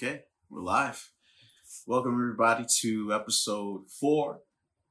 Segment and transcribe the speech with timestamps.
[0.00, 1.10] Okay, we're live.
[1.84, 4.42] Welcome everybody to episode four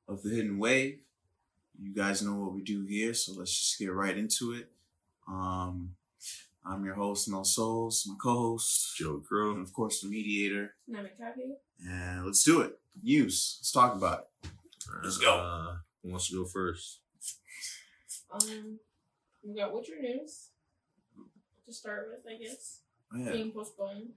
[0.05, 0.99] of the Hidden Wave.
[1.79, 4.69] You guys know what we do here, so let's just get right into it.
[5.25, 5.95] Um,
[6.65, 10.75] I'm your host, Mel Souls, my co-host, Joe Crow, and of course the mediator.
[10.91, 11.55] Namikabi.
[11.87, 12.77] And let's do it.
[13.01, 13.59] News.
[13.61, 14.49] Let's talk about it.
[15.05, 15.37] Let's go.
[15.37, 16.99] Uh, who wants to go first?
[18.29, 18.79] Um,
[19.41, 20.49] we got Witcher news
[21.65, 22.81] to start with, I guess.
[23.13, 23.31] Oh, yeah.
[23.31, 24.09] Being postponed.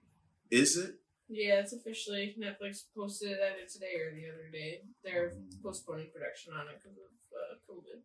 [0.50, 0.94] Is it?
[1.28, 4.82] Yeah, it's officially Netflix posted it either today or the other day.
[5.04, 5.32] They're
[5.62, 8.02] postponing production on it because of uh, COVID.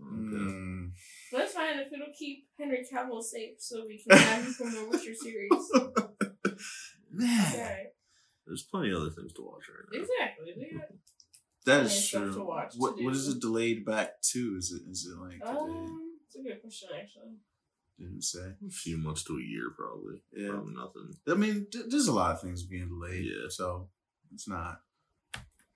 [0.00, 0.92] Mm,
[1.30, 4.70] But that's fine if it'll keep Henry Cavill safe, so we can have him from
[4.72, 5.50] the Witcher series.
[7.12, 7.76] man, Yeah,
[8.46, 10.00] There's plenty of other things to watch right now.
[10.00, 10.54] exactly.
[10.56, 10.88] They got,
[11.66, 12.32] that plenty is of stuff true.
[12.34, 13.04] to watch, what do.
[13.04, 14.56] what is it delayed back to?
[14.58, 15.48] Is it is it like today?
[15.78, 17.36] um, it's a good question actually.
[17.98, 18.52] Didn't say.
[18.66, 20.16] A few months to a year, probably.
[20.34, 20.50] Yeah.
[20.50, 21.14] Probably nothing.
[21.28, 23.24] I mean, there's a lot of things being delayed.
[23.24, 23.48] Yeah.
[23.48, 23.88] So
[24.34, 24.80] it's not.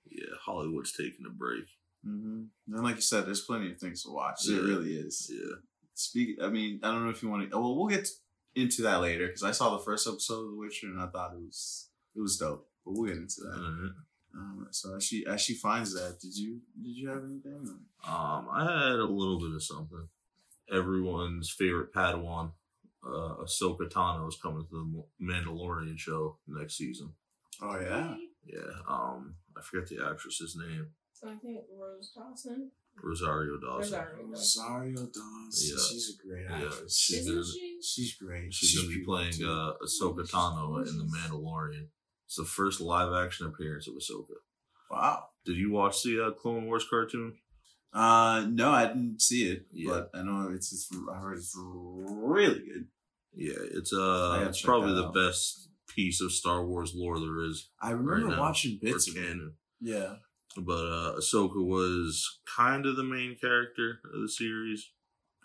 [0.09, 1.65] Yeah, Hollywood's taking a break.
[2.03, 4.41] hmm And like you said, there's plenty of things to watch.
[4.45, 4.57] Yeah.
[4.57, 5.31] It really is.
[5.33, 5.55] Yeah.
[5.93, 6.37] Speak.
[6.41, 7.57] I mean, I don't know if you want to.
[7.57, 8.07] Well, we'll get
[8.55, 11.33] into that later because I saw the first episode of The Witcher and I thought
[11.33, 12.67] it was it was dope.
[12.85, 13.57] But we'll get into that.
[13.57, 13.91] Alright.
[14.35, 17.79] Um, so as she as she finds that, did you did you have anything?
[18.07, 20.07] Um, I had a little bit of something.
[20.71, 22.51] Everyone's favorite Padawan,
[23.05, 27.13] uh, Ahsoka Tano, is coming to the Mandalorian show next season.
[27.61, 28.15] Oh yeah.
[28.45, 28.59] Yeah.
[28.87, 30.87] Um, I forget the actress's name.
[31.25, 32.71] I think Rose Dawson.
[33.01, 33.93] Rosario Dawson.
[33.93, 34.25] Rosario.
[34.27, 35.77] Rosario Dawson.
[35.77, 35.83] Yeah.
[35.89, 36.97] She's a great Yeah, actress.
[36.97, 37.77] she's Isn't she?
[37.81, 38.53] She's great.
[38.53, 39.49] She's, gonna be playing too.
[39.49, 41.87] uh, Ahsoka Tano in The Mandalorian.
[42.25, 44.35] It's the first live action appearance of Ahsoka.
[44.91, 45.23] wow.
[45.45, 47.35] Did you watch the uh, Clone Wars cartoon?
[47.93, 49.89] Uh, no, I didn't see it, Yeah.
[49.91, 50.71] but I know it's.
[50.73, 52.87] it's I heard it's really good.
[53.35, 55.13] Yeah, it's uh, it's probably the out.
[55.13, 59.37] best piece of Star Wars lore there is I remember now, watching bits of it.
[59.79, 60.15] Yeah,
[60.57, 64.91] But uh, Ahsoka was kind of the main character of the series.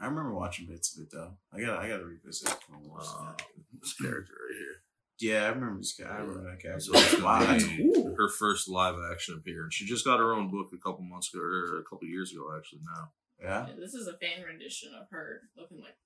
[0.01, 1.35] I remember watching bits of it though.
[1.53, 3.35] I got I got to revisit Uh,
[3.81, 4.83] this character right here.
[5.21, 6.09] Yeah, I remember this guy.
[6.09, 6.81] I remember that character.
[6.81, 9.75] So it's gonna that's be her first live action appearance.
[9.75, 12.55] She just got her own book a couple months ago, or a couple years ago,
[12.57, 12.81] actually.
[12.85, 15.97] Now, Yeah, Yeah, this is a fan rendition of her looking like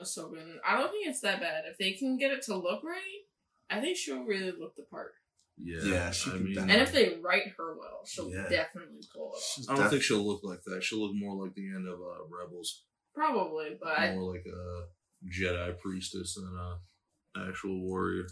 [0.00, 0.40] Ahsoka.
[0.40, 1.64] And I don't think it's that bad.
[1.70, 3.22] If they can get it to look right,
[3.68, 5.12] I think she'll really look the part.
[5.58, 8.48] yeah, Yeah, she I mean, And if they write her well, she'll Yeah.
[8.48, 9.42] definitely pull it off.
[9.54, 10.82] She's I don't def- think she'll look like that.
[10.82, 12.84] She'll look more like the end of uh, Rebels,
[13.14, 14.86] Probably, but I, more like a
[15.28, 18.26] Jedi priestess than a actual warrior.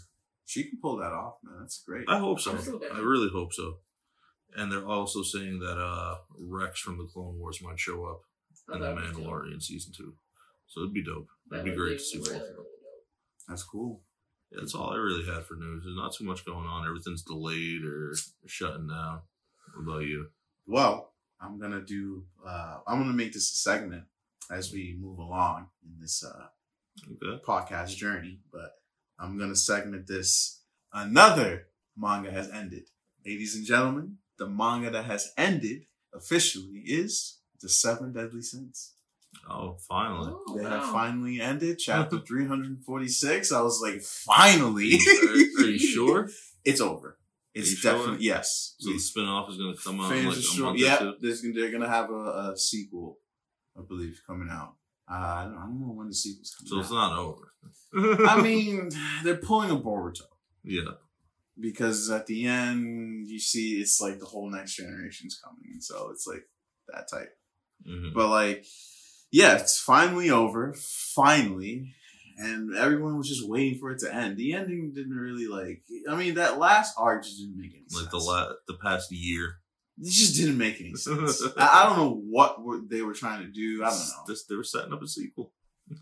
[0.49, 1.57] She can pull that off, man.
[1.59, 2.05] That's great.
[2.09, 2.51] I hope so.
[2.93, 3.75] I really hope so.
[4.55, 8.21] And they're also saying that uh, Rex from the Clone Wars might show up
[8.69, 9.03] oh, in the that would.
[9.03, 10.15] Mandalorian season two.
[10.67, 11.27] So it'd be dope.
[11.49, 12.55] That It'd be would great to see both really, of them.
[12.57, 13.03] really.
[13.47, 14.01] That's cool.
[14.51, 15.83] Yeah, that's all I really had for news.
[15.83, 16.87] There's not too much going on.
[16.87, 18.15] Everything's delayed or
[18.47, 19.21] shutting down.
[19.75, 20.29] What about you?
[20.65, 22.25] Well, I'm gonna do.
[22.45, 24.05] uh I'm gonna make this a segment
[24.51, 26.47] as we move along in this uh
[27.11, 27.41] Okay.
[27.45, 28.71] podcast journey, but
[29.19, 30.61] I'm gonna segment this.
[30.93, 32.83] Another manga has ended,
[33.25, 34.17] ladies and gentlemen.
[34.37, 38.93] The manga that has ended officially is the Seven Deadly Sins.
[39.49, 40.31] Oh, finally.
[40.33, 40.69] Oh, they wow.
[40.81, 43.51] have finally ended chapter 346.
[43.51, 45.29] I was like, finally, are,
[45.63, 46.29] are you sure?
[46.63, 47.17] it's over.
[47.53, 47.93] It's you sure?
[47.93, 48.75] definitely yes.
[48.79, 50.65] So the spinoff is going to come out Fans like are a sure.
[50.67, 51.13] month Yeah, or two?
[51.21, 53.17] there's, they're gonna have a, a sequel,
[53.77, 54.75] I believe, coming out.
[55.11, 56.67] Uh, I, don't, I don't know when the sequel's coming.
[56.69, 57.09] So coming it's out.
[57.09, 58.27] not over.
[58.29, 58.89] I mean,
[59.23, 60.21] they're pulling a Boruto
[60.63, 60.91] yeah.
[61.59, 66.09] because at the end you see it's like the whole next generation's coming, and so
[66.11, 66.43] it's like
[66.89, 67.35] that type.
[67.87, 68.13] Mhm.
[68.13, 68.65] But like,
[69.31, 70.75] yeah, it's finally over,
[71.15, 71.93] finally,
[72.37, 74.37] and everyone was just waiting for it to end.
[74.37, 75.83] The ending didn't really like.
[76.07, 78.01] I mean, that last arc just didn't make any sense.
[78.03, 79.55] Like the la- the past year.
[80.01, 81.43] It just didn't make any sense.
[81.57, 83.83] I, I don't know what were, they were trying to do.
[83.83, 84.23] I don't know.
[84.27, 85.51] This, they were setting up a sequel.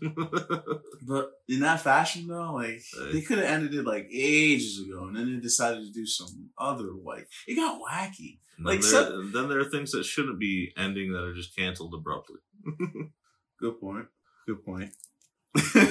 [1.02, 3.12] But in that fashion, though, like Hey.
[3.12, 6.50] they could have ended it like ages ago, and then they decided to do some
[6.58, 8.38] other like it got wacky.
[8.58, 11.34] And Like, then, there, some- then there are things that shouldn't be ending that are
[11.34, 12.40] just canceled abruptly.
[13.60, 14.06] Good point.
[14.46, 14.90] Good point.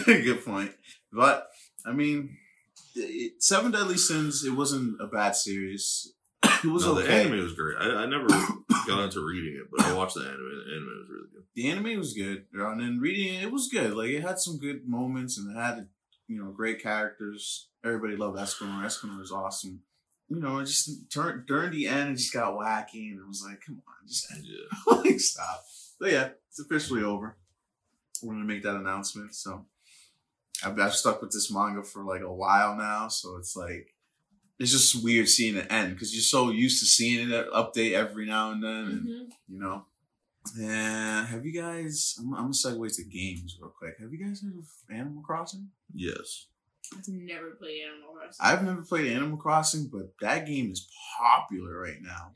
[0.05, 0.71] Good point.
[1.11, 1.47] But
[1.85, 2.37] I mean,
[2.95, 4.43] it, Seven Deadly Sins.
[4.45, 6.13] It wasn't a bad series.
[6.63, 7.77] It was no, the anime was great.
[7.80, 10.38] I, I never got into reading it, but I watched the anime.
[10.65, 11.44] The anime was really good.
[11.56, 13.94] the anime was good, and then reading it, it was good.
[13.94, 15.88] Like it had some good moments, and it had
[16.27, 17.68] you know great characters.
[17.83, 18.83] Everybody loved Escanor.
[18.86, 19.81] Escanor was awesome.
[20.30, 23.45] You know, it just turn, during the end, it just got wacky, and it was
[23.48, 24.94] like, come on, just end Yeah.
[24.94, 25.06] it.
[25.06, 25.63] like stop.
[26.00, 27.38] But yeah, it's officially over.
[28.21, 29.36] We're gonna make that announcement.
[29.36, 29.65] So,
[30.65, 33.94] I've, I've stuck with this manga for like a while now, so it's like
[34.59, 38.25] it's just weird seeing it end because you're so used to seeing it update every
[38.25, 39.86] now and then, and hmm you know.
[40.59, 42.15] And have you guys?
[42.19, 43.95] I'm, I'm gonna segue to games real quick.
[44.00, 44.65] Have you guys heard of
[44.95, 45.69] Animal Crossing?
[45.94, 46.48] Yes.
[46.94, 48.38] I've never played Animal Crossing.
[48.39, 50.88] I've never played Animal Crossing, but that game is
[51.19, 52.31] popular right now.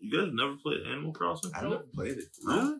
[0.00, 1.52] You guys never played Animal Crossing?
[1.54, 1.72] I've Nope.
[1.72, 2.24] never played it.
[2.44, 2.60] Really?
[2.60, 2.78] Oh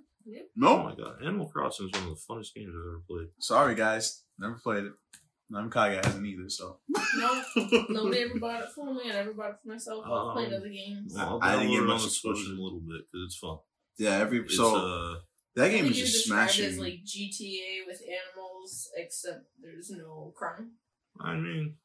[0.56, 0.68] No.
[0.78, 3.28] Oh my god, Animal Crossing is one of the funnest games I've ever played.
[3.40, 4.22] Sorry, guys.
[4.38, 4.92] Never played it.
[5.52, 6.78] None Kaya hasn't either, so.
[7.18, 7.42] No,
[7.90, 9.02] nobody ever bought it for me.
[9.10, 10.04] I never bought it for myself.
[10.06, 11.12] I've played Um, other games.
[11.14, 12.52] Well, I'll I didn't download get it on much exposure.
[12.52, 13.58] a little bit because it's fun.
[13.98, 15.18] Yeah, every It's, so uh,
[15.56, 16.64] that game is just describe smashing.
[16.70, 20.70] as like GTA with animals, except there's no crime.
[21.20, 21.76] I mean,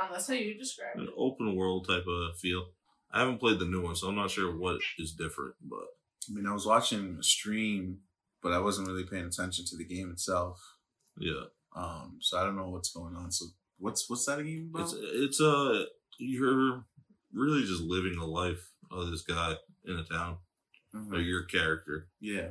[0.00, 1.14] Um, that's how you describe an it.
[1.16, 2.66] open world type of feel.
[3.12, 5.54] I haven't played the new one, so I'm not sure what is different.
[5.62, 5.86] But
[6.28, 7.98] I mean, I was watching a stream,
[8.42, 10.58] but I wasn't really paying attention to the game itself.
[11.18, 13.30] yeah, Um, so I don't know what's going on.
[13.32, 13.46] So
[13.78, 14.84] what's what's that game about?
[14.84, 15.84] it's it's uh
[16.18, 16.84] you're
[17.32, 19.54] really just living the life of this guy
[19.84, 20.36] in a town,
[20.94, 21.12] Mhm.
[21.12, 22.08] or your character.
[22.20, 22.50] Yeah,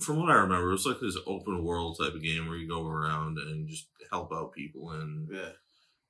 [0.00, 2.86] From what I remember, it's like this open world type of game where you go
[2.86, 5.52] around and just help out people and yeah.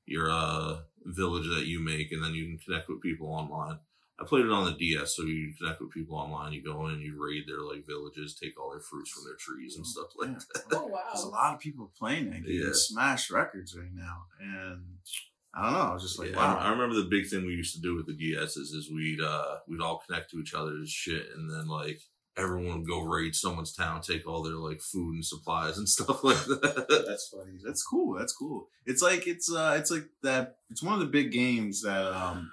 [0.07, 3.79] your uh village that you make, and then you can connect with people online.
[4.23, 6.53] I played it on the DS, so you connect with people online.
[6.53, 9.77] You go in, you raid their like villages, take all their fruits from their trees
[9.77, 10.39] and stuff like Yeah.
[10.55, 10.63] that.
[10.79, 11.01] Oh wow!
[11.13, 12.61] There's a lot of people playing that game.
[12.65, 12.71] Yeah.
[12.73, 14.83] Smash records right now, and
[15.55, 15.79] I don't know.
[15.81, 16.57] I was just like, Yeah, wow.
[16.59, 19.21] I, I remember the big thing we used to do with the DSs is we'd
[19.21, 21.99] uh we'd all connect to each other's shit, and then like
[22.39, 26.25] everyone would go raid someone's town, take all their like food and supplies and stuff
[26.25, 27.05] like that.
[27.07, 27.59] That's funny.
[27.63, 28.17] That's cool.
[28.19, 28.69] That's cool.
[28.87, 30.57] It's like it's uh it's like that.
[30.71, 32.51] It's one of the big games that um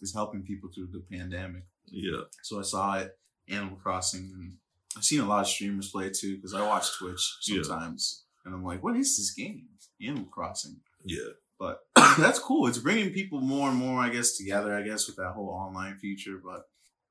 [0.00, 1.64] is helping people through the pandemic.
[1.86, 3.16] yeah, So I saw it,
[3.48, 4.56] Animal Crossing, and
[4.96, 7.62] I've seen a lot of streamers play it too because I watch Twitch Yeah.
[7.62, 9.66] sometimes, and I'm like, what is this game?
[10.00, 10.80] Animal Crossing.
[11.04, 11.80] yeah, But
[12.18, 12.66] that's cool.
[12.66, 14.74] It's bringing people more and more, I guess, together.
[14.74, 16.40] I guess with that whole online feature.
[16.44, 16.68] But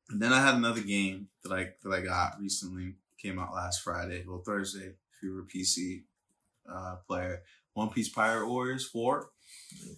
[0.09, 2.95] and then I had another game that I that I got recently.
[3.21, 4.87] Came out last Friday, well Thursday.
[4.87, 6.03] If you were a PC
[6.69, 7.41] uh, player,
[7.73, 9.29] One Piece Pirate Warriors Four,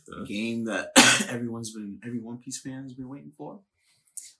[0.09, 0.21] okay.
[0.21, 0.92] Uh, game that
[1.30, 3.59] everyone's been, every One Piece fan has been waiting for.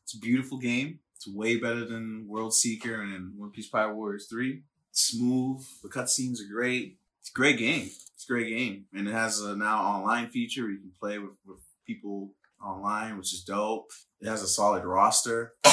[0.04, 1.00] It's a beautiful game.
[1.16, 4.64] It's way better than World Seeker and One Piece Pirate Warriors Three.
[4.92, 5.66] Smooth.
[5.84, 6.98] The cutscenes are great.
[7.22, 7.90] It's a great game.
[8.14, 11.18] It's a great game, and it has a now online feature where you can play
[11.18, 12.32] with, with people
[12.64, 13.92] online, which is dope.
[14.22, 15.54] It has a solid roster.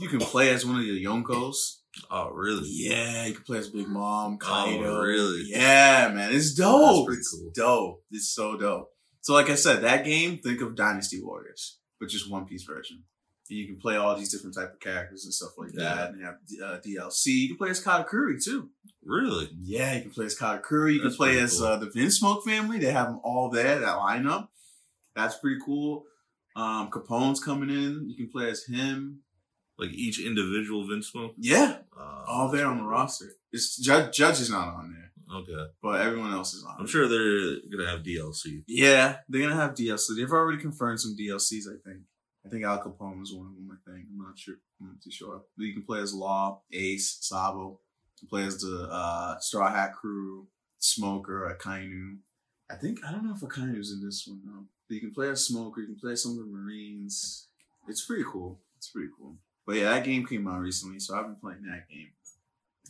[0.00, 1.78] you can play as one of the Yonkos.
[2.10, 2.66] Oh, really?
[2.68, 4.98] Yeah, you can play as Big Mom, Kaido.
[4.98, 5.42] Oh, really?
[5.46, 7.06] Yeah, man, it's That's dope.
[7.06, 7.50] pretty it's cool.
[7.54, 8.02] dope.
[8.10, 8.88] It's so dope.
[9.20, 13.04] So, like I said, that game, think of Dynasty Warriors, but just One Piece version.
[13.50, 15.94] And you can play all these different type of characters and stuff like Yeah.
[15.94, 16.10] that.
[16.10, 17.26] And you have uh, DLC.
[17.26, 18.70] You can play as Katakuri too.
[19.04, 19.50] Really?
[19.60, 20.94] Yeah, you can play as Katakuri.
[20.94, 21.66] You can play as cool.
[21.66, 22.78] uh, the Vinsmoke family.
[22.78, 23.78] They have them all there.
[23.80, 24.48] That lineup.
[25.14, 26.04] That's pretty cool.
[26.56, 28.08] Um, Capone's coming in.
[28.08, 29.20] You can play as him.
[29.78, 31.34] Like each individual Vinsmoke?
[31.38, 33.32] Yeah, Uh, all there on the roster.
[33.52, 34.14] It's Judge.
[34.16, 35.70] Judge is not on there, Okay.
[35.82, 36.76] but everyone else is on.
[36.78, 36.88] I'm it.
[36.88, 38.64] sure they're gonna have DLC.
[38.68, 40.14] Yeah, they're gonna have DLC.
[40.16, 41.64] They've already confirmed some DLCs.
[41.68, 42.02] I think.
[42.44, 43.70] I think Al Capone was one of them.
[43.72, 44.06] I think.
[44.10, 44.56] I'm not sure.
[44.80, 45.42] I'm not too sure.
[45.56, 47.80] But you can play as Law, Ace, Sabo.
[48.20, 50.48] You can play as the uh, Straw Hat Crew,
[50.78, 52.18] Smoker, Akainu.
[52.70, 54.66] I think I don't know if Akainu's in this one though.
[54.88, 55.80] But you can play as Smoker.
[55.80, 57.48] You can play as some of the Marines.
[57.88, 58.60] It's pretty cool.
[58.76, 59.38] It's pretty cool.
[59.66, 62.10] But yeah, that game came out recently, so I've been playing that game.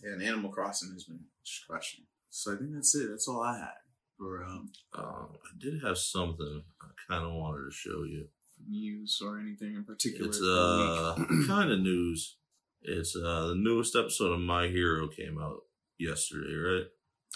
[0.02, 1.20] Yeah, and Animal Crossing has been
[1.68, 2.04] crushing.
[2.30, 3.08] So I think that's it.
[3.10, 3.68] That's all I had
[4.16, 8.26] for um, Um, I did have something I kind of wanted to show you.
[8.68, 10.28] news or anything in particular.
[10.28, 12.36] It's uh kind of news.
[12.82, 15.60] It's uh the newest episode of My Hero came out
[15.98, 16.86] yesterday, right?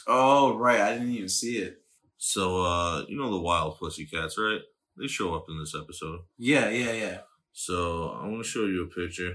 [0.07, 1.83] oh right, I didn't even see it.
[2.19, 4.61] So uh you know the wild pussycats, right?
[4.97, 6.21] They show up in this episode.
[6.39, 7.19] Yeah, yeah, yeah.
[7.59, 9.35] So I want to show you a picture.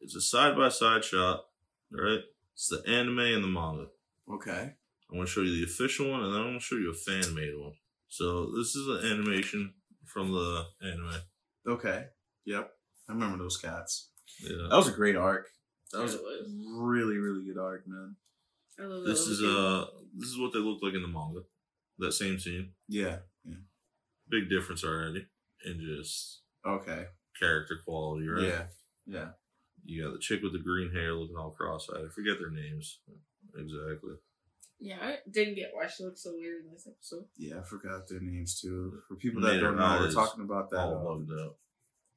[0.00, 1.44] It's a side by side shot,
[1.92, 2.18] right?
[2.52, 3.86] It's the anime and the manga.
[4.28, 4.72] Okay.
[5.12, 6.90] I want to show you the official one, and then I want to show you
[6.90, 7.74] a fan made one.
[8.08, 9.72] So this is an animation
[10.04, 11.14] from the anime.
[11.68, 12.06] Okay.
[12.44, 12.72] Yep.
[13.08, 14.10] I remember those cats.
[14.42, 14.66] Yeah.
[14.68, 15.46] That was a great arc.
[15.92, 16.48] That was Yeah, a was.
[16.76, 18.16] really, really good arc, man.
[18.80, 21.08] I love that This is little uh this is what they look like in the
[21.08, 21.42] manga.
[21.98, 22.72] That same scene.
[22.88, 23.18] Yeah.
[23.44, 23.62] Yeah.
[24.28, 25.28] Big difference already
[25.64, 27.06] in just Okay.
[27.38, 28.42] Character quality, right?
[28.44, 28.62] Yeah.
[29.06, 29.28] Yeah.
[29.84, 32.04] You got the chick with the green hair looking all cross-eyed.
[32.06, 33.00] I forget their names
[33.56, 34.14] exactly.
[34.80, 37.26] Yeah, I didn't get why she looked so weird in this episode.
[37.36, 37.58] Yeah.
[37.60, 38.98] I forgot their names too.
[39.08, 41.56] For people Made that don't know, we're talking about that all uh, bugged out.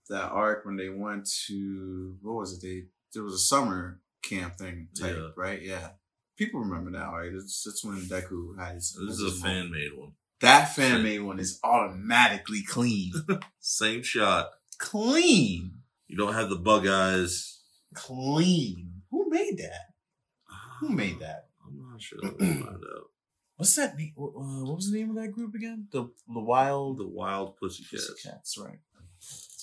[0.10, 2.62] that arc when they went to what was it?
[2.66, 2.84] They
[3.14, 5.28] there was a summer camp thing type, Yeah.
[5.38, 5.62] right?
[5.62, 5.90] Yeah.
[6.38, 7.32] people remember that, right?
[7.34, 8.98] It's, that's when Deku had his.
[9.08, 10.14] This is a fan made one.
[10.42, 13.12] That fan made one is automatically clean.
[13.60, 14.50] Same shot.
[14.78, 15.82] Clean.
[16.08, 17.62] You don't have the bug eyes.
[17.94, 19.02] Clean.
[19.12, 19.94] Who made that?
[20.80, 21.48] Who made that?
[21.66, 22.20] I'm not sure.
[22.24, 23.12] I'll find out.
[23.58, 24.14] What's that name?
[24.18, 25.88] Uh, what was the name of that group again?
[25.92, 28.08] The the Wild The Wild Pussycats.
[28.08, 28.80] Pussycats, right?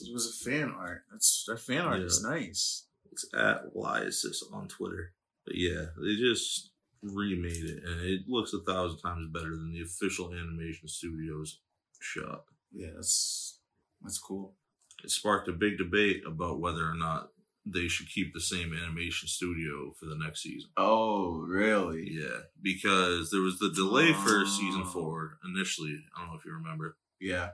[0.01, 1.03] It was a fan art.
[1.11, 2.87] That's that fan art is nice.
[3.13, 5.13] It's at Lyasis on Twitter.
[5.47, 6.71] But yeah, they just
[7.03, 11.61] remade it, and it looks a thousand times better than the official animation studios
[12.01, 12.45] shot.
[12.73, 13.61] Yeah, that's
[14.03, 14.57] that's cool.
[15.05, 17.29] It sparked a big debate about whether or not
[17.67, 20.71] they should keep the same animation studio for the next season.
[20.77, 22.09] Oh, really?
[22.11, 24.91] Yeah, because there was the delay for season Oh.
[24.91, 25.99] four initially.
[26.17, 26.97] I don't know if you remember.
[27.21, 27.51] Yeah.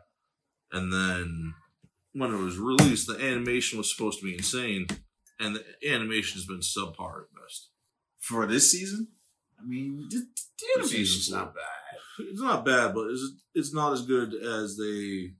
[0.72, 1.54] And then
[2.12, 4.86] when it was released, the animation was supposed to be insane,
[5.38, 7.68] and the animation has been subpar at best.
[8.18, 9.08] For this season,
[9.60, 10.26] I mean, the,
[10.58, 11.64] the animation's not bad.
[12.20, 13.22] It's not bad, but it's
[13.54, 15.32] it's not as good as they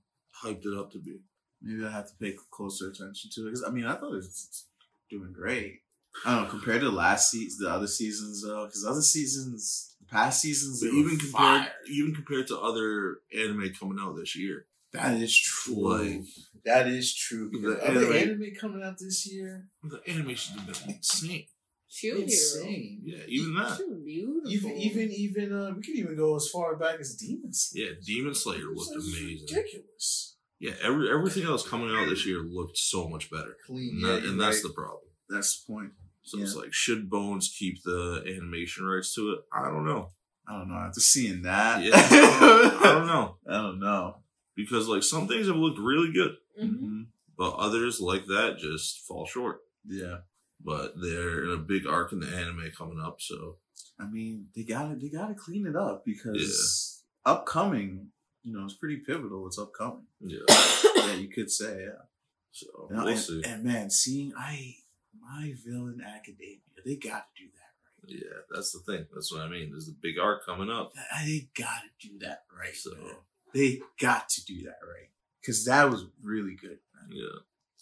[0.43, 1.19] hyped it up to be.
[1.61, 4.17] Maybe I have to pay closer attention to it because I mean, I thought it
[4.17, 4.65] was
[5.09, 5.81] doing great.
[6.25, 10.07] I don't know compared to last season, the other seasons though, because other seasons, the
[10.07, 11.71] past seasons, they even were compared fire.
[11.89, 15.75] even compared to other anime coming out this year, That is true.
[15.97, 16.23] Like-
[16.65, 17.49] that is true.
[17.51, 21.45] The The other anime- anime coming out this year, the animation has been insane.
[21.87, 22.25] Shield Hero.
[22.29, 23.01] insane.
[23.03, 23.77] Yeah, even that.
[24.05, 24.49] Beautiful.
[24.51, 27.85] Even even even uh, we could even go as far back as Demon Slayer.
[27.85, 29.47] Yeah, Demon Slayer looked amazing.
[29.49, 30.35] Ridiculous.
[30.61, 33.95] Yeah, every everything else coming out this year looked so much better, Clean.
[33.95, 34.63] and, that, you're and that's right.
[34.63, 35.09] the problem.
[35.27, 35.91] that's the point.
[36.23, 39.39] So it's like, should Bones keep the animation rights to it?
[39.51, 40.09] I don't know.
[40.47, 40.75] I don't know.
[40.75, 44.17] After seeing that, Yeah, I don't know I don't know.
[44.55, 46.79] because like some things have looked really good, Mhm.
[46.79, 47.05] Mhm.
[47.35, 49.61] but others like that just fall short.
[49.87, 50.17] Yeah.
[50.63, 53.57] But they're in a big arc in the anime coming up, so
[53.99, 58.11] I mean, they gotta they gotta clean it up because upcoming,
[58.43, 59.47] you know, it's pretty pivotal.
[59.47, 60.05] It's upcoming.
[60.19, 60.39] yeah.
[61.01, 62.03] Yeah, you could say, yeah.
[62.51, 63.41] So And, we'll and- see.
[63.45, 64.75] and man, seeing I
[65.19, 68.19] my villain academia, they gotta do that right.
[68.23, 69.07] Yeah, that's the thing.
[69.13, 69.71] That's what I mean.
[69.71, 70.93] There's a big arc coming up.
[71.25, 72.75] They gotta do that right.
[72.75, 73.15] So man.
[73.53, 75.09] They got to do that right.
[75.45, 76.77] Cause that was really good.
[76.95, 77.09] Man.
[77.09, 77.39] yeah,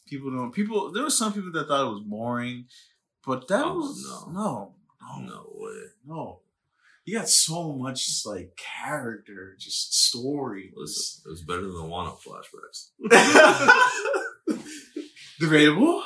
[0.08, 2.66] People don't people there were some people that thought it was boring,
[3.26, 4.32] but that Oh, was no.
[4.32, 5.82] no, no, no way.
[6.06, 6.40] no.
[7.10, 10.72] You got so much just like character, just story.
[10.76, 12.90] Listen, it was better than the one up flashbacks.
[15.40, 16.04] Debatable.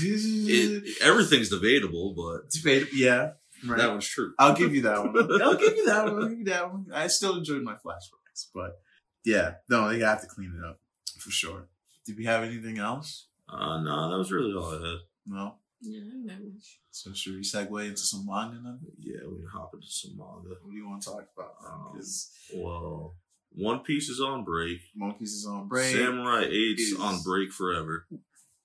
[0.00, 2.92] It, everything's debatable, but Debatable.
[2.94, 3.30] Yeah.
[3.66, 3.78] Right.
[3.78, 4.34] that one's true.
[4.38, 5.16] I'll give you that one.
[5.42, 6.22] I'll give you that one.
[6.22, 6.86] I'll give you that one.
[6.94, 8.78] I still enjoyed my flashbacks, but
[9.24, 10.78] yeah, no, they have to clean it up
[11.18, 11.66] for sure.
[12.06, 13.26] Did we have anything else?
[13.48, 14.98] Uh, no, that was really all I had.
[15.26, 15.54] No.
[15.80, 16.50] Yeah, I know.
[16.90, 18.80] So should we segue into some manga then?
[18.98, 20.56] Yeah, we can hop into some manga.
[20.62, 21.52] What do you want to talk about?
[21.66, 23.14] Um, Because Well,
[23.52, 24.78] One Piece is on break.
[24.96, 25.94] Monkeys is on break.
[25.94, 28.06] Samurai 8's is- on break forever.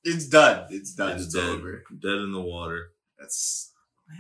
[0.03, 0.67] it's done.
[0.71, 1.13] It's done.
[1.17, 1.49] It's, It's dead.
[1.49, 1.83] over.
[2.01, 2.89] Dead in the water.
[3.19, 3.71] That's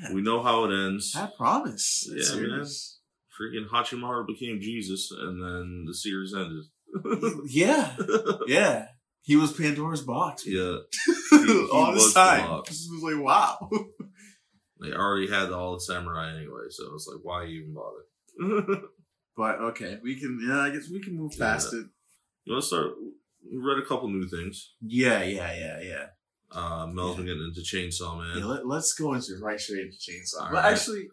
[0.01, 0.13] man.
[0.13, 1.13] We know how it ends.
[1.15, 2.07] I promise.
[2.09, 2.65] Yeah, That man.
[3.41, 6.65] Freaking Hachimaru became Jesus, and then the series ended.
[7.47, 7.95] yeah,
[8.47, 8.85] yeah.
[9.23, 10.43] He was Pandora's box.
[10.45, 10.77] yeah,
[11.73, 12.61] all this time.
[12.67, 13.69] This was like wow.
[14.79, 18.81] they already had all the samurai anyway, so it's like, why even bother?
[19.35, 20.39] But okay, we can.
[20.47, 21.87] Yeah, I guess we can move past it.
[22.45, 22.91] you want to start?
[23.51, 24.73] We read a couple new things.
[24.79, 26.05] Yeah, yeah, yeah, yeah.
[26.51, 28.37] Uh, Mel's been getting into Chainsaw Man.
[28.37, 30.41] yeah let, us go into right straight into chainsaw.
[30.41, 30.71] All but right.
[30.73, 31.07] actually,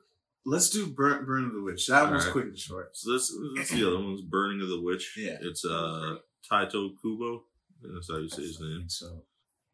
[0.44, 1.86] let's do burn, burn of the witch.
[1.86, 2.32] That All was right.
[2.32, 2.94] quick and short.
[2.94, 4.12] So this, this is the other one.
[4.12, 5.14] It's Burning of the Witch.
[5.16, 5.38] Yeah.
[5.40, 6.16] It's uh
[6.50, 7.44] Taito Kubo.
[7.82, 8.84] That's how you say his name.
[8.88, 9.22] so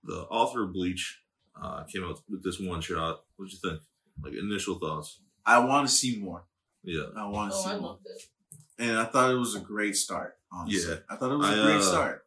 [0.04, 1.20] The author of Bleach
[1.60, 3.22] uh, came out with this one shot.
[3.36, 3.80] What'd you think?
[4.22, 5.20] Like initial thoughts?
[5.44, 6.44] I want to see more.
[6.82, 7.04] Yeah.
[7.16, 7.88] I want to Oh, see I more.
[7.90, 8.22] loved it.
[8.78, 10.36] And I thought it was a great start.
[10.52, 10.90] Honestly.
[10.92, 10.98] Yeah.
[11.08, 12.26] I thought it was a I, great uh, start.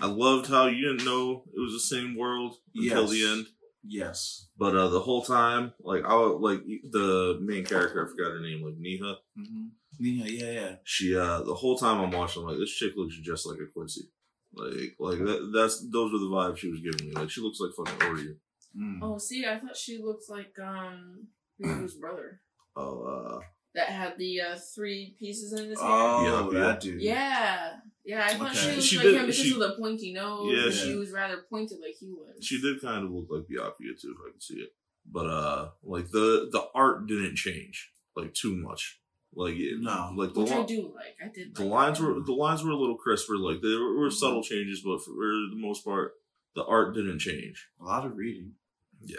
[0.00, 3.10] I loved how you didn't know it was the same world until Yes.
[3.10, 3.46] the end.
[3.84, 4.46] Yes.
[4.58, 8.40] But uh, the whole time, like I would, like the main character, I forgot her
[8.40, 9.16] name, like Niha.
[9.38, 9.66] Mm-hmm.
[9.98, 10.74] Yeah, yeah, yeah.
[10.84, 13.66] She uh the whole time I'm watching, I'm like this chick looks just like a
[13.72, 14.08] Quincy.
[14.54, 17.12] Like like that, that's those were the vibes she was giving me.
[17.14, 18.36] Like she looks like fucking Uryu.
[18.78, 18.98] Mm.
[19.02, 21.28] Oh, see, I thought she looked like um
[21.60, 22.40] Ryu's brother
[22.76, 23.40] Oh uh
[23.74, 25.88] that had the uh, three pieces in his hair.
[25.90, 27.00] Oh, Yeah, that dude.
[27.00, 27.70] Yeah,
[28.04, 28.26] yeah.
[28.26, 28.58] I thought Okay.
[28.60, 30.52] she looked She like did- him because she- of the pointy nose.
[30.54, 32.36] Yeah, she- she was rather pointed like he was.
[32.44, 34.70] she did kind of look like Byakuya too, if I can see it.
[35.10, 39.00] But uh like the the art didn't change like too much.
[39.34, 40.12] Like No.
[40.16, 41.16] like the which I do like.
[41.24, 41.54] I did.
[41.54, 42.04] the like lines that.
[42.06, 43.36] were the lines were a little crisper.
[43.36, 46.12] Like there were, were subtle changes, but for the most part,
[46.54, 47.68] the art didn't change.
[47.80, 48.52] A lot of reading.
[49.00, 49.16] Yeah.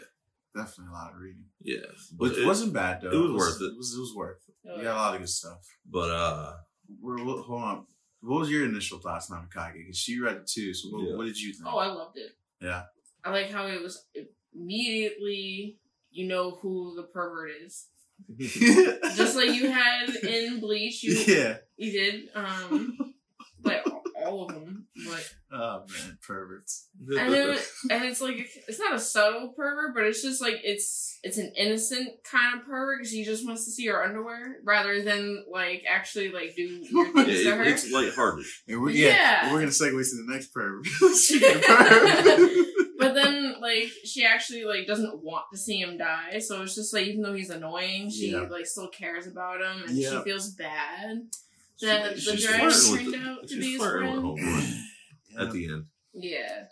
[0.56, 1.46] definitely a lot of reading.
[1.62, 1.78] Yeah,
[2.12, 3.10] But but it, it wasn't bad though.
[3.12, 3.74] it was worth it.
[3.74, 4.56] It was it was worth it.
[4.70, 5.66] Oh, You got a lot of good stuff.
[5.90, 6.54] But uh,
[7.02, 7.86] We're, we'll- hold on.
[8.22, 9.74] What was your initial thoughts, Namikage?
[9.74, 10.74] Because she read it too.
[10.74, 11.16] So what, Yeah.
[11.18, 11.66] what did you think?
[11.68, 12.32] Oh, I loved it.
[12.62, 12.84] yeah.
[13.26, 14.06] I like how it was
[14.54, 15.78] immediately.
[16.16, 17.88] You know who the pervert is,
[19.16, 21.04] just like you had in Bleach.
[21.04, 21.58] You yeah.
[21.78, 22.98] you did, um,
[23.64, 23.86] like
[24.26, 26.88] all of them, but Oh man, perverts.
[27.00, 31.20] and it, and it's like it's not a subtle pervert, but it's just like it's
[31.22, 35.04] it's an innocent kind of pervert because he just wants to see her underwear rather
[35.04, 37.64] than like actually like do weird yeah, things to her.
[37.64, 38.46] it's lighthearted.
[38.68, 39.52] And we're, yeah, Yeah.
[39.54, 40.88] we're gonna segue to the next pervert.
[43.14, 43.62] Speaking of pervert.
[43.62, 46.94] but then like she actually like doesn't want to see him die, so it's just
[46.94, 48.42] like even though he's annoying, she Yeah.
[48.50, 50.10] like still cares about him and Yeah.
[50.20, 51.28] she feels bad
[51.82, 54.76] that She- the she's dragon turned the- out to be his flirting friend.
[55.30, 55.42] yeah.
[55.42, 55.86] at the end.
[56.14, 56.66] Yeah,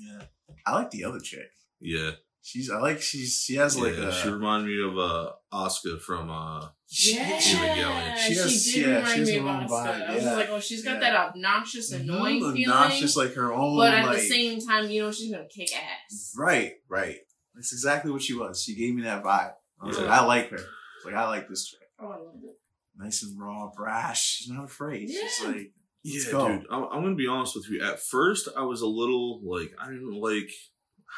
[0.00, 0.22] yeah.
[0.66, 1.50] I like the other chick.
[1.80, 4.08] Yeah, She's I like she's she has like yeah.
[4.08, 8.16] a she reminded me of uh Asuka from uh yeah, she, Evangelion.
[8.16, 9.68] she, She did yeah, remind me of Asuka.
[9.68, 10.32] vibe, I was yeah.
[10.34, 11.00] like, oh, she's got Yeah.
[11.00, 14.88] that obnoxious, annoying Mhm, feeling, obnoxious like her own but at like the same time,
[14.88, 16.32] you know, she's gonna kick ass.
[16.38, 17.16] Right, right.
[17.54, 18.62] That's exactly what she was.
[18.62, 19.52] She gave me that vibe.
[19.82, 20.04] I was Yeah.
[20.04, 20.58] like, I like her.
[20.58, 21.80] I like, I like this chick.
[22.00, 22.56] Oh, I loved it.
[22.96, 24.22] Nice and raw, brash.
[24.24, 25.08] She's not afraid.
[25.10, 25.48] She's Yeah.
[25.48, 25.72] like,
[26.04, 26.48] Yeah, Let's go.
[26.48, 26.66] dude.
[26.70, 27.82] I'm, I'm gonna be honest with you.
[27.82, 30.48] At first, I was a little like I didn't like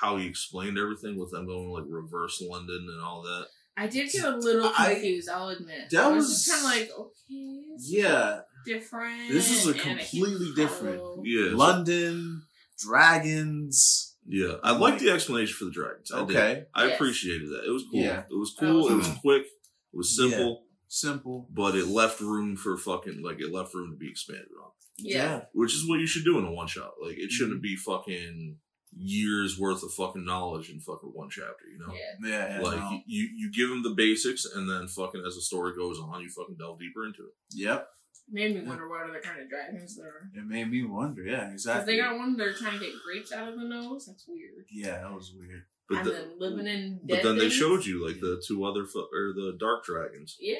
[0.00, 3.46] how he explained everything with them going like reverse London and all that.
[3.76, 5.28] I did get a little I- confused.
[5.28, 5.90] I'll admit.
[5.90, 9.30] That I was, was- kind of like, okay, yeah, different.
[9.30, 12.42] This is a and I completely different- Yeah, London,
[12.78, 14.16] dragons.
[14.26, 14.54] yeah.
[14.62, 16.10] I liked the explanation for the dragons.
[16.12, 16.36] I did.
[16.36, 16.94] Okay, I Yes.
[16.94, 17.64] appreciated that.
[17.66, 18.00] It was cool.
[18.00, 18.24] Yeah.
[18.30, 18.82] It was cool.
[18.84, 19.16] was it was cool.
[19.22, 19.42] quick.
[19.42, 21.48] It was simple, simple.
[21.52, 25.44] but it left room for fucking like it left room to be expanded on, Yeah.
[25.52, 26.92] which is what you should do in a one shot.
[27.02, 27.28] Like it Mm-hmm.
[27.30, 28.58] shouldn't be fucking
[28.92, 31.64] years worth of fucking knowledge in fucking one chapter.
[31.72, 31.94] You know.
[31.94, 32.28] Yeah.
[32.28, 32.60] yeah, yeah.
[32.60, 33.00] like no.
[33.06, 36.28] you, you give them the basics, and then fucking as the story goes on, you
[36.30, 37.34] fucking delve deeper into it.
[37.52, 37.88] Yep.
[38.32, 40.30] Made me wonder what other kind of dragons there are.
[40.34, 41.22] It made me wonder.
[41.24, 41.94] Yeah, Because exactly.
[41.96, 44.06] they got one they're trying to get grapes out of the nose.
[44.06, 44.66] That's weird.
[44.72, 45.62] yeah, that was weird.
[45.88, 48.64] But and the- then living in But dead then they showed you like the two
[48.64, 50.36] other fu- or the dark dragons.
[50.38, 50.54] Yeah.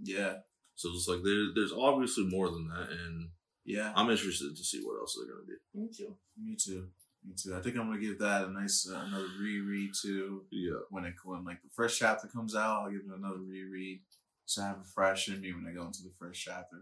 [0.00, 0.34] Yeah,
[0.76, 3.30] So it's like there, there's obviously more than that, and
[3.64, 3.92] yeah.
[3.96, 5.58] I'm interested to see what else they're gonna do.
[5.74, 6.16] Me too.
[6.40, 6.88] Me too.
[7.26, 7.56] Me too.
[7.56, 10.44] I think I'm gonna give that a nice uh, another reread too.
[10.50, 14.00] Yeah, when it when like the first chapter comes out, I'll give it another reread
[14.44, 16.76] so I have a fresh in me when I go into the first chapter.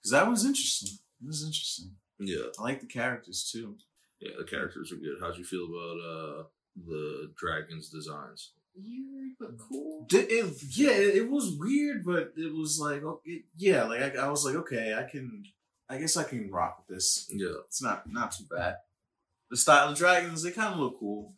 [0.00, 0.98] Because that was interesting.
[1.20, 1.96] It was interesting.
[2.20, 3.76] yeah, I like the characters too.
[4.20, 4.30] yeah.
[4.38, 5.16] The characters are good.
[5.20, 6.42] How'd you feel about uh
[6.86, 8.52] the dragons' designs?
[8.76, 10.06] Weird but cool.
[10.08, 14.26] D- It, yeah, it, it was weird, but it was like okay, yeah, like I,
[14.26, 15.42] I was like okay, I can,
[15.88, 17.26] I guess I can rock with this.
[17.32, 18.76] Yeah, It's not not too bad.
[19.50, 21.32] The style of dragons, they kind of look cool.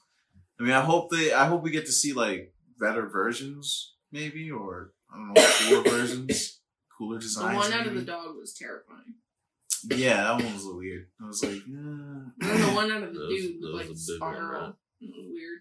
[0.59, 4.51] I mean, I hope they, I hope we get to see like better versions, maybe,
[4.51, 6.61] or I don't know, cooler versions,
[6.99, 7.47] cooler designs.
[7.47, 7.71] The designs.
[7.71, 9.15] one out of the dog was terrifying.
[9.85, 11.07] Yeah, that one was a little weird.
[11.23, 11.57] I was like, eh.
[11.67, 14.35] And then the one out of the That was- dude was like a big one,
[14.37, 14.77] spiral.
[15.01, 15.61] It was weird.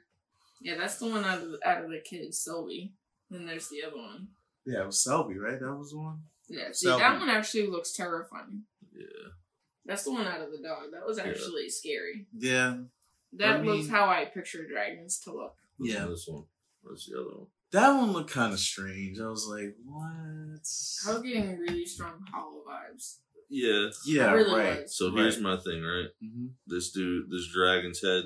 [0.62, 2.91] Yeah, that's the one out of the, out of the kids, Sylvie.
[3.29, 4.27] Then there's the other one.
[4.65, 5.57] yeah, it was Selby, right?
[5.59, 6.19] That was the one.
[6.49, 7.01] Yeah, see, Sylvie.
[7.03, 8.63] that one actually looks terrifying.
[8.93, 9.29] yeah.
[9.85, 10.91] That's the one out of the dog.
[10.91, 12.27] That was actually scary.
[12.37, 12.77] Yeah,
[13.33, 15.55] That I looks mean- how I picture dragons to look.
[15.79, 16.05] Yeah.
[16.05, 16.43] this one.
[16.81, 17.47] What's the other one?
[17.71, 19.19] that one looked kind of strange.
[19.19, 20.03] I was like, what?
[20.03, 23.17] I was getting really strong hollow vibes.
[23.47, 23.89] Yeah.
[24.07, 24.81] Yeah, really right.
[24.83, 24.95] was.
[24.97, 25.17] So Right.
[25.21, 26.09] here's my thing, right?
[26.19, 28.23] hmm This dude, this dragon's head,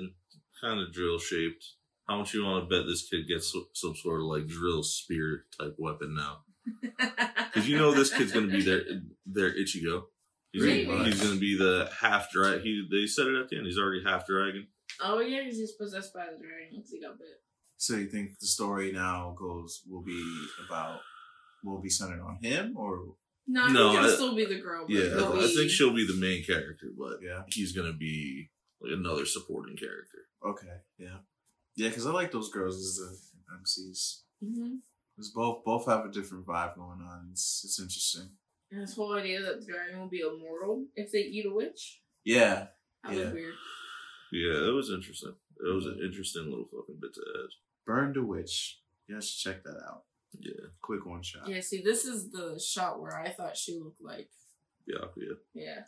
[0.60, 1.72] kind of drill shaped.
[2.08, 4.82] How much you want to bet this kid gets some, some sort of like drill
[4.82, 6.38] spear type weapon now?
[7.54, 8.82] Because you know this kid's gonna be their
[9.26, 10.06] their Ichigo.
[10.54, 12.62] He's, Pretty gonna, he's gonna be the half dragon.
[12.62, 13.66] He they said it at the end.
[13.66, 14.68] He's already half dragon.
[15.02, 17.42] oh yeah, because he's possessed by the dragon because he got bit.
[17.76, 20.22] So you think the story now goes will be
[20.64, 21.00] about
[21.64, 23.16] will be centered on him or
[23.48, 24.86] No, No, think it'll I- still be the girl.
[24.86, 27.42] But Yeah, it'll I think she'll be the main character, but yeah?
[27.48, 30.18] he's gonna be like another supporting character.
[30.46, 31.18] Okay, yeah,
[31.74, 31.88] yeah.
[31.88, 33.18] Because I like those girls as the
[33.60, 34.20] MCs.
[34.38, 35.34] Because mm-hmm.
[35.34, 37.30] both both have a different vibe going on.
[37.32, 38.36] It's it's interesting.
[38.74, 42.00] And this whole idea that the dragon will be immortal if they eat a witch.
[42.24, 42.68] Yeah,
[43.04, 43.24] That Yeah.
[43.26, 43.54] was weird.
[44.32, 45.36] Yeah, it was interesting.
[45.60, 47.50] It was an interesting little fucking bit to add.
[47.86, 48.80] Burn the Witch.
[49.06, 50.04] You guys should check that out.
[50.40, 51.46] Yeah, Quick one shot.
[51.46, 54.30] Yeah, see, this is the shot where I thought she looked like.
[54.86, 55.04] Yeah,
[55.54, 55.84] Yeah.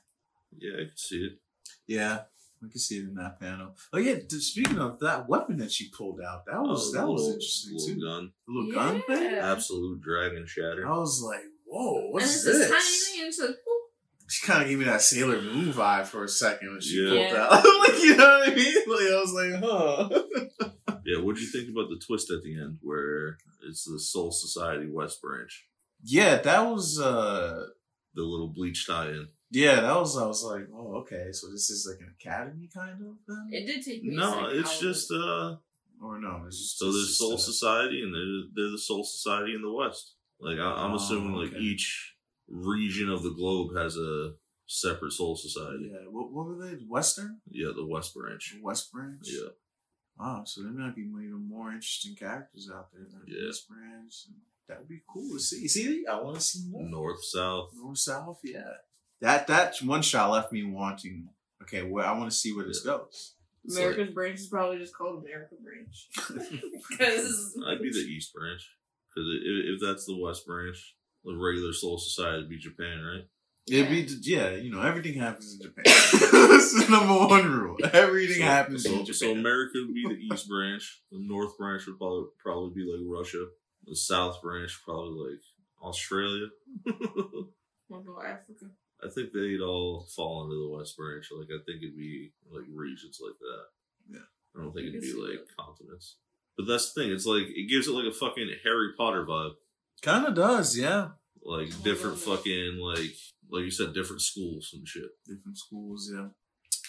[0.58, 1.40] Yeah, I can see it.
[1.86, 2.24] Yeah,
[2.62, 3.74] we can see it in that panel.
[3.92, 7.10] Oh yeah, speaking of that weapon that she pulled out, that was Oh, that the
[7.12, 8.00] was little- interesting little too.
[8.00, 8.32] gun.
[8.46, 9.34] The little gun thing.
[9.34, 10.86] Absolute dragon shatter.
[10.86, 11.44] I was like,
[11.76, 12.58] whoa, what's it's this?
[12.58, 13.82] this tiny thing, and it's like, whoop.
[14.28, 17.08] She kind of gave me that Sailor Moon vibe for a second when she Yeah.
[17.10, 17.42] pulled Yeah.
[17.44, 17.64] out.
[17.80, 18.74] like you know what I mean?
[18.88, 20.68] Like I was like, huh.
[21.04, 24.32] Yeah, what do you think about the twist at the end where it's the Soul
[24.32, 25.64] Society West Branch?
[26.02, 27.66] Yeah, that was uh
[28.14, 29.28] The little bleach tie in.
[29.52, 33.00] yeah, that was I was like, oh okay, so this is like an academy kind
[33.00, 33.48] of thing?
[33.52, 34.16] It did take me.
[34.16, 35.56] No, second it's just uh
[36.02, 39.04] or no, it's just so it's there's Soul uh, Society and they're they're the Soul
[39.04, 40.15] Society in the West.
[40.40, 41.58] Like I, I'm Oh, assuming like okay.
[41.58, 42.14] each
[42.48, 44.34] region of the globe has a
[44.66, 45.90] separate Soul Society.
[45.92, 46.74] Yeah, what, what were they?
[46.88, 47.40] Western?
[47.50, 48.56] Yeah, the West Branch.
[48.62, 49.20] West Branch?
[49.24, 49.48] Yeah.
[50.18, 53.46] Wow, so there might be even more interesting characters out there than Yeah.
[53.48, 54.12] West Branch.
[54.68, 55.68] That would be cool to see.
[55.68, 56.82] See, I want to see more.
[56.88, 57.70] North, South.
[57.76, 58.72] North South, yeah.
[59.20, 61.28] That that one shot left me wanting.
[61.62, 63.34] Okay, well, I want to see where this goes.
[63.64, 66.08] It's America's branch is probably just called America branch
[66.90, 68.60] because I'd be the East Branch
[69.16, 70.76] because if, if that's the West Branch,
[71.24, 73.24] the regular Soul Society would be Japan, right?
[73.68, 75.82] It'd be yeah, you know, everything happens in Japan.
[75.86, 77.76] That's the number one rule.
[77.92, 79.14] Everything So- happens so, in Japan.
[79.14, 81.02] So America would be the East Branch.
[81.10, 83.46] The North Branch would probably probably be like Russia.
[83.84, 85.40] The South Branch probably like
[85.82, 86.46] Australia.
[87.88, 88.66] what Africa?
[89.02, 91.26] I think they'd all fall into the West Branch.
[91.36, 94.16] Like I think it'd be like regions like that.
[94.16, 94.26] Yeah.
[94.56, 95.56] I don't think I it'd be like that.
[95.56, 96.16] continents.
[96.56, 97.12] But that's the thing.
[97.12, 99.52] It's like it gives it like a fucking Harry Potter vibe.
[100.02, 101.08] kind of does, yeah.
[101.44, 103.12] Like Oh, different fucking like
[103.50, 105.10] like you said, different schools and shit.
[105.26, 106.28] Different schools, yeah.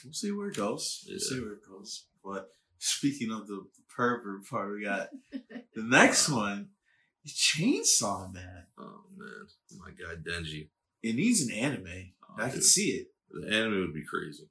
[0.04, 1.06] We'll see where it goes.
[1.08, 2.06] We'll see where it goes.
[2.24, 2.50] But
[2.80, 6.70] speaking of the pervert part, we got the next one.
[7.28, 8.64] Chainsaw Man.
[8.78, 10.70] Oh man, my guy Denji.
[11.04, 12.14] It needs an anime.
[12.30, 13.08] Oh, I can see it.
[13.30, 14.50] The anime would be crazy.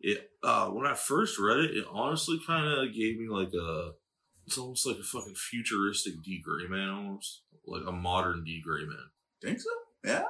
[0.00, 3.92] It uh when I first read it, it honestly kind of gave me like a.
[4.48, 8.84] It's almost like a fucking futuristic D Gray Man, almost like a modern D Gray
[8.86, 8.96] Man.
[9.42, 9.68] Think so?
[10.02, 10.24] Yeah.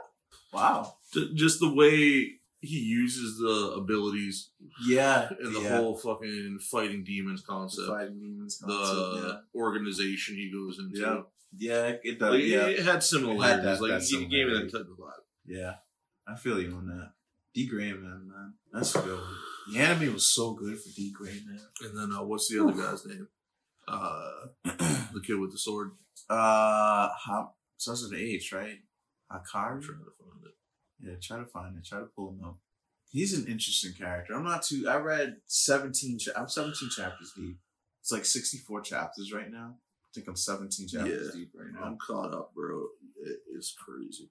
[0.52, 0.96] Wow.
[1.35, 4.50] Just the way he uses the abilities
[4.85, 5.28] Yeah.
[5.40, 5.76] and the yeah.
[5.76, 8.83] whole fucking fighting demons The concept, fighting demons concept.
[8.83, 10.98] the concept, organization he goes into.
[11.00, 11.14] Yeah.
[11.14, 11.22] yeah.
[11.57, 12.33] Yeah, it does.
[12.35, 12.66] Like, yeah.
[12.66, 13.64] it, it had similarities.
[13.64, 15.22] that- like that it gave me that type of vibe.
[15.46, 15.74] Yeah,
[16.26, 17.12] I feel you on that.
[17.54, 19.16] D Gray man, man, that's a good.
[19.18, 19.35] One.
[19.72, 21.61] The anime was so good for D Gray man.
[21.83, 23.28] And then uh, what's the other guy's name?
[23.88, 24.31] Uh,
[25.12, 25.92] the kid with the sword.
[26.29, 28.77] Uh, how starts with an H, right?
[29.31, 29.83] I'm Hikaru.
[29.83, 30.55] trying to find it.
[31.01, 31.85] Yeah, try to find it.
[31.87, 32.59] Try to pull him up.
[33.11, 34.35] He's an interesting character.
[34.35, 34.87] I'm not too.
[34.88, 36.18] I read 17.
[36.18, 37.57] Cha- I'm 17 chapters deep.
[38.03, 39.77] It's like 64 chapters right now.
[39.77, 41.40] I think I'm 17 chapters Yeah.
[41.40, 41.85] deep right now.
[41.87, 42.87] I'm caught up, bro.
[43.24, 44.31] It is crazy.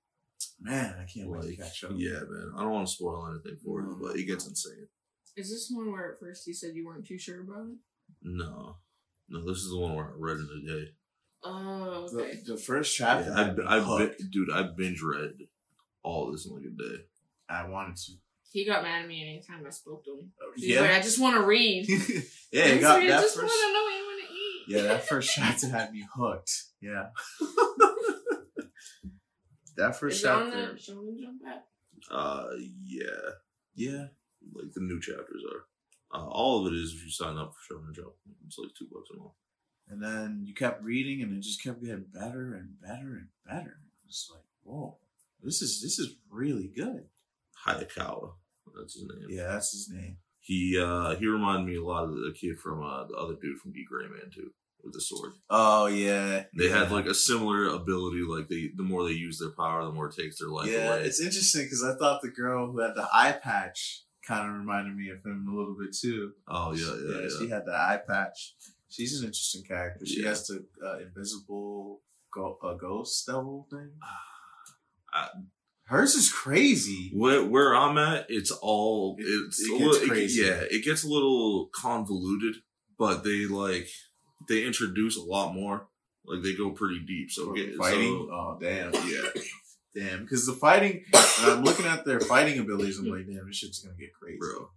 [0.59, 1.91] Man, I can't wait to catch up.
[1.95, 2.51] yeah, man.
[2.57, 4.87] I don't want to spoil anything for you, but it gets insane.
[5.35, 7.77] Is this one where at first you said you weren't too sure about it?
[8.23, 8.77] No,
[9.29, 9.45] no.
[9.45, 10.85] This is the one where I read in a day.
[11.43, 12.39] Oh, okay.
[12.45, 14.21] The, the first chapter, Yeah, had me I, I, hooked.
[14.31, 15.33] dude, I binge read
[16.03, 17.03] all this in like a day.
[17.49, 18.11] I wanted to.
[18.51, 20.31] He got mad at me anytime I spoke to him.
[20.55, 20.81] He's Yeah.
[20.81, 21.87] like, I just want to read.
[21.87, 21.95] yeah,
[22.63, 23.53] I it got I that just first.
[23.53, 24.63] want to know what you want to eat.
[24.69, 26.51] Yeah, that first chapter had me hooked.
[26.81, 27.07] Yeah.
[29.77, 30.73] that first Is chapter.
[30.73, 31.65] the Shonen Jump app?
[32.09, 32.47] Uh,
[32.83, 33.05] yeah,
[33.75, 34.05] Yeah.
[34.53, 35.65] like the new chapters are.
[36.13, 38.13] Uh, all of it is if you sign up for Shonen Jump.
[38.45, 39.33] It's like two bucks a month.
[39.89, 43.79] And then you kept reading and it just kept getting better and better and better.
[44.03, 44.97] It was like, whoa,
[45.41, 47.05] this is this is really good.
[47.65, 48.33] Hayakawa,
[48.77, 49.27] that's his name.
[49.29, 50.17] Yeah, that's his name.
[50.39, 53.59] He uh he reminded me a lot of the kid from uh the other dude
[53.59, 54.51] from D Gray Man too
[54.83, 55.33] with the sword.
[55.49, 56.43] Oh yeah.
[56.57, 56.79] They yeah.
[56.79, 58.21] had like a similar ability.
[58.27, 60.95] Like they, the more they use their power, the more it takes their life Yeah,
[60.95, 61.03] away.
[61.03, 64.95] it's interesting because I thought the girl who had the eye patch kind of reminded
[64.95, 66.33] me of him a little bit too.
[66.47, 67.29] oh yeah, yeah, yeah.
[67.39, 68.55] she had the eye patch.
[68.89, 70.05] She's an interesting character.
[70.05, 70.29] She Yeah.
[70.29, 72.01] has the uh, invisible
[72.33, 73.91] go- uh, ghost devil thing.
[75.13, 75.29] I-
[75.85, 77.11] Hers is crazy.
[77.13, 80.41] Where where I'm at, it's all It- it's it a gets little, crazy.
[80.41, 82.55] yeah, it gets a little convoluted,
[82.99, 83.87] but they like
[84.49, 85.87] they introduce a lot more.
[86.25, 87.31] Like they go pretty deep.
[87.31, 88.27] So get fighting.
[88.27, 89.29] so- oh damn, yeah,
[89.95, 90.21] damn.
[90.23, 91.03] Because the fighting,
[91.39, 92.99] I'm looking at their fighting abilities.
[92.99, 94.37] I'm like, damn, this shit's gonna get crazy.
[94.39, 94.69] bro.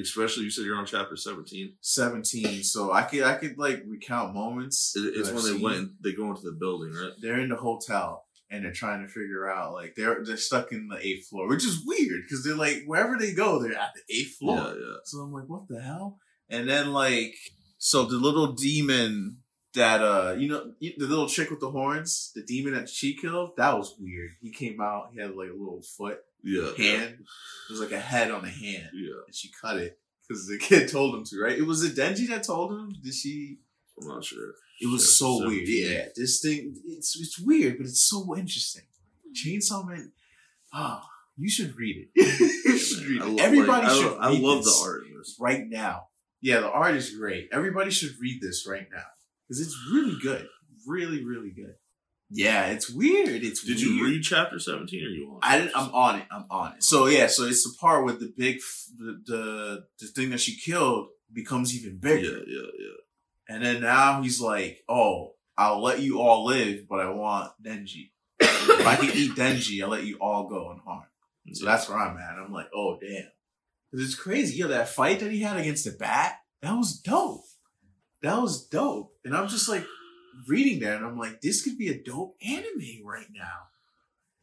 [0.00, 1.74] Especially you said you're on chapter 17.
[1.80, 2.62] Seventeen.
[2.62, 4.92] So I could I could like recount moments.
[4.96, 5.62] It- It's when I've they seen.
[5.62, 7.10] went they go into the building, right?
[7.20, 10.86] They're in the hotel and they're trying to figure out like they're they're stuck in
[10.86, 14.14] the eighth floor, which is weird because they're like wherever they go, they're at the
[14.14, 14.58] eighth floor.
[14.58, 14.96] Yeah, yeah.
[15.04, 16.18] So I'm like, what the hell?
[16.48, 17.34] And then like,
[17.78, 19.38] so the little demon
[19.74, 23.52] that uh, you know, the little chick with the horns, the demon that she killed,
[23.56, 24.30] that was weird.
[24.40, 26.70] He came out, he had like a little foot Yeah.
[26.76, 27.18] hand.
[27.68, 29.22] It was like a head on a hand, Yeah.
[29.26, 31.40] and she cut it because the kid told him to.
[31.40, 31.58] Right?
[31.58, 32.94] It was it Denji that told him.
[33.02, 33.58] Did she?
[34.00, 34.54] I'm not sure.
[34.80, 35.68] It was Chapter so weird.
[35.68, 38.84] Yeah, this thing, it's it's weird, but it's so interesting.
[39.34, 40.12] Chainsaw Man.
[40.72, 41.06] Ah,
[41.36, 42.40] you should read it.
[42.64, 43.40] you should read it.
[43.40, 44.18] Everybody like, should.
[44.18, 45.02] I read love the art
[45.38, 46.08] right now.
[46.40, 47.50] Yeah, the art is great.
[47.52, 49.04] Everybody should read this right now
[49.50, 50.46] because it's really good.
[50.86, 51.74] Really, really good.
[52.30, 53.42] Yeah, it's weird.
[53.42, 53.80] It's Did weird.
[53.80, 55.40] you read chapter seventeen, or you on?
[55.42, 56.26] I didn't, I'm on it.
[56.30, 56.84] I'm on it.
[56.84, 58.60] So yeah, so it's the part where the big,
[58.96, 62.70] the the, the thing that she killed becomes even bigger, yeah, yeah.
[62.78, 63.54] yeah.
[63.54, 68.12] and then now he's like, "Oh, I'll let you all live, but I want Denji.
[68.38, 71.06] if I can eat Denji, I'll let you all go unharmed."
[71.52, 72.38] So that's where I'm at.
[72.38, 73.24] I'm like, "Oh damn,"
[73.90, 74.58] because it's crazy.
[74.58, 77.42] Yo, that fight that he had against the bat, that was dope.
[78.22, 79.84] That was dope, and I'm just like
[80.46, 83.68] reading that, and I'm like, "This could be a dope anime right now."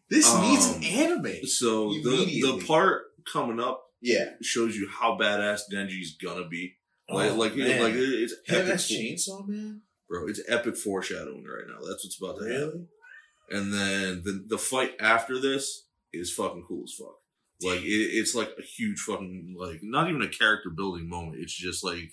[0.09, 1.45] This needs an Um, anime.
[1.47, 4.35] So the the part coming up Yeah.
[4.41, 6.77] shows you how badass Denji's gonna be.
[7.09, 7.81] Like Oh, like man.
[7.83, 9.81] like it's epic, Chainsaw Man?
[10.09, 10.27] bro.
[10.27, 11.85] It's epic foreshadowing right now.
[11.87, 12.87] That's what's about to happen.
[13.49, 17.19] And then the the fight after this is fucking cool as fuck.
[17.61, 21.37] Like it, it's like a huge fucking like not even a character building moment.
[21.41, 22.11] It's just like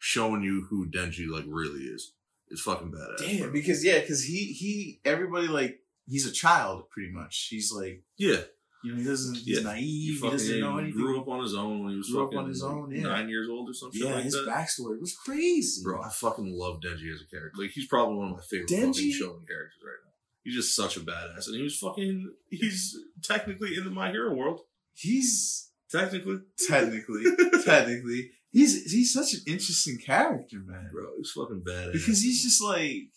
[0.00, 2.12] showing you who Denji like really is.
[2.48, 3.18] It's fucking badass.
[3.18, 3.52] Damn, bro.
[3.52, 7.46] because yeah, because he he everybody like he's a child pretty much.
[7.48, 8.38] He's like yeah,
[8.82, 9.62] you know he doesn't he's Yeah.
[9.62, 9.84] naive.
[9.84, 11.00] He, fucking doesn't know anything.
[11.00, 13.02] grew up on his own when he was Grew up on his own, yeah.
[13.02, 14.48] nine years old or something yeah, like his that.
[14.48, 17.62] backstory was crazy, Bro, I fucking love Denji as a character.
[17.62, 19.12] Like he's probably one of my favorite Denji?
[19.12, 20.10] fucking shonen characters right now.
[20.42, 22.32] He's just such a badass, and he was fucking.
[22.48, 24.62] He's technically in the My Hero world.
[24.94, 27.24] He's Technically, technically
[27.64, 30.88] technically he's he's such an interesting character, man.
[30.92, 31.92] bro, he's fucking badass.
[31.92, 33.08] Because he's just like,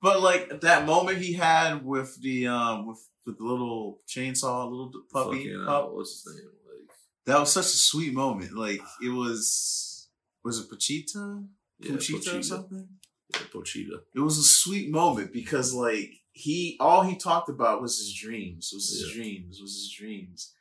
[0.00, 4.90] but like that moment he had with the um with with the little chainsaw, little
[5.12, 6.44] puppy Fucking, uh, what's his name?
[6.66, 8.52] Like, That was such a sweet moment.
[8.56, 10.08] Like it was,
[10.44, 11.46] was it Pochita?
[11.78, 12.88] yeah, or something?
[13.32, 14.00] Yeah, Pochita.
[14.14, 18.70] It was a sweet moment because like he, all he talked about was his dreams.
[18.74, 19.22] Was his Yeah.
[19.22, 19.60] dreams.
[19.62, 20.52] Was his dreams.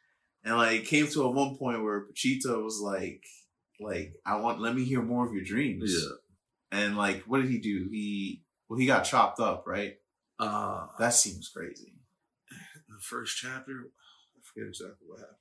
[0.43, 3.23] And like it came to a one point where Pachita was like,
[3.81, 5.93] like I want, let me hear more of your dreams.
[5.97, 6.79] Yeah.
[6.79, 7.87] And like, what did he do?
[7.91, 9.95] He well, he got chopped up, right?
[10.39, 11.93] Uh, That seems crazy.
[12.87, 13.73] the first chapter.
[14.35, 15.35] I forget exactly what happened.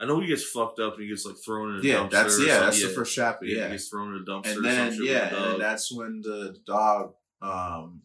[0.00, 2.10] I know he gets fucked up and he gets like thrown in a Yeah, dumpster.
[2.10, 3.44] that's yeah, that's the first chapter.
[3.46, 4.56] Yeah, Yeah, he gets thrown in a dumpster.
[4.56, 8.02] and then yeah, a and that's when the dog, um,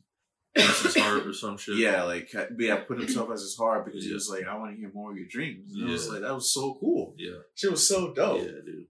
[0.56, 1.78] his heart or some shit.
[1.78, 4.80] yeah, like yeah, put himself as his heart because he was like, I want to
[4.80, 5.74] hear more of your dreams.
[5.76, 6.14] And I was Yeah.
[6.14, 7.14] like, that was so cool.
[7.18, 8.42] yeah, She was so dope.
[8.42, 8.88] yeah, dude.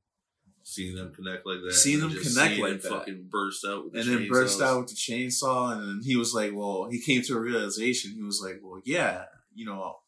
[0.69, 2.89] Seeing them connect like that, Seeing them connect like that.
[2.89, 6.17] fucking burst out, with the and then burst out with the chainsaw, and then he
[6.17, 8.11] was like, "Well," he came to a realization.
[8.11, 9.23] He was like, "Well, yeah,
[9.55, 9.99] you know,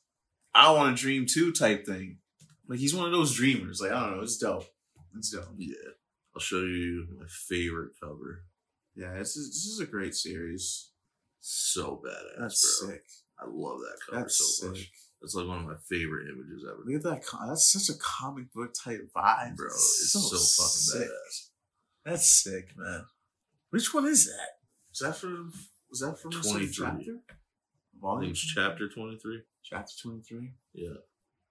[0.54, 2.17] I want to dream too," type thing.
[2.67, 3.80] Like he's one of those dreamers.
[3.80, 4.65] Like I don't know, it's dope.
[5.15, 5.45] It's dope.
[5.58, 5.76] Yeah,
[6.36, 8.43] I'll show you my favorite cover.
[8.95, 10.89] Yeah, it's this is a great series.
[11.39, 12.89] So badass, That's bro.
[12.89, 13.06] sick.
[13.39, 14.69] I love that cover That's so sick.
[14.72, 14.91] much.
[15.21, 17.47] That's like one of my favorite images ever, Look at that.
[17.47, 19.67] That's such a comic book type vibe, bro.
[19.67, 21.49] It's so, fucking badass.
[22.05, 23.05] That's sick, man.
[23.69, 24.49] Which one is that?
[24.89, 25.51] Was that from?
[25.89, 26.86] Was that from the second 23.
[26.86, 27.19] chapter?
[28.01, 29.41] Volume chapter twenty three.
[29.63, 30.53] chapter twenty three.
[30.73, 30.93] Yeah,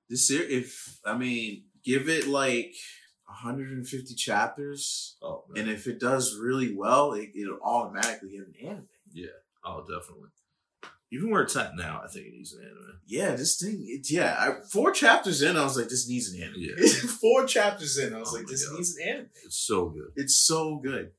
[0.09, 2.73] This year, if I mean, give it like
[3.27, 5.65] 150 chapters, oh man.
[5.65, 8.89] and if it does really well, it, it'll automatically get an anime.
[9.13, 9.27] yeah,
[9.65, 10.31] oh definitely.
[11.11, 13.01] Even where it's at now, I think it needs an anime.
[13.07, 14.37] Yeah, this thing, it, yeah.
[14.39, 16.57] I, four chapters in, I was like, this needs an anime.
[16.59, 16.85] Yeah.
[17.21, 18.77] four chapters in, I was Oh like, this God.
[18.77, 19.27] needs an anime.
[19.45, 20.13] It's so good.
[20.17, 21.13] It's so good.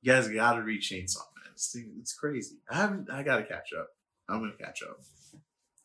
[0.00, 1.52] You guys gotta read Chainsaw Man.
[1.54, 2.56] This thing, it's crazy.
[2.70, 3.10] I haven't.
[3.10, 3.88] I gotta catch up.
[4.28, 4.98] I'm gonna catch up.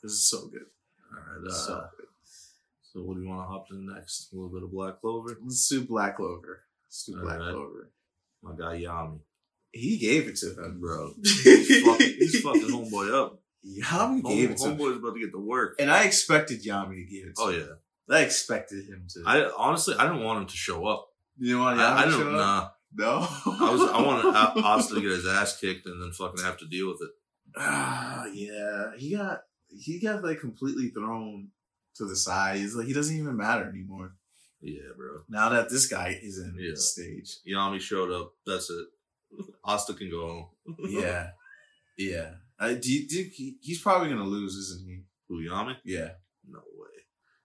[0.04, 0.66] This is so good.
[1.12, 1.48] All right.
[1.48, 1.88] Uh, so
[2.82, 4.32] so, what do you want to hop to the next?
[4.32, 5.38] A little bit of Black Clover.
[5.44, 6.62] Let's do Black Clover.
[6.88, 7.54] Let's do Black Alright.
[7.54, 7.92] Clover.
[8.44, 9.20] My guy Yami,
[9.72, 11.12] He gave it to him, bro.
[11.24, 13.40] He's fucking, he's fucking homeboy up.
[13.66, 14.78] Yami Home, gave it to him.
[14.78, 15.76] homeboy's about to get to work.
[15.80, 17.68] And I expected Yami to give it to Oh him.
[18.10, 18.16] yeah.
[18.16, 19.24] I expected him to.
[19.26, 21.08] I honestly I didn't want him to show up.
[21.38, 21.76] you know what?
[21.78, 22.32] Yami I, I up?
[22.32, 22.70] nah.
[22.94, 23.18] No.
[23.20, 26.58] I was I wanted A- Asta to get his ass kicked and then fucking have
[26.58, 27.12] to deal with it.
[27.58, 28.92] Ah, yeah.
[28.98, 31.50] He got he got like completely thrown
[31.96, 32.58] to the side.
[32.60, 34.14] He's like he doesn't even matter anymore.
[34.62, 35.20] Yeah, bro.
[35.30, 36.72] Now that this guy is in Yeah.
[36.72, 37.38] the stage.
[37.48, 38.32] Yami showed up.
[38.46, 38.88] That's it.
[39.66, 40.48] Asta can go home.
[40.90, 41.32] Yeah.
[41.98, 42.32] yeah.
[42.60, 45.02] Uh, do you think he, he's probably gonna lose, isn't he?
[45.30, 45.76] Who Yami?
[45.86, 46.10] Yeah.
[46.50, 46.90] No way.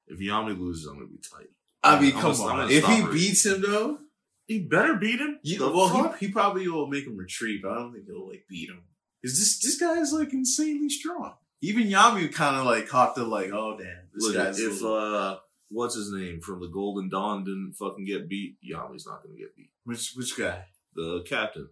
[0.07, 1.49] If Yami loses, I'm gonna be tight.
[1.83, 2.71] I mean, I'm come gonna- on.
[2.71, 3.13] If he her.
[3.13, 3.99] beats him though,
[4.47, 5.39] He better beat him.
[5.43, 8.45] you, well, he, he probably will make him retreat, but I don't think he'll like
[8.49, 8.83] beat him.
[9.25, 11.35] Cause this this guy is like insanely strong.
[11.61, 14.97] Even Yami kind of like caught the like, oh damn, this Look, guy's if little-
[15.17, 15.37] uh,
[15.71, 19.55] what's his name from the Golden Dawn didn't fucking get beat, Yami's not gonna get
[19.57, 19.71] beat.
[19.85, 21.69] which which guy The captain,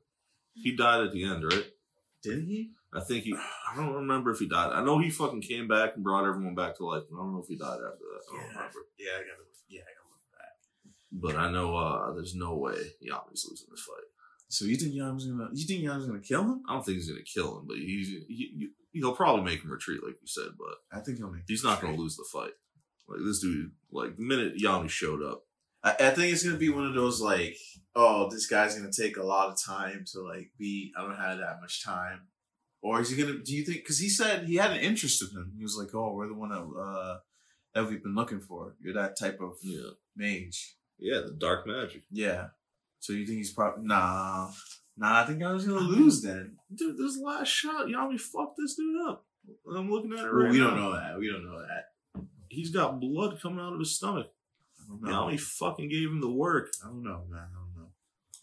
[0.55, 1.66] he died at the end, right?
[2.22, 2.72] didn't he?
[2.92, 3.35] I think he.
[3.35, 4.72] I don't remember if he died.
[4.72, 7.05] I know he fucking came back and brought everyone back to life.
[7.09, 8.22] but I don't know if he died after that.
[8.33, 8.79] I don't remember.
[8.98, 10.55] yeah, I gotta yeah, I gotta look back.
[11.12, 14.05] But I know uh, there's no way Yami's losing this fight.
[14.48, 15.48] So you think Yami's gonna?
[15.53, 16.62] You think Yami's gonna kill him?
[16.68, 19.70] I don't think he's gonna kill him, but he's he, he, he'll probably make him
[19.70, 20.48] retreat, like you said.
[20.59, 21.42] But I think he'll make.
[21.46, 22.53] he's not gonna lose the fight.
[23.09, 25.44] Like this dude, like the minute Yami showed up,
[25.85, 27.57] I, I think it's gonna be one of those like,
[27.94, 30.92] oh, this guy's gonna take a lot of time to like be.
[30.98, 32.22] I don't have that much time.
[32.82, 33.38] Or is he gonna?
[33.38, 33.78] Do you think?
[33.78, 35.52] Because he said he had an interest in him.
[35.56, 37.18] He was like, "Oh, we're the one that uh,
[37.74, 38.74] that we've been looking for.
[38.80, 42.48] You're that type of yeah, mage." yeah, the dark magic, Yeah.
[42.98, 44.50] So you think he's probably nah,
[44.96, 45.20] nah?
[45.22, 46.56] I think I was gonna lose then.
[46.74, 46.96] dude.
[46.98, 49.24] This last shot, Yami fucked this dude up.
[49.74, 50.70] I'm looking at it Well, right we now.
[50.70, 51.18] don't know that.
[51.18, 52.24] We don't know that.
[52.48, 54.26] He's got blood coming out of his stomach.
[55.06, 56.68] I don't fucking gave him the work.
[56.84, 57.46] I don't know, man.
[57.50, 57.90] I don't know.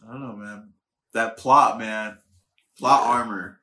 [0.08, 0.69] I don't know, man.
[1.13, 2.17] That plot, man.
[2.80, 3.10] Plot Yeah.
[3.10, 3.57] armor.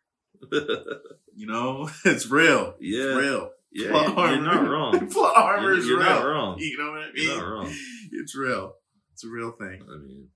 [1.37, 2.74] You know, it's real.
[2.80, 3.50] yeah, It's real.
[3.72, 5.09] yeah, Plot you're, not wrong.
[5.11, 6.09] plot armor You're, is you're real.
[6.09, 6.57] not wrong.
[6.59, 7.26] You know what I mean?
[7.28, 7.74] You're not wrong.
[8.12, 8.74] It's real.
[9.12, 9.83] It's a real thing.
[9.83, 10.28] I mean,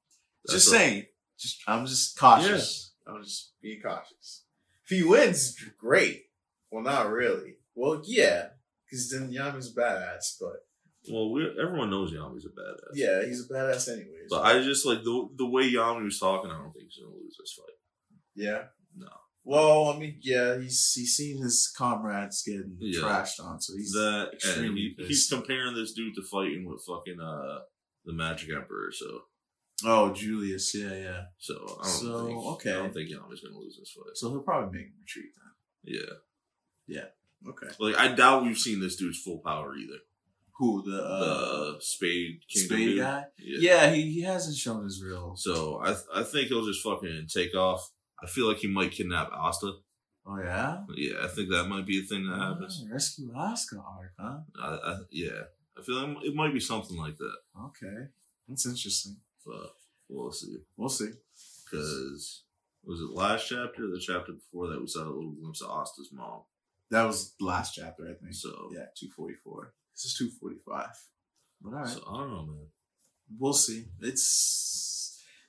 [0.51, 1.07] Just saying.
[1.38, 2.92] Just I'm just cautious.
[3.07, 4.42] I'm just being cautious.
[4.85, 6.25] If he wins, great.
[6.73, 7.55] Well, not really.
[7.77, 8.49] Well, yeah,
[8.85, 10.37] because then Yami's a badass.
[10.40, 10.57] But
[11.09, 12.94] Well, we everyone knows Yami's a badass.
[12.94, 14.27] yeah, he's a badass anyways.
[14.29, 16.51] But I just like the the way Yami was talking.
[16.51, 17.77] I don't think he's gonna lose this fight.
[18.35, 18.62] yeah.
[18.97, 19.07] No.
[19.51, 23.01] Well, I mean, yeah, he's he's seen his comrades getting Yeah.
[23.01, 27.19] trashed on, so he's that extremely he, he's comparing this dude to fighting with fucking
[27.21, 27.61] uh
[28.05, 28.91] the Magic Emperor.
[28.93, 29.07] So
[29.87, 31.23] oh Julius, yeah, yeah.
[31.39, 32.71] so I don't So, think okay.
[32.73, 34.17] I don't think Yami's gonna lose this fight.
[34.17, 35.95] So he'll probably make him retreat then.
[35.95, 36.15] Yeah,
[36.99, 37.51] Yeah.
[37.51, 37.69] Okay.
[37.79, 39.99] like I doubt we've seen this dude's full power either.
[40.59, 41.19] Who the uh,
[41.75, 42.99] the Spade Kingdom Spade dude.
[42.99, 43.25] guy?
[43.39, 43.59] Yeah.
[43.87, 45.35] Yeah, he, he hasn't shown his real.
[45.37, 47.89] So I th- I think he'll just fucking take off.
[48.23, 49.75] I feel like he might kidnap Asta.
[50.27, 50.83] Oh yeah.
[50.95, 52.85] Yeah, I think that might be a thing that ah, happens.
[52.85, 54.39] Oh, rescue Alaska arc, huh?
[54.61, 55.43] I, I, yeah,
[55.79, 58.09] I feel like it might be something like that, Okay,
[58.49, 59.17] that's interesting.
[59.47, 59.73] but
[60.09, 60.59] we'll see.
[60.77, 61.11] We'll see.
[61.65, 62.43] Because
[62.85, 65.71] was it last chapter or the chapter before that we saw a little glimpse of
[65.71, 66.41] Asta's mom?
[66.91, 68.35] That was last chapter, I think.
[68.35, 69.73] So yeah, two forty four.
[69.95, 70.91] This is two forty five.
[71.63, 72.67] But all right, so I don't know, man.
[73.39, 73.87] we'll see.
[74.01, 75.08] It's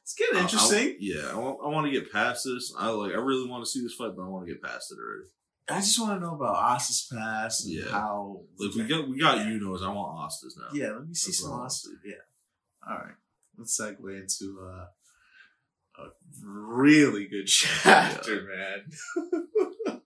[0.10, 0.96] it's getting I- I- interesting.
[1.00, 2.74] yeah, I want, I want to get past this.
[2.78, 3.12] I like.
[3.12, 5.30] I really want to see this fight, but I want to get past it already.
[5.72, 7.92] I, just want to know about Asta's past and Yeah.
[7.92, 8.42] how.
[8.58, 9.46] Like we got, we got Yeah.
[9.46, 9.84] Yuno's.
[9.84, 10.70] I want Asta's now.
[10.74, 11.90] Yeah, let me see That's some I Asa.
[12.04, 12.14] Yeah.
[12.90, 13.14] All right,
[13.58, 14.86] let's segue into uh,
[16.02, 16.08] a
[16.44, 18.90] really good chapter, man.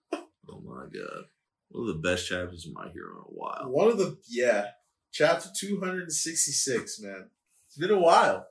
[0.50, 1.24] Oh my god,
[1.68, 3.64] one of the best chapters of My Hero in a while.
[3.70, 4.66] One of the yeah,
[5.12, 7.30] chapter two hundred and sixty six, man.
[7.66, 8.46] It's been a while.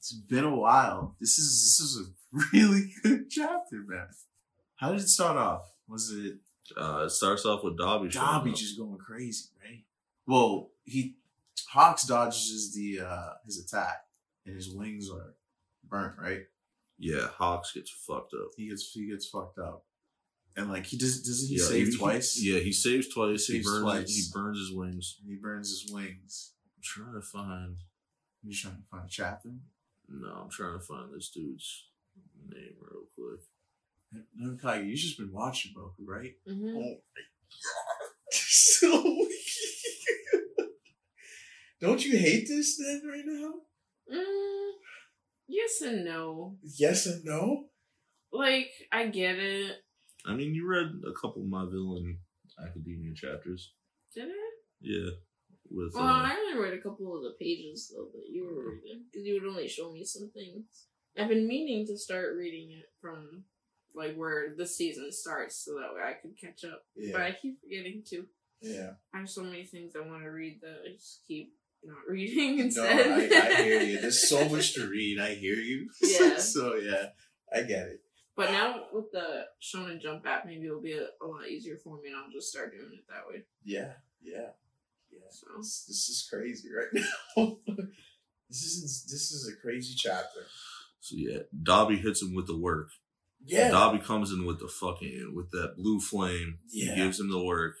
[0.00, 1.14] It's been a while.
[1.20, 2.10] This is this is a
[2.56, 4.08] really good chapter, man.
[4.76, 5.70] How did it start off?
[5.88, 6.38] Was it
[6.74, 8.10] Uh, it starts off with Dabi.
[8.10, 9.84] Dabi just going crazy, right?
[10.26, 11.16] Well, he
[11.72, 14.04] Hawks dodges the uh his attack,
[14.46, 15.34] and his wings are
[15.84, 16.44] burnt, right?
[16.98, 18.52] Yeah, Hawks gets fucked up.
[18.56, 19.84] He gets he gets fucked up,
[20.56, 22.40] and like he does doesn't he yeah, save twice?
[22.42, 23.46] Yeah, he saves twice.
[23.46, 23.82] He, Saves burns.
[23.82, 24.16] twice.
[24.16, 25.18] He burns his wings.
[25.20, 26.52] And he burns his wings.
[26.74, 27.76] I'm trying to find.
[28.42, 29.50] He's trying to find a chapter.
[30.10, 31.86] No, I'm trying to find this dude's
[32.48, 33.40] name real quick.
[34.34, 36.32] No, Kage, you've just been watching Boku, right?
[36.46, 38.10] hmm Oh my god.
[38.32, 39.26] so
[41.80, 43.52] Don't you hate this then right now?
[44.12, 44.70] Mm,
[45.48, 46.56] yes and no.
[46.62, 47.66] Yes and no?
[48.32, 49.76] Like I get it.
[50.26, 52.18] I mean, you read a couple of my villain
[52.62, 53.72] academia chapters.
[54.14, 54.50] Did I?
[54.80, 55.10] Yeah,
[55.70, 58.72] with Well, uh, I only read a couple of the pages though that you were
[58.72, 60.86] reading because you would only show me some things.
[61.18, 63.44] I've been meaning to start reading it from
[63.94, 66.82] like where the season starts so that way I could catch up.
[66.96, 67.12] yeah.
[67.12, 68.26] But I keep forgetting to.
[68.62, 68.90] Yeah.
[69.14, 71.52] I have so many things I want to read that I just keep
[71.82, 73.06] not reading No, instead.
[73.32, 74.00] I, I hear you.
[74.02, 75.18] There's so much to read.
[75.20, 75.88] I hear you.
[76.02, 76.36] Yeah.
[76.38, 77.06] so yeah,
[77.52, 78.00] I get it.
[78.36, 81.96] but now with the Shonen Jump app, maybe it'll be a, a lot easier for
[82.00, 83.42] me, and I'll just start doing it that way.
[83.64, 84.50] Yeah, yeah,
[85.12, 85.18] yeah.
[85.30, 86.88] So This, this is crazy right
[87.36, 87.56] now.
[88.48, 90.40] this is this is a crazy chapter.
[91.00, 92.88] so yeah, Dabi hits him with the work.
[93.44, 96.58] Yeah, Dabi comes in with the fucking with that blue flame.
[96.70, 96.94] yeah.
[96.96, 97.74] Gives him the work.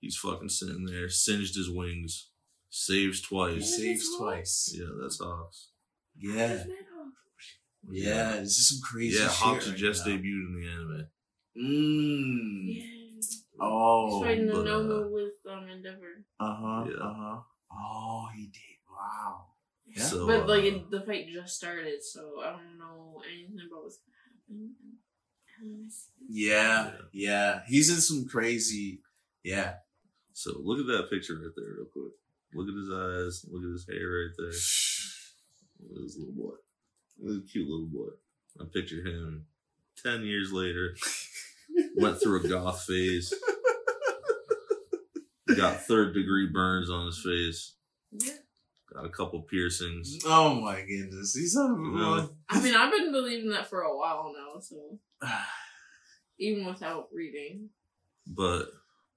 [0.00, 2.30] He's fucking sitting there, singed his wings,
[2.70, 3.76] saves He twice.
[3.76, 4.74] saves twice.
[4.76, 5.68] Yeah, that's Hawks.
[6.16, 6.64] Yeah,
[7.90, 8.36] yeah.
[8.36, 9.16] This is some crazy.
[9.18, 10.12] Yeah, shit Hawks right just now.
[10.12, 11.08] debuted in the anime.
[11.56, 12.74] Mmm.
[12.74, 13.01] Yeah.
[13.62, 14.08] Oh.
[14.10, 16.24] He's fighting the but, uh, Nomu with um Endeavor.
[16.40, 16.84] Uh huh.
[16.88, 17.04] Yeah.
[17.04, 17.40] Uh huh.
[17.72, 18.78] Oh, he did.
[18.90, 19.46] Wow.
[19.86, 20.02] Yeah.
[20.02, 23.98] So, but like uh, the fight just started, so I don't know anything about what's
[23.98, 24.74] gonna happen.
[26.28, 27.60] Yeah, yeah.
[27.68, 29.00] He's in some crazy.
[29.44, 29.74] Yeah.
[30.32, 32.12] So look at that picture right there, real quick.
[32.54, 33.46] Look at his eyes.
[33.50, 34.52] Look at his hair right there.
[35.94, 36.54] This little boy.
[37.18, 38.10] This cute little boy.
[38.60, 39.46] I picture him
[40.04, 40.96] 10 years later.
[41.96, 43.34] Went through a goth phase.
[45.56, 47.74] Got third degree burns on his face.
[48.10, 48.34] Yeah.
[48.92, 50.18] Got a couple piercings.
[50.26, 51.34] Oh my goodness.
[51.34, 51.70] He's not.
[51.78, 52.28] Really?
[52.48, 54.98] I mean, I've been believing that for a while now, so
[56.38, 57.70] even without reading.
[58.26, 58.66] But,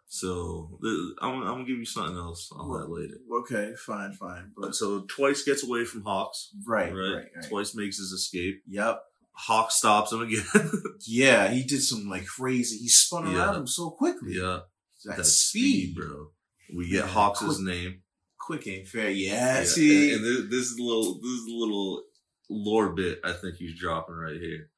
[0.08, 0.80] so,
[1.22, 3.16] I'm, I'm gonna give you something else on that later.
[3.42, 4.52] okay, fine, fine.
[4.56, 6.52] But But so, Twice gets away from Hawks.
[6.66, 6.98] right, Right?
[7.16, 7.50] right, right.
[7.50, 8.62] Twice makes his escape.
[8.68, 9.02] Yep.
[9.34, 10.46] Hawk stops him again.
[11.08, 12.78] Yeah, he did some like crazy.
[12.78, 13.56] He spun around Yeah.
[13.60, 14.34] him so quickly.
[14.40, 14.60] yeah.
[15.06, 16.28] That, That speed, speed, bro.
[16.76, 18.02] We get Hawks' name.
[18.40, 19.10] Quick ain't fair.
[19.10, 22.04] Yeah, Yeah, see, and, and this, this is a little this is a little
[22.50, 24.70] lore bit I think he's dropping right here.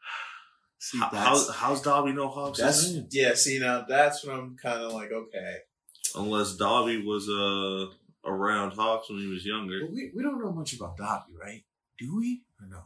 [0.79, 3.07] see How, how's how's Dabi know Hawks' that's name?
[3.11, 3.33] yeah.
[3.35, 5.11] See now, that's when I'm kind of like.
[5.11, 5.55] Okay,
[6.15, 7.93] Unless Dabi was uh
[8.29, 9.79] around Hawks when he was younger.
[9.81, 11.63] but we we don't know much about Dabi, right?
[11.99, 12.83] Do we or no?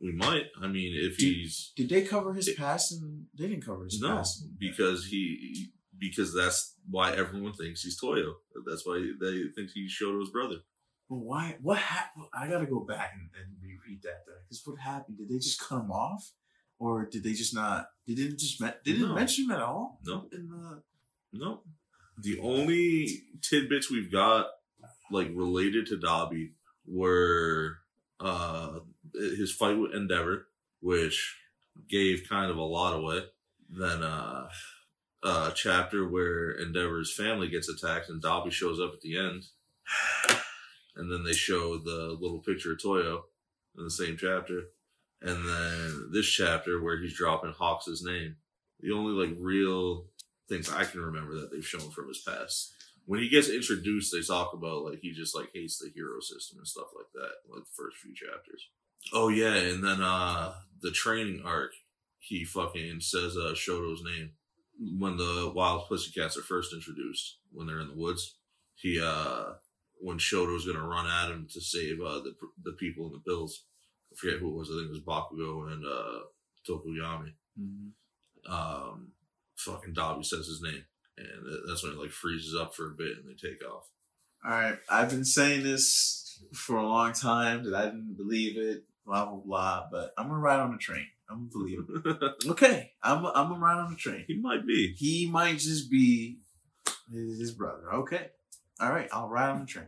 [0.00, 0.44] We might.
[0.62, 2.92] I mean, if Did- he's Did they cover his past?
[2.92, 4.46] And they didn't cover his no, past.
[4.58, 8.32] because he because that's why everyone thinks he's Toya.
[8.68, 10.56] That's why they think he Shoto's brother.
[11.08, 11.56] But why?
[11.62, 12.26] What happened?
[12.34, 14.24] I gotta go back and, and reread that.
[14.48, 15.18] Because what happened?
[15.18, 16.32] Did they just cut him off,
[16.78, 17.88] or did they just not?
[18.06, 19.14] They didn't just me- they didn't No.
[19.14, 20.82] mention him at all No, in the.
[21.32, 21.62] no.
[22.18, 23.08] The only
[23.42, 24.46] tidbits we've got
[25.10, 26.52] like related to Dabi
[26.86, 27.78] were
[28.20, 28.80] uh
[29.14, 30.48] his fight with Endeavor,
[30.80, 31.36] which
[31.88, 33.20] gave kind of a lot away.
[33.70, 34.48] Then uh
[35.22, 39.44] a chapter where Endeavor's family gets attacked and Dabi shows up at the end.
[40.98, 43.20] And then they show the little picture of Toya
[43.76, 44.62] in the same chapter.
[45.20, 48.36] And then this chapter where he's dropping Hawks' name.
[48.80, 50.06] The only like real
[50.48, 52.72] things I can remember that they've shown from his past.
[53.04, 56.58] When he gets introduced, they talk about like he just like hates the hero system
[56.58, 58.68] and stuff like that, like the first few chapters.
[59.12, 61.72] Oh yeah, and then uh the training arc,
[62.18, 64.32] he fucking says uh Shoto's name
[64.98, 68.36] when the wild pussycats are first introduced when they're in the woods.
[68.74, 69.54] He uh
[69.98, 73.64] when Shoto's gonna run at him to save uh the the people in the pills.
[74.12, 74.70] I forget who it was.
[74.70, 76.20] I think it was Bakugo and uh
[76.68, 77.32] Tokoyami
[78.48, 79.12] um,
[79.56, 80.84] fucking Dabi says his name,
[81.16, 81.28] and
[81.68, 83.88] that's when it like freezes up for a bit and they take off.
[84.44, 88.84] All right, I've been saying this for a long time that I didn't believe it.
[89.06, 89.86] Blah blah blah.
[89.90, 91.06] But I'm gonna ride on the train.
[91.30, 92.32] I'm gonna believe it.
[92.50, 94.24] Okay, I'm I'm gonna ride on the train.
[94.26, 94.94] he might be.
[94.96, 96.38] He might just be
[97.12, 97.92] his brother.
[97.94, 98.28] Okay,
[98.80, 99.86] all right, I'll ride on the train.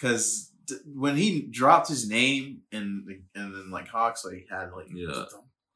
[0.00, 4.86] Cause th- when he dropped his name and and then like Hawks like had like
[4.92, 5.24] Yeah.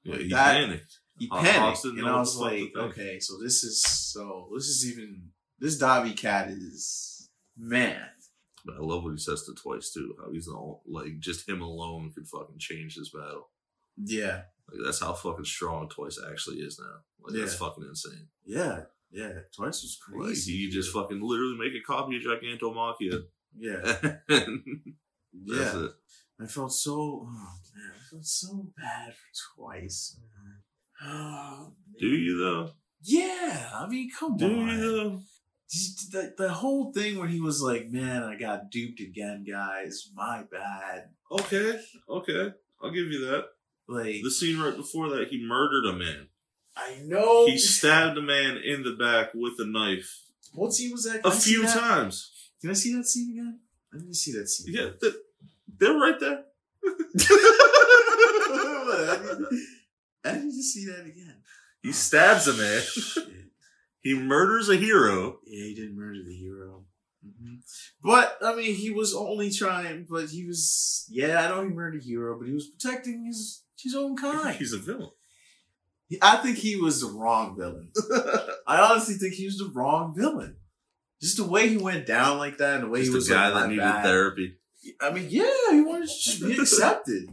[0.02, 0.98] Yeah, Like he that- panicked.
[1.18, 5.28] he panicked and I was like, okay, so this is so this is even
[5.58, 8.00] this Dabi cat is man.
[8.64, 10.14] But I love what he says to Twice too.
[10.18, 13.48] How he's all like just him alone could fucking change this battle.
[14.02, 17.00] Yeah, Like that's how fucking strong Twice actually is now.
[17.22, 18.28] Like that's fucking insane.
[18.46, 19.32] yeah, yeah.
[19.54, 20.52] Twice was Like crazy.
[20.52, 23.24] he just fucking literally make a copy of Gigantomachia.
[23.58, 23.80] yeah,
[24.28, 25.84] that's yeah.
[25.84, 25.90] it.
[26.40, 26.92] I felt so
[27.28, 30.18] oh man, I felt so bad for Twice.
[30.20, 30.56] Man.
[31.02, 32.70] Oh, Do you though?
[33.02, 34.68] Yeah, I mean, come Do on.
[34.68, 35.20] you though?
[36.10, 40.10] The, the whole thing where he was like, "Man, I got duped again, guys.
[40.14, 42.52] My bad." Okay, okay.
[42.82, 43.44] I'll give you that.
[43.86, 46.28] Like, The scene right before that, he murdered a man.
[46.76, 47.46] I know.
[47.46, 51.18] He stabbed a man in the back with a knife what scene was that?
[51.18, 52.30] a Can I see few times.
[52.60, 53.60] Can I see that scene again?
[53.94, 54.74] I didn't see that scene.
[54.74, 55.14] Yeah, th-
[55.78, 56.42] they're right there.
[58.02, 59.66] I need-
[60.24, 61.36] I need to see that again.
[61.82, 62.82] He stabs a man.
[63.16, 63.22] Oh,
[64.04, 64.16] Shit.
[64.16, 65.38] He murders a hero.
[65.46, 66.84] Yeah, he didn't murder the hero.
[67.24, 67.56] hmm
[68.02, 70.06] But I mean, he was only trying.
[70.08, 71.06] But he was.
[71.10, 74.56] Yeah, I know he murdered the hero, but he was protecting his his own kind.
[74.56, 75.10] He's a villain.
[76.22, 77.92] I think he was the wrong villain.
[78.66, 80.56] I honestly think he was the wrong villain.
[81.22, 83.28] Just the way he went down like that, and the way Just he a was
[83.28, 84.56] guy like, that needed bad." therapy.
[85.00, 87.28] I mean, yeah, he wanted to just be accepted.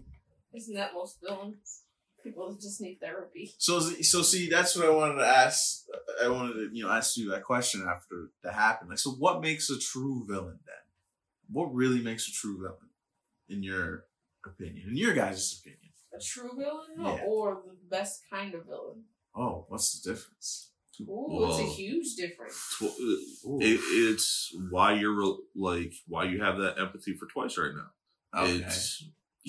[0.53, 1.83] Isn't that most villains?
[2.23, 3.53] People just need therapy.
[3.57, 5.83] So, so see, that's what I wanted to ask.
[6.23, 8.89] I wanted to, you know, ask you that question after that happened.
[8.89, 10.75] Like, so what makes a true villain then?
[11.49, 12.89] What really makes a true villain,
[13.47, 14.05] in your
[14.45, 15.91] opinion, in your guys' opinion?
[16.13, 17.23] A true villain Yeah.
[17.25, 19.03] or the best kind of villain?
[19.35, 20.71] Oh, what's the difference?
[21.01, 22.75] Ooh, it's a huge difference.
[22.79, 27.55] Tw- uh, it, it's why you're re- like why you have that empathy for twice
[27.57, 28.41] right now.
[28.41, 28.65] Okay.
[28.65, 29.03] It's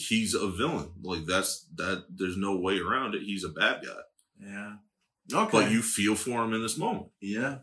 [0.08, 0.90] he's a villain.
[1.02, 2.04] Like that's that.
[2.08, 3.22] There's no way around it.
[3.22, 4.00] He's a bad guy.
[4.46, 4.72] yeah.
[5.32, 5.50] Okay.
[5.52, 7.08] But you feel for him in this moment.
[7.20, 7.58] yeah.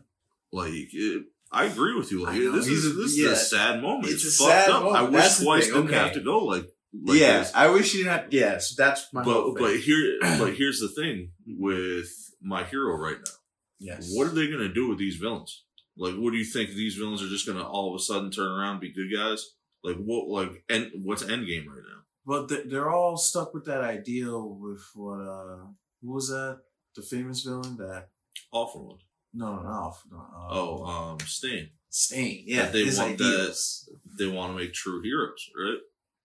[0.52, 2.24] Like it, I agree with you.
[2.24, 3.26] Like this He's is a- this yeah.
[3.30, 4.12] is a sad moment.
[4.12, 4.84] It's It's, a fucked sad up.
[4.94, 5.94] I wish That's twice didn't Okay.
[5.96, 6.66] have to go like
[7.04, 7.52] Like yeah, this.
[7.54, 8.32] I wish you didn't have.
[8.32, 9.22] Yeah, so that's my.
[9.24, 12.08] But but here but here's the thing with
[12.40, 13.32] my hero right now.
[13.80, 15.64] yes, What are they gonna do with these villains?
[15.98, 18.46] Like, what do you think these villains are just gonna all of a sudden turn
[18.52, 19.44] around and be good guys?
[19.82, 20.28] Like what?
[20.28, 21.95] Like and what's Endgame right now?
[22.26, 25.20] But they- they're all stuck with that ideal with what?
[25.20, 25.66] uh
[26.02, 26.60] Who was that?
[26.94, 28.10] The famous villain that?
[28.52, 28.98] Awful one.
[29.32, 29.94] No, no, no.
[30.10, 31.70] no uh, Oh, um, Stain.
[31.90, 32.44] Stain.
[32.46, 33.88] Yeah, That they want ideals.
[34.18, 35.78] They want to make true heroes, right?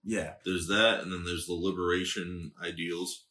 [0.03, 3.25] Yeah, There's that, and then there's the liberation ideals.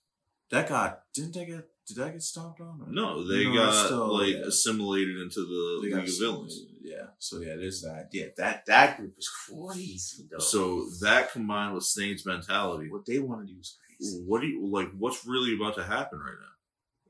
[0.51, 1.69] that got didn't they get?
[1.87, 2.81] Did that get stomped on?
[2.83, 4.47] or- No, they No, got still- like yeah.
[4.47, 6.55] assimilated into the They League of Villains.
[6.83, 7.07] Yeah.
[7.19, 8.09] So yeah, there's that.
[8.13, 10.39] Yeah, that that group is crazy though.
[10.39, 14.23] So that combined with Stain's mentality, what they want to do is crazy.
[14.27, 14.89] what do you like?
[14.99, 16.47] What's really about to happen right now?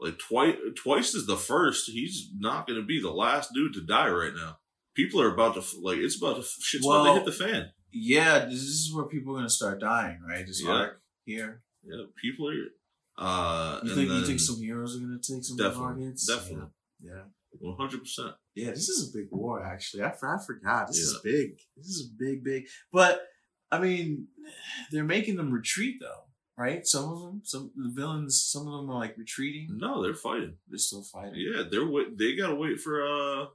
[0.07, 1.91] Like twice, twice is the first.
[1.91, 4.59] He's not going to be the last dude to die right now.
[4.97, 7.71] People are about to like it's about to shit's about Well- to hit the fan.
[7.93, 10.47] Yeah, this is where people are gonna start dying, right?
[10.47, 10.71] This Yeah.
[10.71, 11.63] arc here.
[11.83, 12.67] Yeah, people are.
[13.19, 16.27] Uh, You think you think some heroes are gonna take some Definitely, hard hits?
[16.27, 16.71] definitely.
[17.01, 17.25] Yeah.
[17.61, 18.33] One hundred percent.
[18.55, 20.03] Yeah, this is a big war, actually.
[20.03, 20.89] I, I forgot.
[20.89, 21.59] This is big.
[21.77, 22.65] This is big, big.
[22.93, 23.21] But
[23.71, 24.27] I mean,
[24.91, 26.25] they're making them retreat though,
[26.57, 26.87] right?
[26.87, 29.69] Some of them, some the villains, some of them are like retreating.
[29.79, 30.57] No, they're fighting.
[30.69, 31.35] They're still fighting.
[31.37, 32.17] Yeah, they're wait.
[32.19, 33.47] They gotta wait for uh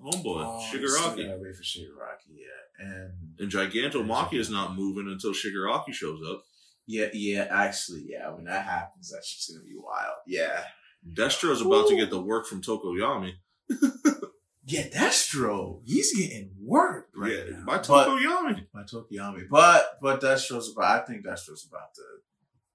[0.00, 1.26] homeboy Oh, they Shigaraki.
[1.26, 2.84] gotta wait for Shigaraki, yeah.
[2.86, 6.42] And And Gigantomachia is not moving until Shigaraki shows up.
[6.86, 8.30] yeah, yeah, actually, yeah.
[8.30, 10.16] When that happens, that's just gonna be wild.
[10.26, 10.64] Yeah.
[11.12, 13.32] Destro's about to get the work from Tokoyami.
[14.66, 17.64] Yeah, Destro, he's getting worked right yeah, now.
[17.66, 18.66] by But- Tokoyami.
[18.72, 19.42] by Tokoyami.
[19.50, 21.02] But but Destro's about.
[21.02, 22.02] I think Destro's about to.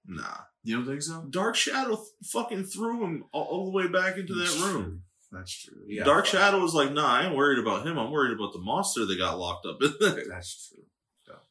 [0.06, 0.38] Nah.
[0.62, 1.26] You don't think so?
[1.32, 4.84] Dark Shadow th- fucking threw him all, all the way back into that room.
[4.84, 5.00] true.
[5.32, 5.78] That's true.
[5.88, 7.98] Yeah, Dark but- Shadow was like, nah, I ain't worried about him.
[7.98, 10.26] I'm worried about the monster that got locked up in there.
[10.30, 10.84] That's true.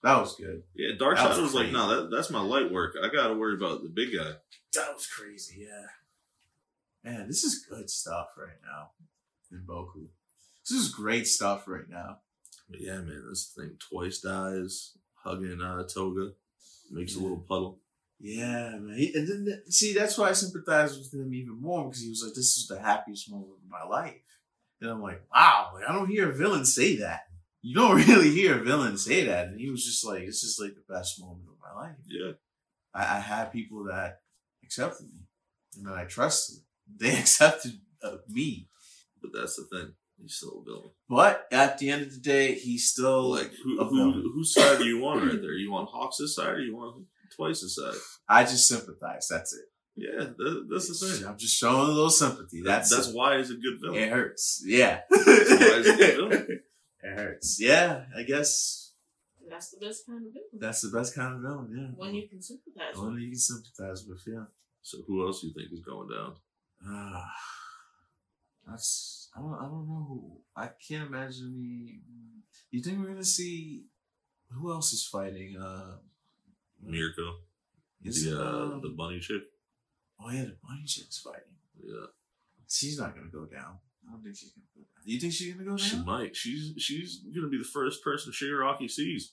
[0.04, 0.62] That was good.
[0.76, 1.76] Yeah, Dark That Shadow was like, crazy.
[1.76, 2.94] nah, that, that's my light work.
[3.02, 4.34] I gotta worry about the big guy.
[4.74, 5.66] That was crazy.
[5.68, 7.10] Yeah.
[7.12, 8.90] Man, this is good stuff right now
[9.50, 10.06] in Boku.
[10.68, 12.18] This is great stuff right now.
[12.68, 16.32] But yeah, man, this thing twice dies, hugging uh, Toga,
[16.90, 17.80] makes a little puddle.
[18.20, 18.96] Yeah, man.
[18.96, 22.10] He, and then, th- see, that's why I sympathize with him even more because he
[22.10, 24.16] was like, "This is the happiest moment of my life,"
[24.80, 27.22] and I'm like, "Wow!" Like, I don't hear a villain say that.
[27.62, 30.58] You don't really hear a villain say that, and he was just like, "This is
[30.60, 32.32] like the best moment of my life." Yeah,
[32.92, 34.20] I, I had people that
[34.64, 35.28] accepted me
[35.76, 36.58] and that I trusted.
[36.96, 38.68] They accepted uh, me,
[39.22, 39.92] but that's the thing.
[40.20, 40.90] He's still a villain.
[41.08, 44.78] but at the end of the day, he's still Like, who, a who, whose side
[44.78, 45.52] do you want right there?
[45.52, 47.06] You want Hawks' side or you want
[47.36, 47.94] Twice's side?
[48.28, 49.28] I just sympathize.
[49.30, 49.66] That's it.
[49.94, 51.26] Yeah, that, that's the thing.
[51.28, 52.62] I'm just showing a little sympathy.
[52.64, 53.14] That's that's it.
[53.16, 53.98] why he's a good villain.
[54.02, 54.62] It hurts.
[54.64, 55.00] Yeah.
[55.08, 56.60] why he's a good villain.
[57.00, 57.58] It hurts.
[57.60, 58.92] Yeah, I guess
[59.48, 60.48] That's the best kind of villain.
[60.58, 61.68] that's the best kind of villain.
[61.72, 61.86] Yeah.
[61.96, 63.22] One you can sympathize One with.
[63.22, 64.20] you can sympathize with.
[64.26, 64.46] Yeah.
[64.82, 66.34] So who else do you think is going down?
[66.84, 67.24] Ah.
[68.68, 72.00] That's I don't I don't know who I can't imagine me.
[72.70, 73.84] You think we're gonna see
[74.50, 75.56] who else is fighting?
[75.56, 75.96] Uh,
[76.82, 77.34] Mirko,
[78.04, 79.42] is the it, uh, um, the bunny chick.
[80.20, 81.42] oh yeah, the bunny chick's fighting.
[81.82, 82.06] Yeah,
[82.68, 83.78] She's not gonna go down.
[84.06, 85.02] I don't think she's gonna go down.
[85.04, 85.78] You think she's gonna go down?
[85.78, 86.36] she might.
[86.36, 89.32] She's she's gonna be the first person Shigaraki sees.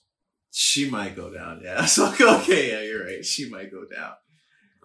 [0.50, 1.60] She might go down.
[1.62, 1.84] Yeah.
[1.86, 3.24] So okay, yeah, you're right.
[3.24, 4.14] She might go down.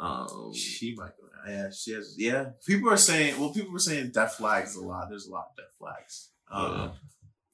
[0.02, 1.46] Um, She might go down.
[1.56, 2.16] Yeah, she has.
[2.18, 3.40] Yeah, people are saying.
[3.40, 5.10] Well, people were saying death flags a lot.
[5.10, 6.30] There's a lot of death flags.
[6.52, 6.92] Um, Yeah.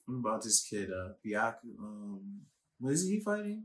[0.06, 1.68] What about this kid, uh, Byaku?
[1.78, 2.40] Um,
[2.80, 3.64] what is he fighting?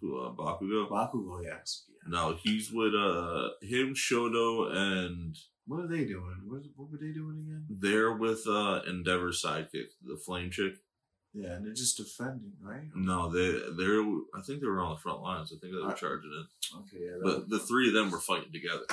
[0.00, 0.88] who uh, Bakugo?
[0.90, 1.84] Bakugo, yes.
[1.88, 2.10] Yeah.
[2.10, 6.38] No, he's with uh him, Shoto, and What are they doing?
[6.46, 7.64] What, what were they doing again?
[7.70, 10.74] they're with uh Endeavor's sidekick, the flame chick.
[11.34, 12.86] Yeah, and they're just defending, right?
[12.94, 14.00] No, they they're
[14.34, 15.52] I think they were on the front lines.
[15.52, 15.96] I think they were Alright.
[15.98, 16.78] charging in.
[16.80, 17.18] Okay, yeah.
[17.22, 18.86] But the three of them were fighting together.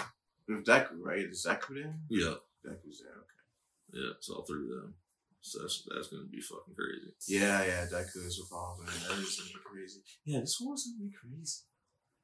[0.48, 1.20] with Deku, right?
[1.20, 1.96] Is Deku there?
[2.10, 2.36] Yeah,
[2.66, 3.22] Deku's there.
[3.22, 3.94] Okay.
[3.94, 4.96] yeah, it's all three of them.
[5.42, 7.14] So that's that's gonna be fucking crazy.
[7.28, 7.86] Yeah, yeah.
[7.86, 8.96] Deku is with all of them.
[9.08, 10.02] That is gonna be crazy.
[10.26, 11.62] Yeah, this war's gonna be crazy.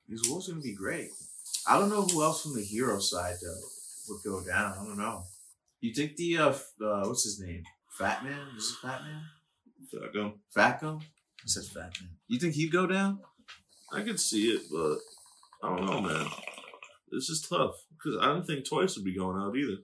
[0.07, 1.09] This war's gonna be great.
[1.68, 3.61] I don't know who else from the hero side though
[4.09, 4.74] would go down.
[4.74, 5.24] I don't know.
[5.80, 7.63] You think the uh, uh what's his name?
[7.97, 8.47] Fat Man?
[8.57, 9.22] Is it Fat Man?
[9.91, 10.33] Falco.
[10.55, 11.01] Fatco?
[11.01, 12.11] I said Fat Man.
[12.27, 13.19] You think he'd go down?
[13.93, 14.97] I could see it, but
[15.63, 16.27] I don't know, man.
[17.11, 19.77] This is tough because I don't think Twice would be going out either.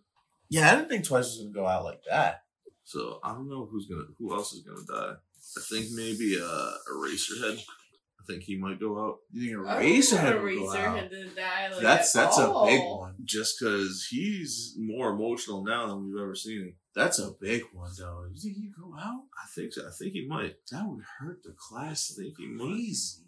[0.49, 2.43] Yeah, I didn't think Twice was gonna go out like that.
[2.83, 5.13] So I don't know who's gonna who else is gonna die.
[5.57, 7.59] I think maybe uh Eraserhead.
[7.59, 10.95] I think he might go out You think I Eraserhead don't would go out?
[10.97, 12.23] Eraserhead to die like That's that.
[12.25, 12.97] that's a big Oh.
[12.99, 13.15] one.
[13.23, 16.75] just because he's more emotional now than we've ever seen him.
[16.95, 18.25] That's a big one though.
[18.31, 19.23] You think he'd go out?
[19.41, 19.87] I think so.
[19.87, 20.55] I think he might.
[20.71, 22.65] That would hurt the class I think he might.
[22.65, 23.23] crazy.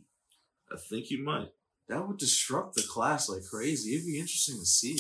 [0.72, 1.50] I think he might.
[1.88, 3.94] that would disrupt the class like crazy.
[3.96, 4.98] It'd be interesting to see.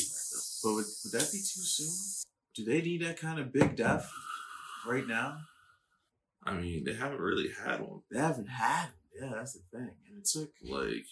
[0.63, 2.25] But would, would that be too soon?
[2.55, 4.11] Do they need that kind of big death
[4.87, 5.37] right now?
[6.43, 8.01] I mean, they haven't really had one.
[8.11, 8.87] They haven't had.
[9.19, 9.89] Yeah, that's the thing.
[10.09, 11.05] And it took Like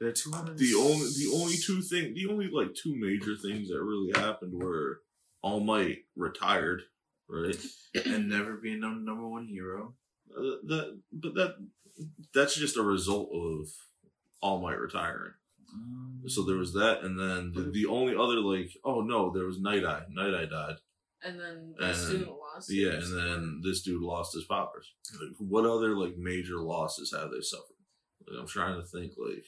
[0.00, 0.58] they're two hundred.
[0.58, 4.54] the only the only two thing the only like two major things that really happened
[4.54, 5.00] were
[5.44, 6.82] All Might retired,
[7.28, 7.56] right?
[8.06, 9.94] and never being the number one hero.
[10.34, 11.56] Uh, that but that
[12.32, 13.68] that's just a result of
[14.40, 15.34] All Might retiring.
[15.72, 19.44] Um, So there was that, and then the, the only other like oh no, there
[19.44, 20.04] was Night Eye.
[20.10, 20.76] Night Eye died.
[21.22, 22.70] And then the And- student lost.
[22.72, 24.92] Yeah, his- and then this dude lost his powers.
[25.20, 27.76] Like, what other like major losses have they suffered?
[28.26, 29.12] Like, I'm trying to think.
[29.18, 29.44] Like,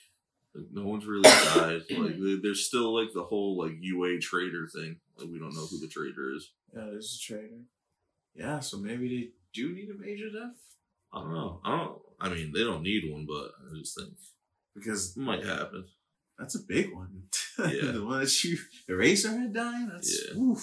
[0.55, 1.83] like no one's really died.
[1.91, 5.01] Like, there- there's still like the whole like UA trader thing.
[5.19, 6.51] Like, we don't know who the trader is.
[6.75, 7.63] yeah, there's a trader.
[8.35, 10.57] Yeah, so maybe they do need a major death
[11.13, 11.61] I don't know.
[11.65, 11.99] I don't.
[12.21, 14.11] I mean, they don't need one, but I just think
[14.75, 15.87] because it might happen.
[16.39, 17.23] That's a big one.
[17.59, 17.93] Yeah.
[17.93, 18.59] the one that you
[18.91, 19.89] Eraserhead dying.
[19.91, 20.39] That's Yeah.
[20.39, 20.63] oof.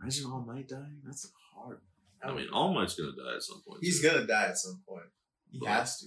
[0.00, 1.02] Imagine All Might dying.
[1.04, 1.80] That's a hard.
[2.22, 3.80] I mean, All Might's gonna die at some point.
[3.82, 4.08] He's too.
[4.08, 5.04] gonna die at some point.
[5.50, 6.06] He But- has to.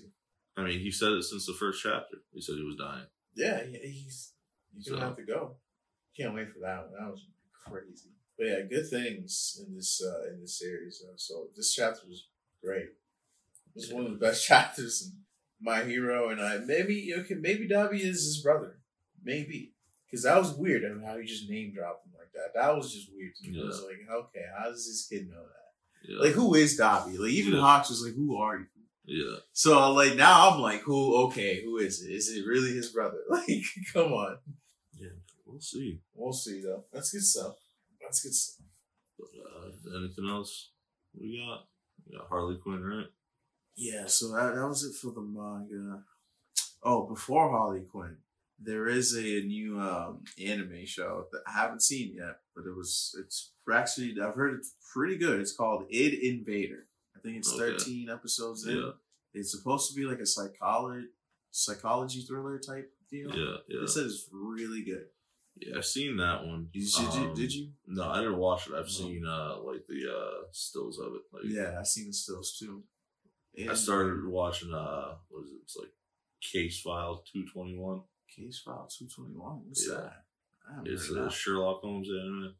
[0.56, 2.18] I mean, he said it since the first chapter.
[2.34, 3.06] He said he was dying.
[3.36, 4.34] Yeah, yeah he's
[4.74, 5.58] he's gonna have to go.
[6.18, 6.94] Can't wait for that one.
[7.00, 7.28] That was
[7.70, 8.10] crazy.
[8.38, 11.04] But yeah, good things in this uh, in this series.
[11.08, 12.28] Uh, so this chapter was
[12.64, 12.84] great.
[12.86, 15.20] It was one of the best chapters in
[15.60, 18.80] My Hero, and I maybe okay maybe Dabi is his brother,
[19.24, 19.74] maybe
[20.06, 20.84] because that was weird.
[20.86, 22.54] I mean, how he just name dropped him like that.
[22.60, 23.60] That was just weird to me.
[23.62, 26.10] I was like, okay, how does this kid know that?
[26.12, 26.20] Yeah.
[26.22, 27.18] Like who is Dabi?
[27.20, 27.62] Like even Yeah.
[27.62, 28.66] Hawks was like, who are you?
[29.06, 29.38] yeah.
[29.54, 31.26] So like now I'm like, who?
[31.28, 32.12] Okay, who is it?
[32.12, 33.18] Is it really his brother?
[33.30, 33.64] Like,
[33.94, 34.38] come on.
[35.48, 36.02] We'll see.
[36.14, 36.84] We'll see though.
[36.92, 37.56] That's good stuff.
[38.02, 38.66] That's good stuff.
[39.18, 40.72] But, uh, anything else
[41.20, 41.66] we got?
[42.06, 43.08] We got Harley Quinn, right?
[43.76, 44.06] Yeah.
[44.08, 46.04] So that, that was it for the manga.
[46.84, 48.18] Oh, before Harley Quinn,
[48.60, 53.16] there is a new um, anime show that I haven't seen yet, but it was
[53.20, 55.40] it's actually I've heard it's pretty good.
[55.40, 56.86] It's called Id Invader.
[57.16, 57.72] I think it's Okay.
[57.78, 58.94] 13 episodes in.
[59.34, 61.08] It's supposed to be like a psychology
[61.52, 63.30] psychology thriller type deal.
[63.36, 63.84] Yeah, yeah.
[63.84, 65.06] It says really good.
[65.62, 66.70] Yeah, I've seen that one.
[66.74, 67.72] Did you, Um, did you?
[67.88, 68.74] No, I didn't watch it.
[68.74, 68.92] I've No.
[68.92, 71.22] seen uh like the uh stills of it.
[71.32, 72.84] Like Yeah, I've seen the stills too.
[73.70, 75.60] I started watching uh what was it?
[75.64, 75.92] It's like
[76.42, 78.02] Case File two twenty one.
[78.36, 79.66] Case File 221.
[79.68, 79.96] What's Yeah.
[79.96, 80.26] that?
[80.70, 81.32] I It's a that.
[81.32, 82.56] Sherlock Holmes anime.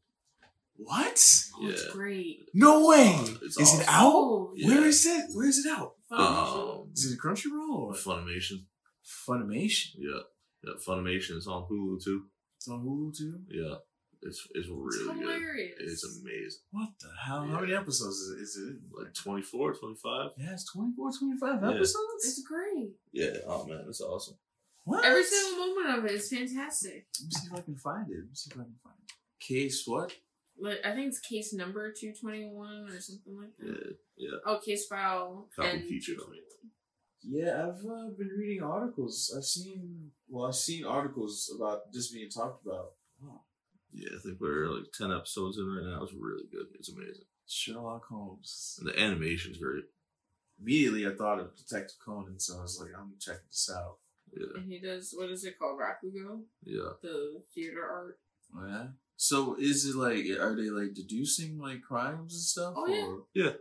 [0.76, 1.22] What?
[1.56, 1.92] Oh, it's Yeah.
[1.92, 2.48] great.
[2.54, 3.14] No way!
[3.14, 4.12] Uh, it's is it out?
[4.12, 4.68] Oh, Yeah.
[4.68, 5.24] Where is it?
[5.34, 5.94] Where is it out?
[6.10, 8.66] Um, Is it a Crunchyroll or Funimation.
[9.04, 9.94] Funimation?
[9.98, 10.20] Yeah.
[10.64, 12.26] Yeah, Funimation is on Hulu too.
[12.58, 13.38] It's on Hulu too.
[13.50, 13.76] Yeah.
[14.22, 15.16] It's it's It's really good.
[15.20, 15.74] hilarious.
[15.78, 16.60] It's amazing.
[16.72, 17.46] What the hell?
[17.46, 18.42] How many episodes is it?
[18.42, 20.30] Is it Like 24, 25.
[20.38, 21.70] Yeah, it's 24, 25 Yeah.
[21.70, 22.24] episodes.
[22.24, 22.90] It's great.
[23.12, 23.36] Yeah.
[23.46, 24.36] Oh man, it's awesome.
[24.84, 25.04] What?
[25.04, 27.06] Every single moment of it is fantastic.
[27.20, 28.16] Let me see if I can find it.
[28.16, 29.12] Let me see if I can find it.
[29.38, 30.12] Case what?
[30.60, 33.70] Like I think it's case number two twenty one or something like Yeah.
[33.72, 33.96] that.
[34.16, 34.38] Yeah.
[34.46, 36.14] Oh, case file Copy and feature.
[36.14, 36.42] 221.
[37.22, 39.32] Yeah, I've uh, been reading articles.
[39.36, 42.92] I've seen well, I've seen articles about this being talked about.
[43.24, 43.40] Oh,
[43.92, 46.02] Yeah, I think we're like 10 episodes in right now.
[46.04, 46.66] It's really good.
[46.74, 47.24] It's amazing.
[47.46, 48.78] Sherlock Holmes.
[48.80, 49.84] And the animation's great.
[50.60, 53.96] Immediately, I thought of Detective Conan, so I was like, I'm checking this out.
[54.36, 54.60] Yeah.
[54.60, 55.80] And he does what is it called?
[55.80, 56.90] Rakugo, Yeah.
[57.02, 58.18] the theater art.
[58.54, 58.86] Oh yeah.
[59.16, 62.74] So is it like are they like deducing like crimes and stuff?
[62.76, 62.86] Oh,
[63.34, 63.46] yeah.
[63.46, 63.56] or-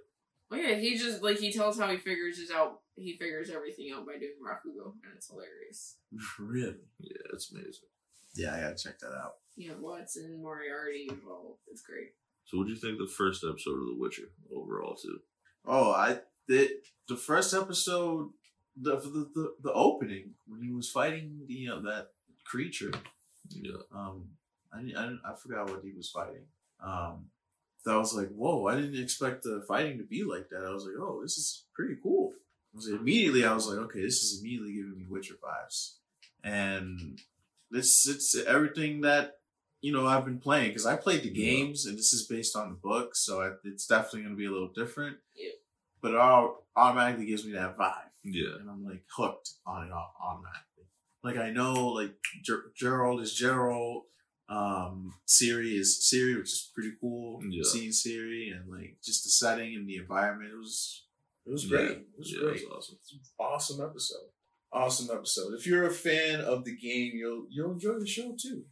[0.51, 2.79] Oh yeah, he just like he tells how he figures it out.
[2.97, 5.97] He figures everything out by doing Rakugo, and it's hilarious.
[6.39, 6.75] Really?
[6.99, 7.89] Yeah, it's amazing.
[8.35, 9.35] Yeah, I gotta check that out.
[9.55, 11.59] Yeah, Watson, Moriarty involved.
[11.67, 12.09] It's great.
[12.45, 15.19] So, what do you think the first episode of The Witcher overall, too?
[15.65, 16.69] Oh, I the
[17.07, 18.29] the first episode,
[18.79, 22.09] the the the, the opening when he was fighting the you know, that
[22.45, 22.91] creature.
[23.49, 23.81] Yeah.
[23.93, 24.29] Um,
[24.73, 26.45] I I I forgot what he was fighting.
[26.83, 27.25] Um,
[27.85, 28.65] that was like, whoa!
[28.67, 30.65] I didn't expect the fighting to be like that.
[30.65, 32.33] I was like, oh, this is pretty cool.
[32.85, 35.95] I immediately, I was like, okay, this is immediately giving me Witcher vibes,
[36.43, 37.19] and
[37.71, 39.35] this it's everything that
[39.81, 41.45] you know I've been playing because I played the Yeah.
[41.51, 44.45] games, and this is based on the book, so I, it's definitely going to be
[44.45, 45.17] a little different.
[45.35, 45.51] Yeah.
[46.01, 48.55] But it all automatically gives me that vibe Yeah.
[48.59, 50.85] and I'm like hooked on it au- automatically.
[51.23, 52.13] Like I know, like
[52.43, 54.03] Ger- Gerald is Gerald,
[54.47, 57.41] um, Ciri is Ciri, which is pretty cool.
[57.49, 57.63] Yeah.
[57.63, 61.06] Seeing Ciri and like just the setting and the environment, it was
[61.47, 61.69] It was Yeah.
[61.69, 61.91] great.
[61.91, 62.55] It was yeah, great.
[62.57, 62.97] It's awesome.
[63.39, 64.29] Awesome episode.
[64.71, 65.53] Awesome episode.
[65.53, 68.65] If you're a fan of the game, you'll you'll enjoy the show too.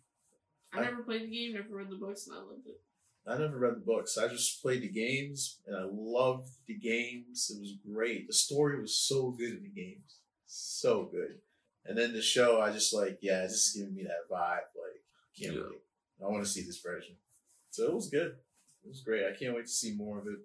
[0.73, 2.81] I I- never played the game, never read the books, and I loved it.
[3.27, 4.17] I never read the books.
[4.17, 7.49] I just played the games and I loved the games.
[7.49, 8.27] It was great.
[8.27, 10.19] The story was so good in the games.
[10.45, 11.39] So good.
[11.85, 14.67] And then the show, I just like, yeah, it's just giving me that vibe.
[14.75, 15.01] Like,
[15.39, 15.63] can't Yeah.
[15.71, 15.81] wait.
[16.21, 17.15] I want to see this version.
[17.71, 18.37] So it was good.
[18.83, 19.25] It was great.
[19.25, 20.39] I can't wait to see more of it.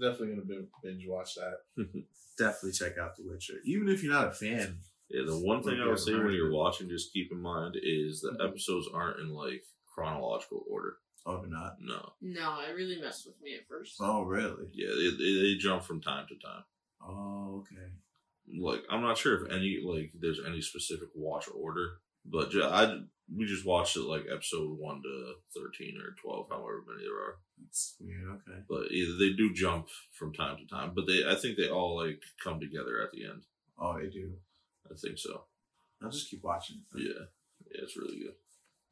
[0.00, 1.58] Definitely gonna binge watch that.
[2.38, 4.78] Definitely check out The Witcher, even if you're not a fan.
[5.08, 7.76] Yeah, the one thing I Okay, would say when you're watching, just keep in mind
[7.80, 8.48] is that Mhm.
[8.48, 10.96] episodes aren't in like chronological order.
[11.26, 11.76] Oh, you're not.
[11.80, 12.12] No.
[12.20, 13.96] No, it really messed with me at first.
[14.00, 14.68] Oh, really?
[14.72, 16.64] Yeah, they, they, they jump from time to time.
[17.00, 17.92] Oh, okay.
[18.58, 23.00] Like, I'm not sure if any, like, there's any specific watch order, but ju- I,
[23.32, 27.36] we just watched it like episode 1 to 13 or 12, however many there are.
[27.62, 28.28] That's weird.
[28.28, 28.60] Okay.
[28.68, 31.96] But either they do jump from time to time, but they, I think they all
[31.96, 33.42] like come together at the end.
[33.78, 34.32] Oh, they do.
[34.90, 35.44] I think so.
[36.02, 36.82] I'll just keep watching.
[36.94, 37.00] it.
[37.00, 37.24] Yeah.
[37.72, 38.34] Yeah, it's really good.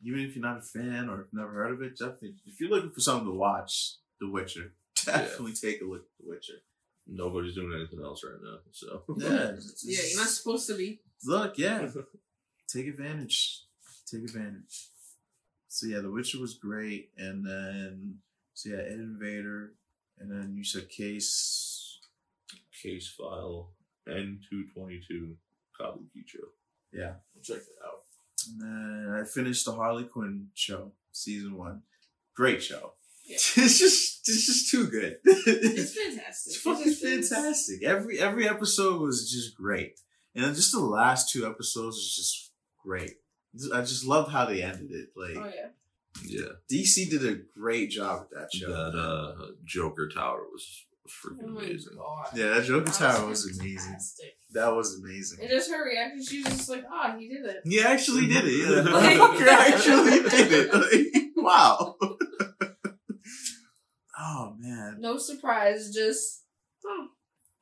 [0.05, 2.35] Even if you're not a fan or never heard of it, definitely.
[2.47, 4.73] If you're looking for something to watch, The Witcher.
[5.05, 6.55] Definitely take a look at The Witcher.
[7.07, 9.03] Nobody's doing anything else right now, so.
[9.19, 9.53] Yeah.
[9.85, 11.01] Yeah, you're not supposed to be.
[11.25, 11.89] Look, yeah.
[12.69, 13.65] Take advantage.
[14.13, 14.89] Take advantage.
[15.69, 18.19] So yeah, The Witcher was great, and then
[18.55, 19.73] so yeah, Ed Invader,
[20.19, 21.99] and then you said Case.
[22.83, 23.71] Case file
[24.09, 25.35] N222
[25.81, 26.45] Kabukicho.
[26.93, 28.03] Yeah, Check it out.
[28.49, 31.83] and then I finished the Harley Quinn show, season one.
[32.35, 32.95] Great show.
[33.25, 33.37] Yeah.
[33.57, 35.19] it's just it's just too good.
[35.25, 36.53] It's fantastic.
[36.53, 37.83] It's It fucking just is- fantastic.
[37.85, 39.99] Every every episode was just great,
[40.35, 42.51] and then just the last two episodes is just
[42.85, 43.15] great.
[43.75, 45.09] I just loved how they ended it.
[45.17, 45.69] Like Oh yeah.
[46.25, 46.49] Yeah.
[46.71, 48.71] DC did a great job with that show.
[48.71, 51.97] That uh, Joker Tower was, was Oh freaking my amazing.
[51.97, 52.27] god.
[52.35, 53.97] yeah, that Joker That Tower was amazing.
[54.53, 55.41] That was amazing.
[55.41, 58.45] And just her reaction, she was just like, "Ah, he did it." He actually did
[58.45, 58.53] it.
[58.53, 60.75] Yeah, the Like- fucker actually did it.
[60.75, 61.97] Like, wow.
[64.19, 64.97] oh man.
[65.01, 66.45] No surprise, just
[66.87, 67.09] oh,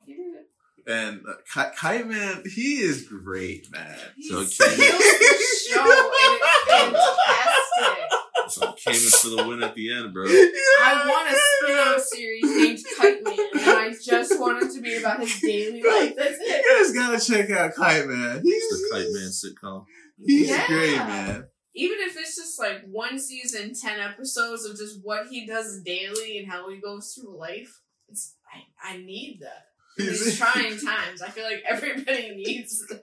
[0.05, 0.49] he did it.
[0.87, 3.97] And uh, Ki- Kite Man, he is great, man.
[4.15, 8.17] He So steals Kate- the show, and it's fantastic.
[8.49, 10.25] So came in for the win at the end, bro.
[10.25, 14.97] I want a spin-off series named Kite Man, and I just want it to be
[14.97, 16.13] about his daily life.
[16.17, 16.65] That's it.
[16.65, 18.41] You guys gotta check out Kite Man.
[18.43, 19.85] He's The Kite Man sitcom.
[20.25, 20.67] He's Yeah.
[20.67, 21.45] great, man.
[21.75, 26.37] Even if it's just like one season, ten episodes of just what he does daily
[26.39, 27.79] and how he goes through life,
[28.09, 28.35] it's
[28.83, 29.67] I, I need that.
[30.05, 33.01] These trying times, I feel like everybody needs that.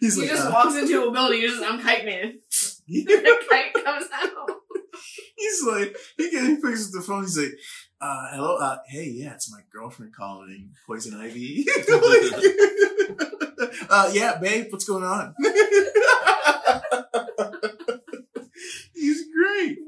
[0.00, 2.38] He's he like, just uh, walks into a building, he's just I'm Kite Man.
[2.86, 4.50] he's the kite comes out.
[5.36, 7.22] He's like, he, get, he picks up the phone.
[7.22, 7.52] He's like,
[8.00, 11.66] uh, hello, uh, hey, yeah, it's my girlfriend calling, Poison Ivy.
[13.90, 15.34] uh, yeah, babe, what's going on?
[18.94, 19.78] he's great.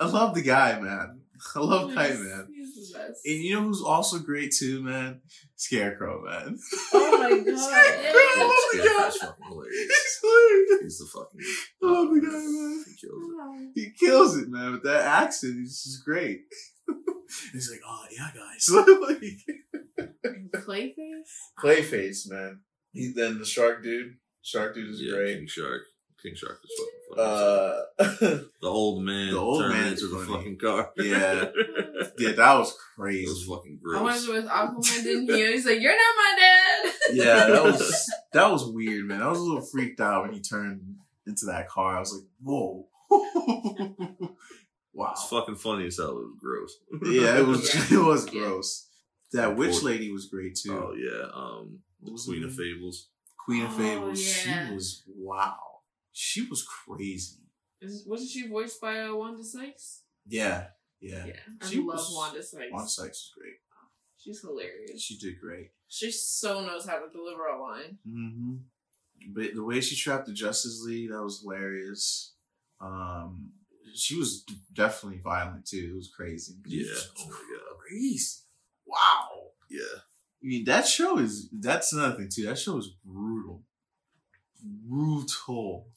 [0.00, 1.20] I love the guy, man.
[1.56, 2.48] I love Kite Man.
[2.54, 3.20] He's the best.
[3.26, 5.20] And you know who's also great too, man?
[5.56, 6.58] Scarecrow, man.
[6.92, 7.58] Oh my god.
[7.58, 9.02] Scarecrow, oh my Yeah, god.
[9.04, 9.76] that's fucking hilarious.
[9.78, 10.82] He's hilarious.
[10.82, 11.40] He's the fucking.
[11.82, 12.84] I love the guy, man.
[12.86, 13.70] He kills it.
[13.74, 15.54] He kills it, man, with that accent.
[15.58, 16.40] He's just great.
[17.52, 18.68] He's like, oh yeah, guys.
[20.54, 21.30] Clayface?
[21.58, 22.60] Clayface, man.
[22.92, 24.14] He then the shark dude.
[24.42, 25.38] Shark dude is Yeah, great.
[25.38, 25.82] King Shark.
[26.24, 27.22] King Shark is fucking funny.
[27.22, 30.90] Uh, the old man The old turned man's into the fucking car.
[30.96, 31.50] Yeah.
[32.18, 33.24] yeah, that was crazy.
[33.24, 33.28] it crazy.
[33.28, 33.98] was fucking gross.
[34.00, 34.42] I was gross.
[34.42, 35.46] with Aquaman, didn't he?
[35.52, 36.92] He's like, You're not my dad.
[37.12, 39.20] Yeah, that was that was weird, man.
[39.22, 40.96] I was a little freaked out when he turned
[41.26, 41.96] into that car.
[41.96, 42.86] I was like, whoa.
[44.92, 45.10] wow.
[45.12, 46.18] It's fucking funny as hell.
[46.18, 46.76] It was gross.
[47.12, 47.98] Yeah, it was Yeah.
[47.98, 48.88] it was gross.
[49.32, 50.72] That witch lady was great too.
[50.72, 51.28] Oh yeah.
[51.34, 52.54] Um, What Queen of?
[52.54, 53.08] Fables.
[53.44, 54.20] Queen of Oh, Fables.
[54.46, 54.68] yeah.
[54.68, 55.56] She was wow.
[56.16, 57.42] She was crazy.
[57.80, 60.02] Is, wasn't she voiced by uh, Wanda Sykes?
[60.26, 60.68] Yeah,
[61.00, 61.26] yeah.
[61.26, 61.32] Yeah.
[61.60, 62.72] I She love was- Wanda Sykes.
[62.72, 63.54] Wanda Sykes is great.
[64.16, 65.02] She's hilarious.
[65.02, 65.72] She did great.
[65.88, 67.98] She so knows how to deliver a line.
[68.08, 68.54] Mm-hmm.
[69.34, 72.32] But the way she trapped the Justice League, that was hilarious.
[72.80, 73.50] Um,
[73.94, 75.90] she was definitely violent too.
[75.92, 76.54] It was crazy.
[76.66, 76.90] Yeah.
[76.92, 77.78] Was Oh my god.
[77.86, 78.38] crazy.
[78.86, 79.28] Wow.
[79.68, 79.80] Yeah.
[79.98, 82.46] I mean, that show is that's another thing too.
[82.46, 83.62] That show is brutal,
[84.64, 85.88] brutal.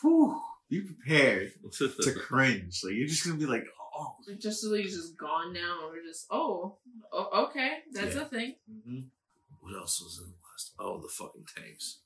[0.00, 0.40] Whew.
[0.70, 2.80] Be prepared to cringe.
[2.84, 3.64] Like you're just gonna be like,
[3.96, 4.16] oh.
[4.26, 6.78] Like Justice League is just gone now, and we're just, oh,
[7.12, 8.22] oh okay, that's Yeah.
[8.22, 8.54] a thing.
[8.70, 9.00] Mm-hmm.
[9.60, 10.72] what else was in the last?
[10.78, 12.00] Oh, the fucking tanks.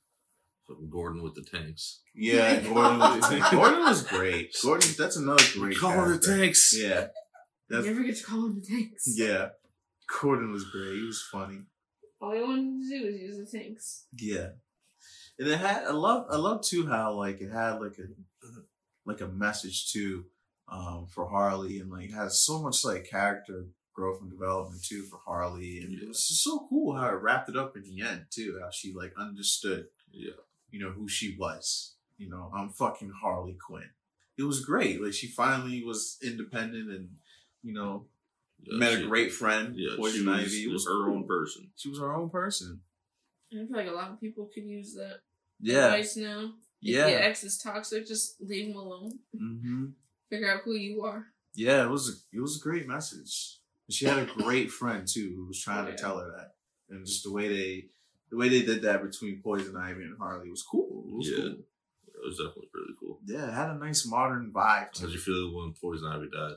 [0.66, 2.00] Fucking Gordon with the tanks.
[2.14, 2.98] Yeah, Gordon.
[2.98, 4.54] Was, Gordon was great.
[4.62, 5.78] Gordon, that's another great.
[5.78, 6.74] Call the tanks.
[6.76, 7.06] Yeah,
[7.70, 9.04] You never get to call him the tanks.
[9.06, 9.48] yeah.
[10.20, 10.96] Gordon was great.
[10.96, 11.60] He was funny.
[12.20, 14.04] All he wanted to do was use the tanks.
[14.12, 14.48] Yeah,
[15.38, 15.84] and it had.
[15.84, 16.26] I love.
[16.30, 18.08] I love too how like it had like a
[19.04, 20.24] like a message too
[20.68, 25.18] um, for Harley, and like has so much like character growth and development too for
[25.26, 28.26] Harley, and it was just so cool how it wrapped it up in the end
[28.30, 28.58] too.
[28.62, 30.32] How she like understood Yeah.
[30.70, 31.94] you know, who she was.
[32.16, 33.90] You know, I'm fucking Harley Quinn.
[34.36, 35.02] It was great.
[35.02, 37.08] Like she finally was independent and,
[37.62, 38.06] you know,
[38.62, 40.62] Yeah, met she- a great friend, Yeah, Poison she was, Ivy.
[40.64, 41.14] It was was her cool.
[41.14, 41.70] own person.
[41.76, 42.80] She was her own person.
[43.52, 45.20] I feel like a lot of people could use that
[45.60, 45.86] Yeah.
[45.86, 46.52] advice now.
[46.80, 47.08] If Yeah.
[47.08, 49.18] your ex is toxic, just leave him alone.
[49.36, 49.86] hmm
[50.30, 51.26] Figure out who you are.
[51.54, 53.58] Yeah, it was a, it was a great message.
[53.90, 56.52] She had a great friend too who was trying Oh, to tell her that,
[56.90, 57.88] and just the way they
[58.30, 61.06] the way they did that between Poison Ivy and Harley was cool.
[61.08, 61.36] It was Yeah.
[61.36, 61.64] cool.
[62.06, 63.20] It was definitely really cool.
[63.24, 64.92] Yeah, it had a nice modern vibe.
[64.92, 66.56] To How'd you feel when Poison Ivy died?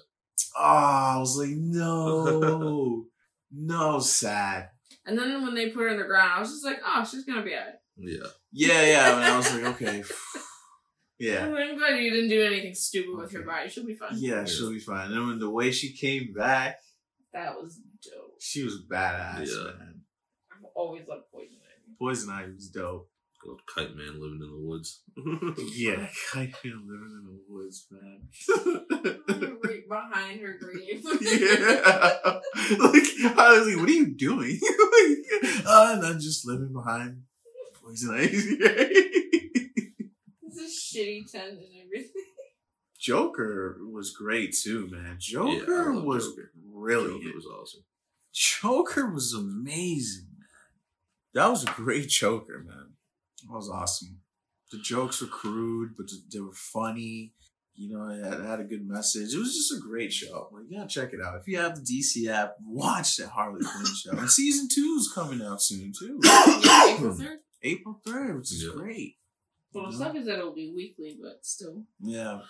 [0.58, 3.06] Oh, I was like, no,
[3.52, 4.72] no, sad.
[5.06, 7.24] And then when they put her in the ground, I was just like, oh, she's
[7.24, 7.76] gonna be alright.
[7.98, 8.28] Yeah.
[8.54, 9.16] Yeah, yeah.
[9.16, 10.04] And I was like, okay,
[11.20, 13.70] yeah, I'm glad you didn't do anything stupid with her body.
[13.70, 14.10] She'll be fine.
[14.16, 15.12] yeah, she'll be fine.
[15.12, 16.78] And when the way she came back,
[17.34, 18.36] That was dope.
[18.40, 19.64] she was badass, Yeah.
[19.80, 20.02] man.
[20.52, 21.96] I've always loved Poison Ivy.
[22.00, 23.08] Poison Ivy was dope.
[23.48, 25.02] Old kite man living in the woods.
[25.76, 28.28] Yeah, I feel living in the woods, man.
[29.64, 31.02] right behind her grave.
[31.22, 32.40] yeah.
[32.78, 34.60] Like, I was like, what are you doing?
[34.62, 37.24] like, uh, and I'm just living behind
[37.92, 39.02] poison ivy.
[40.44, 42.12] It's a shitty tent and everything.
[43.00, 45.18] Joker was great too, man.
[45.20, 46.52] Joker love was Joker.
[46.72, 47.24] brilliant.
[47.24, 47.84] Joker was awesome.
[48.34, 50.48] Joker was amazing, man.
[51.34, 52.92] That was a great Joker, man.
[53.48, 54.20] That was awesome.
[54.72, 57.34] The jokes were crude, but they were funny.
[57.76, 59.34] You know, it had, it had a good message.
[59.34, 60.50] It was just a great show.
[60.52, 61.40] Like, you gotta check it out.
[61.40, 64.12] If you have the DC app, watch that Harley Quinn show.
[64.12, 67.38] And season two is coming out soon too, Yeah, April 3rd.
[67.64, 68.74] April third, which is Yeah.
[68.74, 69.18] great.
[69.74, 71.86] Well, the stuff is that it'll be weekly, but still.
[72.02, 72.42] Yeah,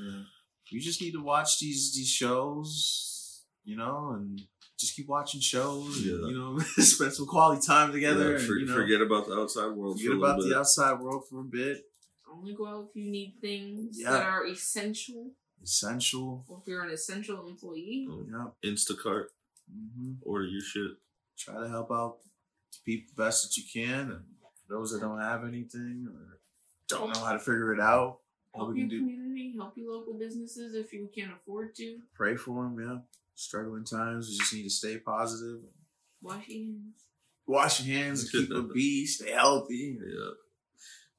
[0.00, 0.22] yeah.
[0.70, 4.40] You just need to watch these these shows, you know, and
[4.78, 5.96] just keep watching shows.
[5.98, 6.26] And, Yeah.
[6.28, 8.32] you know, spend some quality time together.
[8.32, 9.98] Yeah, and, you know, forget about the outside world.
[9.98, 10.48] forget for a about bit.
[10.48, 11.84] the outside world for a bit.
[12.30, 14.12] Only go out if you need things Yeah.
[14.12, 16.44] that are essential, Essential.
[16.48, 18.06] or if you're an essential employee.
[18.10, 18.70] Oh, Yeah.
[18.70, 19.26] Instacart,
[19.70, 20.92] hmm order your shit.
[21.36, 22.20] Try to help out
[22.72, 24.31] the people best that you can, and for
[24.72, 26.38] those that don't have anything or
[26.88, 28.18] don't know how to figure it out,
[28.54, 31.74] all Help we your can do community, help your local businesses if you can't afford
[31.76, 31.98] to.
[32.14, 32.76] pray for them.
[32.80, 32.98] Yeah.
[33.34, 35.60] Struggling times, we just need to stay positive.
[36.22, 37.04] Wash your hands.
[37.46, 39.06] Wash your hands keep a bee.
[39.06, 39.98] Stay healthy.
[40.00, 40.30] Yeah.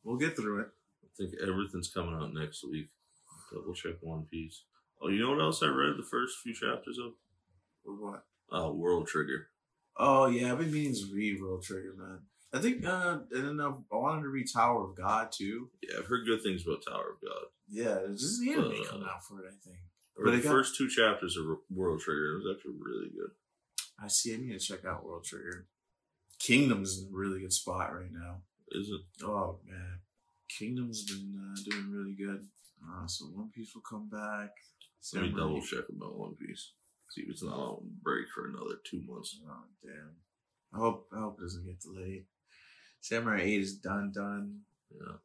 [0.03, 0.67] We'll get through it.
[1.03, 2.89] I think everything's coming out next week.
[3.51, 4.63] Double check One Piece.
[5.01, 7.13] Oh, you know what else I read the first few chapters of?
[7.83, 8.23] What?
[8.51, 9.47] Uh, World Trigger.
[9.97, 12.19] Oh yeah, I've been meaning to read World Trigger, man.
[12.53, 15.69] I think, uh, and then I wanted to read Tower of God too.
[15.81, 17.45] Yeah, I've heard good things about Tower of God.
[17.67, 19.47] Yeah, there's just an anime Uh, coming out for it.
[19.47, 19.79] I think.
[20.15, 22.33] But the got- first two chapters of World Trigger.
[22.35, 23.31] It was actually really good.
[23.99, 24.33] I see.
[24.33, 25.67] I need to check out World Trigger.
[26.39, 28.41] Kingdom's in a really good spot right now.
[28.71, 29.01] Is it?
[29.25, 29.99] Oh man,
[30.49, 32.47] Kingdom's been uh, doing really good.
[32.85, 34.49] Uh, so One Piece will come back.
[35.13, 36.73] Let me double check about One Piece.
[37.09, 39.39] See if it's not on break for another two months.
[39.47, 40.15] Oh damn!
[40.73, 42.25] I hope I hope it doesn't get delayed.
[43.03, 44.13] Samurai Eight is done.
[44.15, 44.61] Done.
[44.89, 45.17] Yeah.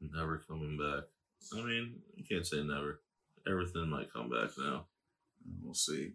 [0.00, 1.04] Never coming back.
[1.56, 3.00] I mean, you can't say never.
[3.48, 4.86] Everything might come back now.
[5.62, 6.12] We'll see.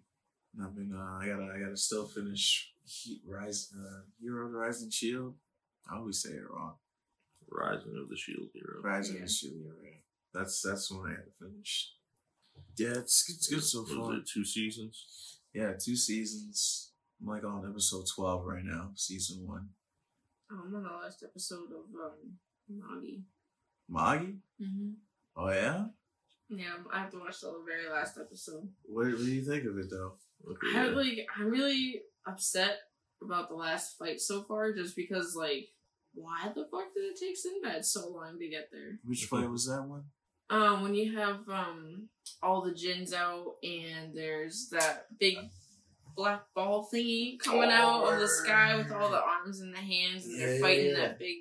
[0.61, 0.93] I've been.
[0.93, 1.53] Uh, I gotta.
[1.55, 2.73] I gotta still finish.
[2.85, 3.71] He, Rise.
[3.73, 5.35] Uh, Hero Rising Shield.
[5.89, 6.73] I always say it wrong.
[7.49, 8.81] Rising of the Shield Hero.
[8.83, 9.21] Rising Yeah.
[9.21, 9.53] Of the Shield.
[9.53, 9.93] Hero.
[10.33, 11.93] That's that's the one I had to finish.
[12.77, 14.15] Yeah, it's it's good so far.
[14.15, 15.37] it two seasons?
[15.53, 16.91] Yeah, two seasons.
[17.21, 19.69] I'm like on episode twelve right now, season one.
[20.51, 22.37] Oh, I'm on the last episode of um,
[22.71, 23.23] Nagi.
[23.89, 24.25] Magi.
[24.61, 24.89] Mm-hmm.
[25.37, 25.85] Oh yeah.
[26.49, 28.69] Yeah, I have to watch the very last episode.
[28.83, 30.13] What, what do you think of it though?
[30.47, 30.91] I yeah.
[30.91, 31.27] like.
[31.37, 32.77] I'm really upset
[33.21, 35.69] about the last fight so far, just because like,
[36.13, 38.99] why the fuck did it take Sinbad so long to get there?
[39.03, 40.03] Which fight was that one?
[40.49, 42.09] Um, when you have um
[42.43, 45.37] all the djinns out and there's that big
[46.15, 50.25] black ball thingy coming out of the sky with all the arms and the hands,
[50.25, 50.95] and they're yeah, fighting yeah.
[51.01, 51.37] that big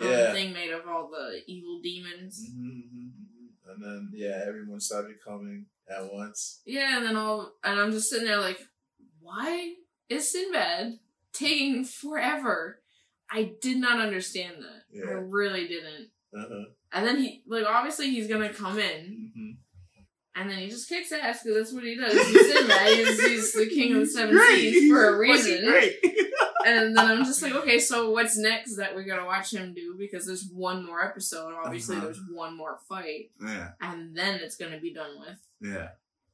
[0.00, 0.32] Yeah.
[0.32, 2.48] thing made of all the evil demons.
[2.50, 6.60] Mm-hmm, And then yeah, everyone started coming at once.
[6.64, 8.60] Yeah, and then all, and I'm just sitting there like,
[9.20, 9.74] why
[10.08, 10.98] is Sinbad
[11.32, 12.80] taking forever?
[13.30, 15.08] I did not understand that.
[15.08, 16.10] I really didn't.
[16.36, 16.64] Uh-huh.
[16.92, 19.50] And then he, like, obviously he's gonna come in, Mm-hmm.
[20.34, 22.12] And then he just kicks ass because that's what he does.
[22.12, 22.86] He's Sinbad.
[22.88, 24.72] he's, he's the king of the seven Great.
[24.72, 25.82] seas for a reason.
[26.64, 29.96] And then I'm just like, okay, so what's next that we're gonna watch him do?
[29.98, 31.54] Because there's one more episode.
[31.64, 32.04] Obviously, Uh-huh.
[32.04, 33.70] there's one more fight, yeah.
[33.80, 35.38] and then it's gonna be done with.
[35.60, 35.88] Yeah.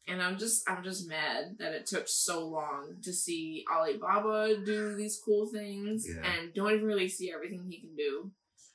[0.07, 4.95] And I'm just I'm just mad that it took so long to see Alibaba do
[4.97, 6.23] these cool things Yeah.
[6.31, 8.31] and don't even really see everything he can do.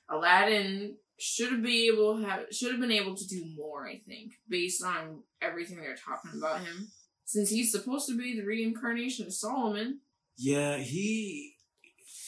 [0.09, 3.87] Aladdin should have been able have should have been able to do more.
[3.87, 6.89] I think based on everything they're talking about him,
[7.23, 10.01] since he's supposed to be the reincarnation of Solomon.
[10.37, 11.55] Yeah, he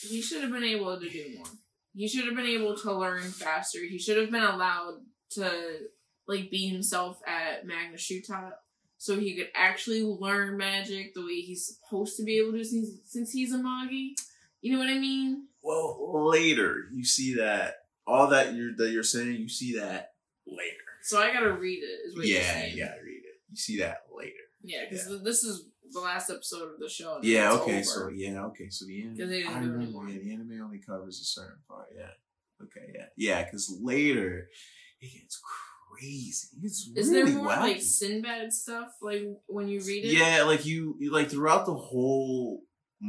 [0.02, 1.48] he should have been able to do more.
[1.94, 3.80] He should have been able to learn faster.
[3.80, 5.80] He should have been allowed to
[6.28, 8.54] like be himself at Magnostadt
[8.98, 12.90] so he could actually learn magic the way he's supposed to be able to since,
[13.06, 14.16] since he's a Magi.
[14.62, 15.48] You know what I mean?
[15.62, 20.14] Well, later you see that all that you're that you're saying, you see that
[20.48, 20.76] later.
[21.04, 22.08] So I gotta read it.
[22.08, 23.40] Is what Yeah, you gotta read it.
[23.50, 24.34] You see that later.
[24.64, 27.20] Yeah, because this is the last episode of the show.
[27.22, 27.52] Yeah.
[27.54, 27.76] Okay.
[27.76, 27.84] over.
[27.84, 28.44] So yeah.
[28.46, 28.70] Okay.
[28.70, 29.18] So the anime.
[29.18, 30.10] 'Cause they didn't I do remember.
[30.10, 31.88] Yeah, the anime only covers a certain part.
[31.96, 32.12] Yeah.
[32.64, 32.92] Okay.
[32.94, 33.06] Yeah.
[33.18, 33.44] Yeah.
[33.44, 34.50] Because later
[35.02, 35.40] it gets
[35.92, 36.48] crazy.
[36.64, 37.60] It's is really there more wacky.
[37.62, 40.14] like Sinbad stuff like when you read it?
[40.14, 42.64] Yeah, like you, you- like throughout the whole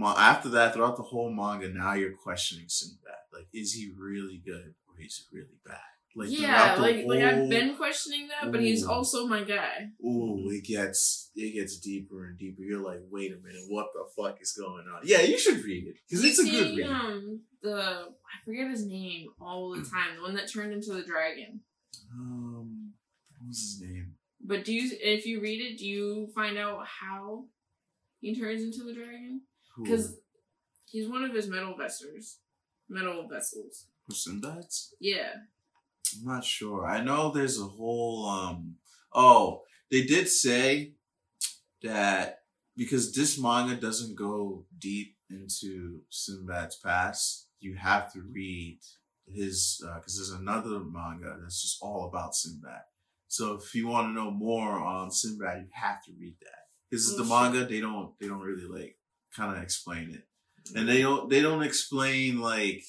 [0.04, 3.14] after that, throughout the whole manga, now you're questioning Sinbad.
[3.32, 5.78] Like, is he really good or is he really bad?
[6.18, 9.90] Like, yeah, like like I've been questioning that, but he's also my guy.
[10.02, 12.62] Ooh, it gets it gets deeper and deeper.
[12.62, 15.02] You're like, wait a minute, what the fuck is going on?
[15.04, 16.86] Yeah, you should read it because it's a good read.
[16.88, 20.16] Um, the I forget his name all the time.
[20.16, 21.60] The one that turned into the dragon.
[22.10, 22.92] Um,
[23.38, 24.14] what was his name?
[24.40, 27.44] But do you, if you read it, do you find out how
[28.20, 29.42] he turns into the dragon?
[29.82, 30.16] Because
[30.86, 32.38] he's one of his metal vessels.
[32.88, 33.86] Metal vessels.
[34.14, 34.94] Sinbad's?
[35.00, 35.32] Yeah.
[36.18, 36.86] I'm not sure.
[36.86, 38.76] I know there's a whole um
[39.12, 40.92] oh, they did say
[41.82, 42.40] that
[42.76, 48.78] because this manga doesn't go deep into Sinbad's past, you have to read
[49.26, 52.82] his because there's another manga that's just all about Sinbad.
[53.28, 56.50] So if you want to know more on Sinbad, you have to read that.
[56.90, 57.30] Because Oh, the shit.
[57.30, 58.96] manga, they don't they don't really like
[59.36, 60.28] kind of explain it,
[60.78, 62.84] and they don't they don't explain like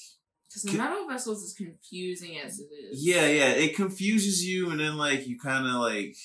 [0.64, 3.06] Because the metal vessels is confusing as it is.
[3.06, 6.16] yeah yeah it confuses you, and then like you kind of like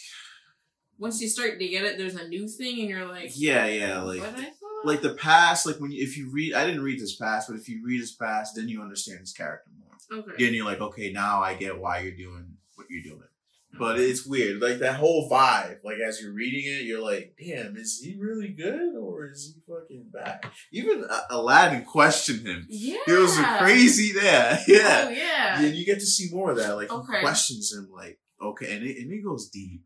[0.99, 4.01] Once you start to get it, there's a new thing, and you're like, yeah yeah
[4.03, 4.85] like what I thought?
[4.85, 7.57] like the past like when you, if you read I didn't read this past, but
[7.57, 10.21] if you read his past, then you understand his character more.
[10.21, 10.45] okay.
[10.45, 13.29] Then you're like okay now I get why you're doing what you're doing.
[13.79, 15.79] But it's weird, like that whole vibe.
[15.83, 19.61] Like as you're reading it, you're like, "Damn, is he really good or is he
[19.67, 20.41] fucking bad?"
[20.73, 22.67] Even uh, Aladdin questioned him.
[22.69, 22.99] Yeah.
[23.09, 24.59] It was crazy there.
[24.69, 25.05] Yeah.
[25.07, 25.63] Oh yeah.
[25.63, 26.77] And you get to see more of that.
[26.77, 27.17] Like Okay.
[27.17, 29.83] he questions him, like, okay, and it, and it goes deep.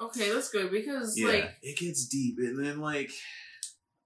[0.00, 3.10] Okay, that's good because Yeah, like it gets deep, and then like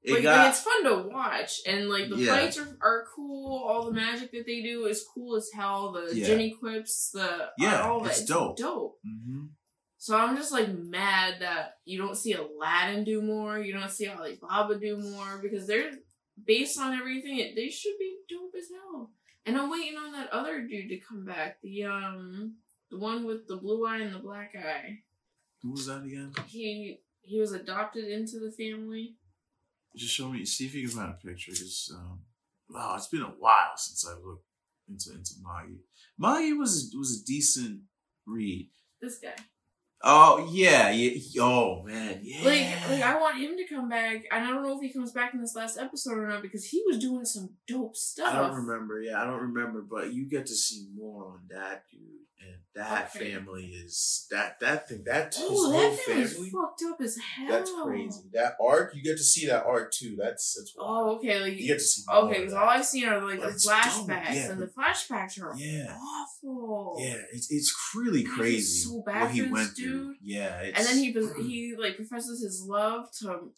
[0.03, 2.34] it like, got like, it's fun to watch and like the Yeah.
[2.34, 6.14] fights are, are cool all the magic that they do is cool as hell the
[6.14, 6.26] Yeah.
[6.26, 8.57] Djinn Equips the Yeah, all that it's dope.
[8.57, 9.51] dope Mhm.
[9.98, 14.09] so i'm just like mad that you don't see aladdin do more you don't see
[14.09, 15.90] alibaba do more because they're
[16.46, 19.12] based on everything they should be dope as hell
[19.44, 22.57] and i'm waiting on that other dude to come back the um
[22.90, 25.03] the one with the blue eye and the black eye
[25.62, 26.32] Who was that again?
[26.46, 29.16] he he was adopted into the family
[29.97, 30.45] Just show me.
[30.45, 31.53] See if you can find a picture.
[31.53, 32.20] Cause um,
[32.68, 34.45] wow, it's been a while since I looked
[34.88, 35.74] into into Magi.
[36.18, 37.82] Magi was was a decent
[38.26, 38.70] read.
[39.01, 39.34] this guy
[40.03, 41.20] Oh yeah, yeah.
[41.42, 42.42] Oh man, yeah.
[42.44, 45.12] Like, like I want him to come back, and I don't know if he comes
[45.12, 48.32] back in this last episode or not because he was doing some dope stuff.
[48.32, 49.01] I don't remember.
[49.03, 49.82] Yeah, I don't remember.
[49.82, 52.01] But you get to see more on that dude,
[52.40, 53.32] and that Okay.
[53.34, 56.51] family is that that thing that Oh, whole that family's family.
[56.51, 57.48] fucked up as hell.
[57.51, 58.20] That's crazy.
[58.32, 60.16] That arc, you get to see that arc too.
[60.18, 60.88] That's that's wild.
[61.09, 61.40] Oh, okay.
[61.40, 62.05] Like, you get to see.
[62.09, 65.42] more okay, because all I've seen are like But the flashbacks, yeah, and the flashbacks
[65.42, 65.94] are Yeah.
[65.94, 66.96] awful.
[67.01, 69.89] Yeah, it's it's really crazy so bad what he went through.
[69.91, 70.16] Dude.
[70.22, 71.12] Yeah, it's, And then he
[71.45, 73.53] he like professes his love to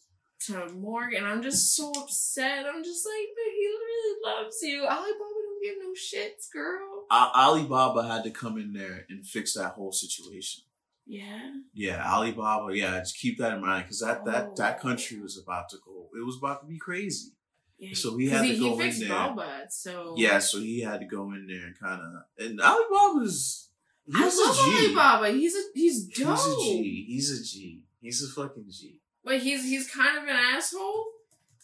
[0.47, 2.67] to Morg, and I'm just so upset.
[2.67, 4.83] I'm just like, but he really loves you.
[4.83, 7.05] Alibaba don't give no shits, girl.
[7.11, 10.65] A- Alibaba had to come in there and fix that whole situation.
[11.07, 11.53] Yeah.
[11.75, 12.77] Yeah, Alibaba.
[12.77, 14.83] Yeah, just keep that in mind because that that that Oh.
[14.83, 16.09] country was about to go.
[16.17, 17.33] It was about to be crazy.
[17.79, 19.67] Yeah, So he had to he, go he in there.
[19.69, 22.45] So Yeah, so he had to go in there and kind of.
[22.45, 23.69] And Alibaba's.
[24.15, 24.87] I He's love a G.
[24.87, 25.31] Alibaba.
[25.31, 26.29] He's a he's dope.
[26.29, 27.05] He's a G.
[27.09, 27.85] He's a G.
[28.01, 29.01] He's a fucking G.
[29.25, 31.05] Like he's he's kind of an asshole,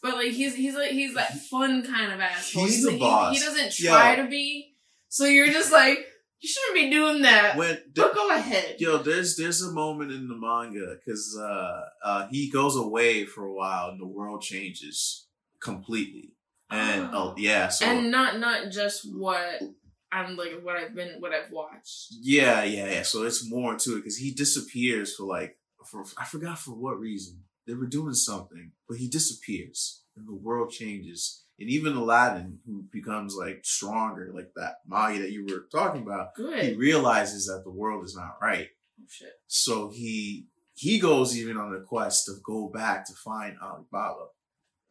[0.03, 2.64] but like he's he's like he's that fun kind of asshole.
[2.64, 3.34] He's the like, boss.
[3.34, 4.22] He, he doesn't try Yo.
[4.22, 4.74] to be.
[5.09, 5.99] So you're just like
[6.41, 7.57] you shouldn't be doing that.
[7.57, 8.76] When but go ahead.
[8.78, 13.45] Yo, there's there's a moment in the manga because uh, uh, he goes away for
[13.45, 15.26] a while and the world changes
[15.61, 16.34] completely.
[16.70, 19.62] And oh, yeah, so and not not just what
[20.11, 22.09] I'm like what I've been what I've watched.
[22.11, 23.03] yeah, yeah, yeah.
[23.03, 26.99] So it's more to it because he disappears for like for I forgot for what
[26.99, 31.45] reason they were doing something, but he disappears and the world changes.
[31.61, 36.29] And even Aladdin, who becomes like stronger, like that Magi that you were talking about,
[36.37, 38.69] he realizes that the world is not right.
[39.01, 39.33] Oh, shit.
[39.49, 44.27] So he he goes even on a quest to go back to find Alibaba.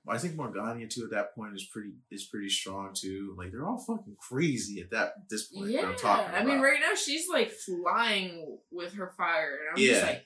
[0.09, 3.35] I think Morgiana too at that point is pretty is pretty strong too.
[3.37, 5.67] Like they're all fucking crazy at that this point.
[5.67, 5.87] that Yeah.
[5.89, 9.91] I'm talking I mean, right now she's like flying with her fire, and I'm Yeah.
[9.93, 10.23] just like,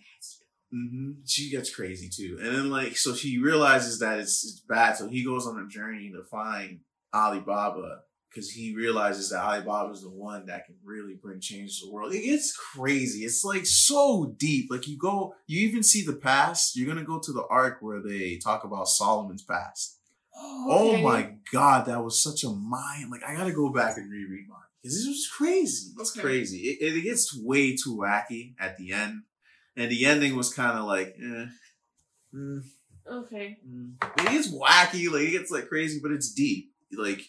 [0.71, 4.97] hmm She gets crazy too, and then like so she realizes that it's it's bad.
[4.97, 6.79] So he goes on a journey to find
[7.13, 8.01] Alibaba
[8.33, 11.91] because he realizes that Alibaba is the one that can really bring change to the
[11.91, 12.13] world.
[12.13, 13.25] It gets crazy.
[13.25, 14.71] It's like so deep.
[14.71, 16.75] Like you go, you even see the past.
[16.77, 19.97] You're gonna go to the arc where they talk about Solomon's past.
[20.43, 21.03] Oh okay.
[21.03, 23.11] my god, that was such a mind.
[23.11, 25.91] Like I gotta go back and reread mine because this was crazy.
[25.99, 26.21] It's Okay.
[26.21, 26.57] crazy.
[26.57, 29.23] It, it gets way too wacky at the end,
[29.75, 31.45] and the ending was kind of like, eh,
[32.33, 32.61] mm,
[33.07, 33.57] Okay.
[33.67, 33.93] mm.
[34.19, 35.11] it gets wacky.
[35.11, 36.71] Like it gets like crazy, but it's deep.
[36.97, 37.21] Like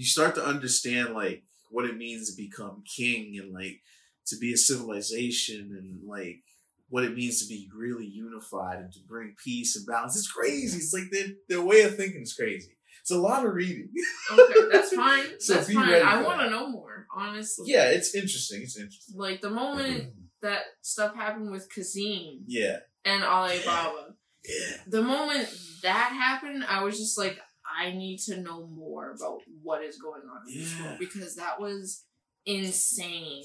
[0.00, 3.80] you start to understand like what it means to become king and like
[4.28, 6.42] to be a civilization and like
[6.88, 10.16] what it means to be really unified and to bring peace and balance.
[10.16, 10.78] It's crazy.
[10.78, 12.72] It's like their their way of thinking is crazy.
[13.02, 13.90] It's a lot of reading.
[14.32, 15.24] Okay, that's fine.
[15.40, 15.90] So that's be fine.
[15.90, 17.66] ready I want to know more, honestly.
[17.72, 18.62] yeah, it's interesting.
[18.62, 19.18] It's interesting.
[19.18, 22.78] Like the moment that stuff happened with Cassim Yeah.
[23.04, 24.14] and Alibaba,
[24.48, 24.76] Yeah.
[24.86, 25.48] the moment
[25.82, 27.38] that happened, I was just like,
[27.78, 31.60] I need to know more about what is going on in this world because that
[31.60, 32.04] was
[32.46, 33.44] insane.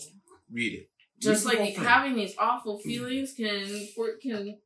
[0.52, 0.90] Read it.
[1.20, 3.88] Just Read like whole having these awful feelings can
[4.22, 4.58] can.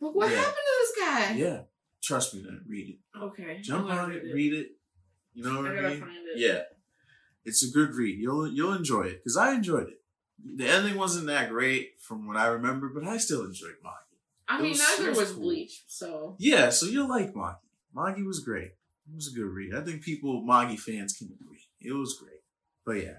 [0.00, 0.36] But what Yeah.
[0.36, 1.34] happened to this guy?
[1.36, 1.62] Yeah.
[2.02, 2.64] Trust me, man.
[2.68, 3.18] Read it.
[3.18, 4.32] Okay, Jump on gonna it.
[4.32, 4.76] Read it.
[5.34, 6.00] You know what I I, mean?
[6.00, 6.38] find it.
[6.38, 6.62] Yeah.
[7.44, 8.18] It's a good read.
[8.18, 10.02] You'll you'll enjoy it because I enjoyed it.
[10.44, 13.96] The ending wasn't that great from what I remember, but I still enjoyed Magi.
[14.48, 15.42] I It mean, was- neither was was cool.
[15.42, 17.56] Bleach, so Yeah, so you'll like Magi.
[17.94, 18.72] Magi was great.
[19.08, 19.74] It was a good read.
[19.74, 21.60] I think people, Magi fans, can agree.
[21.80, 22.40] It was great.
[22.84, 23.18] But yeah,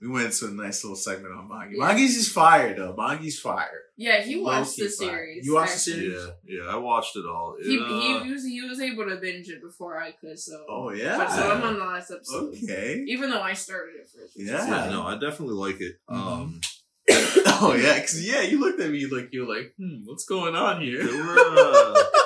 [0.00, 1.72] we went into a nice little segment on Magi.
[1.76, 1.84] Yeah.
[1.86, 2.94] Magi's just fire though.
[2.96, 3.80] Magi's fire.
[3.96, 5.08] yeah, he watched Low-key the fire.
[5.16, 5.46] series.
[5.46, 6.18] You watched the series?
[6.44, 7.56] Yeah, yeah, I watched it all.
[7.60, 10.64] It, He, uh, he was he was able to binge it before I could, so
[10.68, 11.26] Oh so, yeah.
[11.28, 12.54] so I'm on the last episode.
[12.64, 13.04] Okay.
[13.08, 14.32] Even though I started it first.
[14.36, 14.66] Yeah.
[14.66, 15.96] yeah, no, I definitely like it.
[16.10, 16.16] Mhm.
[16.16, 16.60] Um,
[17.10, 20.80] oh yeah, because yeah, you looked at me like you're like, hmm, what's going on
[20.82, 21.02] here?
[21.04, 22.02] there were uh,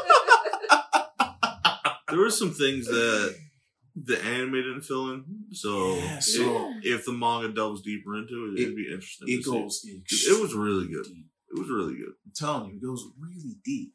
[2.08, 3.36] there were some things that
[3.94, 5.24] the anime didn't fill in.
[5.52, 9.28] So, Yeah, it- so- if the manga delves deeper into it, It- it'd be interesting.
[9.28, 10.00] It to see.
[10.00, 10.26] goes.
[10.28, 11.04] It was really good.
[11.04, 11.26] deep.
[11.50, 12.12] It was really good.
[12.26, 13.94] I'm telling you, it goes really deep.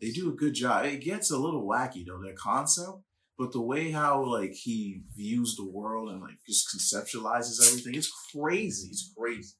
[0.00, 0.84] They do a good job.
[0.86, 2.98] It gets a little wacky though, their concept,
[3.38, 8.10] but the way how like he views the world and like just conceptualizes everything, it's
[8.32, 8.88] crazy.
[8.88, 9.54] It's crazy.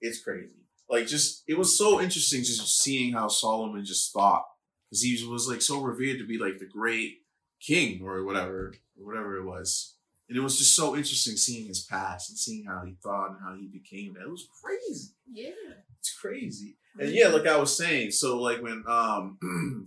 [0.00, 0.64] It's crazy.
[0.88, 4.44] Like just it was so interesting just seeing how Solomon just thought
[4.90, 7.18] because he was like so revered to be like the great
[7.64, 9.94] king or whatever, whatever it was.
[10.28, 13.38] And it was just so interesting seeing his past and seeing how he thought and
[13.42, 14.22] how he became that.
[14.22, 15.10] It was crazy.
[15.30, 15.50] Yeah.
[15.98, 16.76] It's crazy.
[16.98, 19.38] And yeah, like I was saying, so like when um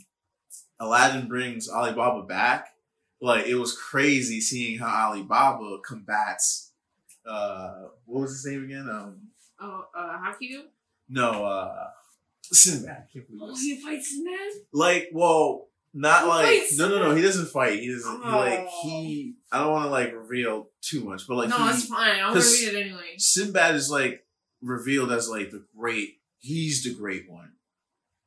[0.79, 2.69] Aladdin brings Alibaba back,
[3.21, 6.71] like it was crazy seeing how Alibaba combats
[7.27, 8.87] uh what was his name again?
[8.89, 9.21] Um
[9.59, 10.63] Oh, uh, Haku?
[11.09, 11.87] no, uh
[12.51, 12.89] Sinbad.
[12.91, 14.61] I can't believe Oh, he fights Ned?
[14.73, 15.67] Like, well,
[15.97, 17.79] not He like fights no no no, he doesn't fight.
[17.79, 18.81] He doesn't he, like Oh.
[18.83, 22.19] he I don't wanna like reveal too much, but like no, he, that's fine.
[22.33, 23.15] 'cause- read it anyway.
[23.17, 24.25] Sinbad is like
[24.61, 26.19] revealed as like the great.
[26.37, 27.53] He's the great one,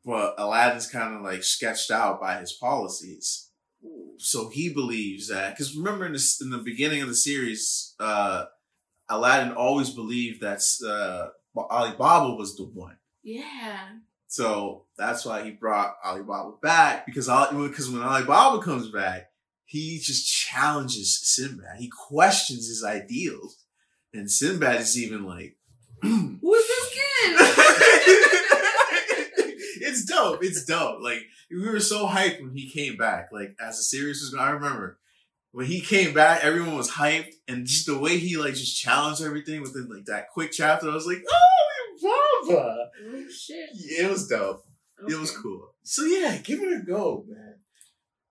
[0.05, 3.51] but Aladdin's kind of like sketched out by his policies.
[4.17, 8.47] So he believes that because remember in the in the beginning of the series, uh,
[9.09, 12.97] Aladdin always believed that uh, Alibaba was the one.
[13.23, 13.89] Yeah.
[14.29, 19.31] So that's why he brought Alibaba back because because when Alibaba comes back,
[19.65, 21.79] he just challenges Sinbad.
[21.79, 23.65] He questions his ideals,
[24.13, 25.57] and Sinbad is even like,
[26.03, 27.37] Who is this kid?
[29.81, 30.45] it's dope.
[30.45, 31.03] It's dope.
[31.03, 33.31] Like we were so hyped when he came back.
[33.33, 34.99] Like as the series was going, I remember
[35.53, 39.23] when he came back, everyone was hyped, and just the way he like just challenged
[39.23, 41.48] everything within like that quick chapter, I was like, oh.
[42.57, 43.71] oh, shit.
[43.75, 44.65] Yeah, it was dope.
[45.07, 45.75] It was cool.
[45.83, 47.55] So yeah, give it a go, man.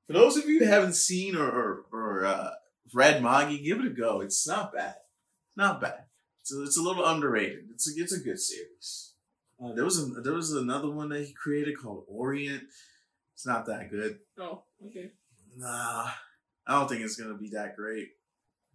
[0.06, 2.52] For those of you who haven't seen or or, or uh,
[2.94, 4.22] read Magi, give it a go.
[4.22, 4.95] It's not bad.
[5.56, 6.06] Not bad.
[6.41, 7.65] It's a, it's a little underrated.
[7.73, 9.14] It's a it's a good series.
[9.64, 12.64] Uh, there was a, there was another one that he created called Orient.
[13.34, 14.19] It's not that good.
[14.39, 15.11] Oh, okay.
[15.56, 16.10] Nah,
[16.68, 18.10] I don't think it's gonna be that great.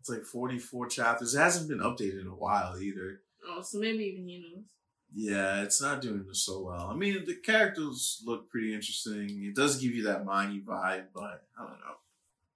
[0.01, 1.35] It's like forty four chapters.
[1.35, 3.21] It hasn't been updated in a while either.
[3.49, 4.65] Oh, so maybe even he knows.
[5.15, 6.89] Yeah, it's not doing so well.
[6.91, 9.45] I mean, the characters look pretty interesting.
[9.45, 11.97] It does give you that Magi vibe, but I don't know.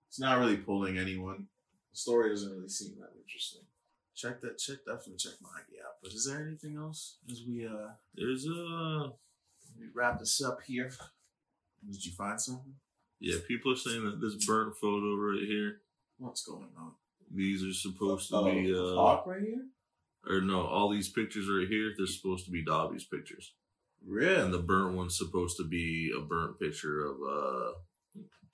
[0.09, 1.47] it's not really pulling anyone.
[1.93, 3.63] The story doesn't really seem that interesting.
[4.15, 4.57] Check that.
[4.59, 5.97] Check definitely check Magi out.
[6.03, 9.11] But is there anything else as we uh There's uh
[9.79, 10.91] we wrap this up here?
[11.91, 12.75] Did you find something?
[13.21, 15.81] yeah, people are saying that this burnt photo right here,
[16.19, 16.93] What's going on?
[17.31, 19.67] these are supposed to Oh, be uh Hawk right here.
[20.29, 23.53] Or no, all these pictures right here, they're supposed to be Dabi's pictures.
[24.07, 24.41] Really?
[24.43, 27.73] And the burnt one's supposed to be a burnt picture of uh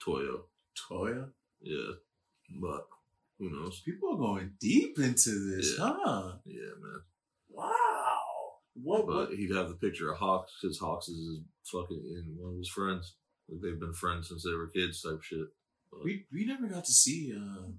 [0.05, 0.45] Toyo.
[0.91, 1.29] Toya.
[1.61, 1.93] Yeah.
[2.61, 2.87] But
[3.39, 3.81] who knows?
[3.81, 5.95] People are going deep into this, Yeah.
[6.05, 6.33] huh?
[6.45, 7.01] Yeah, man.
[7.49, 8.19] Wow.
[8.75, 9.07] What?
[9.07, 9.33] But what?
[9.39, 11.41] he'd have the picture of Hawks because Hawks is his
[11.71, 13.15] fucking in one of his friends.
[13.49, 15.47] Like they've been friends since they were kids, type shit.
[15.91, 17.33] But We we never got to see.
[17.37, 17.79] Um,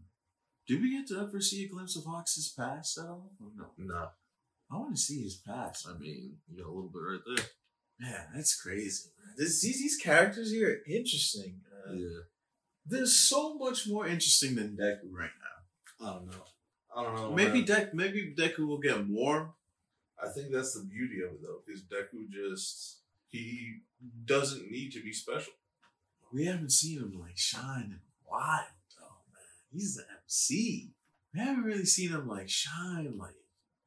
[0.67, 3.31] did we get to ever see a glimpse of Hawks' past at all?
[3.39, 3.65] Or no.
[3.77, 4.07] nah,
[4.71, 5.87] I want to see his past.
[5.89, 7.45] I mean, you got a little bit right there.
[7.99, 9.09] Man, that's crazy.
[9.23, 9.35] Man.
[9.37, 11.61] This, these these characters here are interesting.
[11.87, 12.19] Uh, Yeah.
[12.85, 16.05] They're so much more interesting than Deku right now.
[16.07, 16.43] I don't know.
[16.95, 17.31] I don't know.
[17.31, 17.67] maybe man.
[17.67, 19.53] Dek maybe Deku will get more.
[20.21, 22.97] I think that's the beauty of it though, because Deku just
[23.29, 23.79] he
[24.25, 25.53] doesn't need to be special.
[26.33, 28.65] We haven't seen him like shine in a while.
[29.73, 30.91] He's the MC.
[31.33, 33.35] We haven't really seen him like shine, like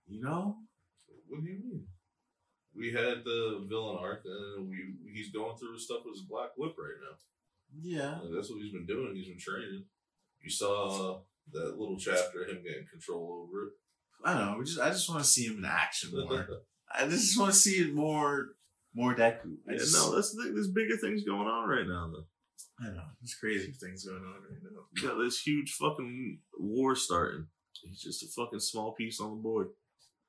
[0.07, 0.57] you know.
[1.29, 1.85] What do you mean?
[2.77, 4.77] We had the villain arc, and we
[5.13, 7.17] he's going through his stuff with his black whip right now.
[7.81, 8.19] Yeah.
[8.23, 9.15] Like, that's what he's been doing.
[9.15, 9.85] He's been training.
[10.43, 11.21] You saw
[11.53, 13.73] that little chapter of him getting control over it.
[14.25, 14.59] I don't know.
[14.59, 16.47] We just I just want to see him in action more.
[16.95, 18.49] I just want to see it more,
[18.95, 19.57] more Deku.
[19.69, 20.55] I Yeah, just, no, that's the thing.
[20.55, 22.25] There's bigger things going on right now, though.
[22.81, 23.03] I don't know.
[23.21, 24.81] There's crazy things going on right now.
[24.95, 27.47] You got this huge fucking war starting.
[27.83, 29.69] He's just a fucking small piece on the board.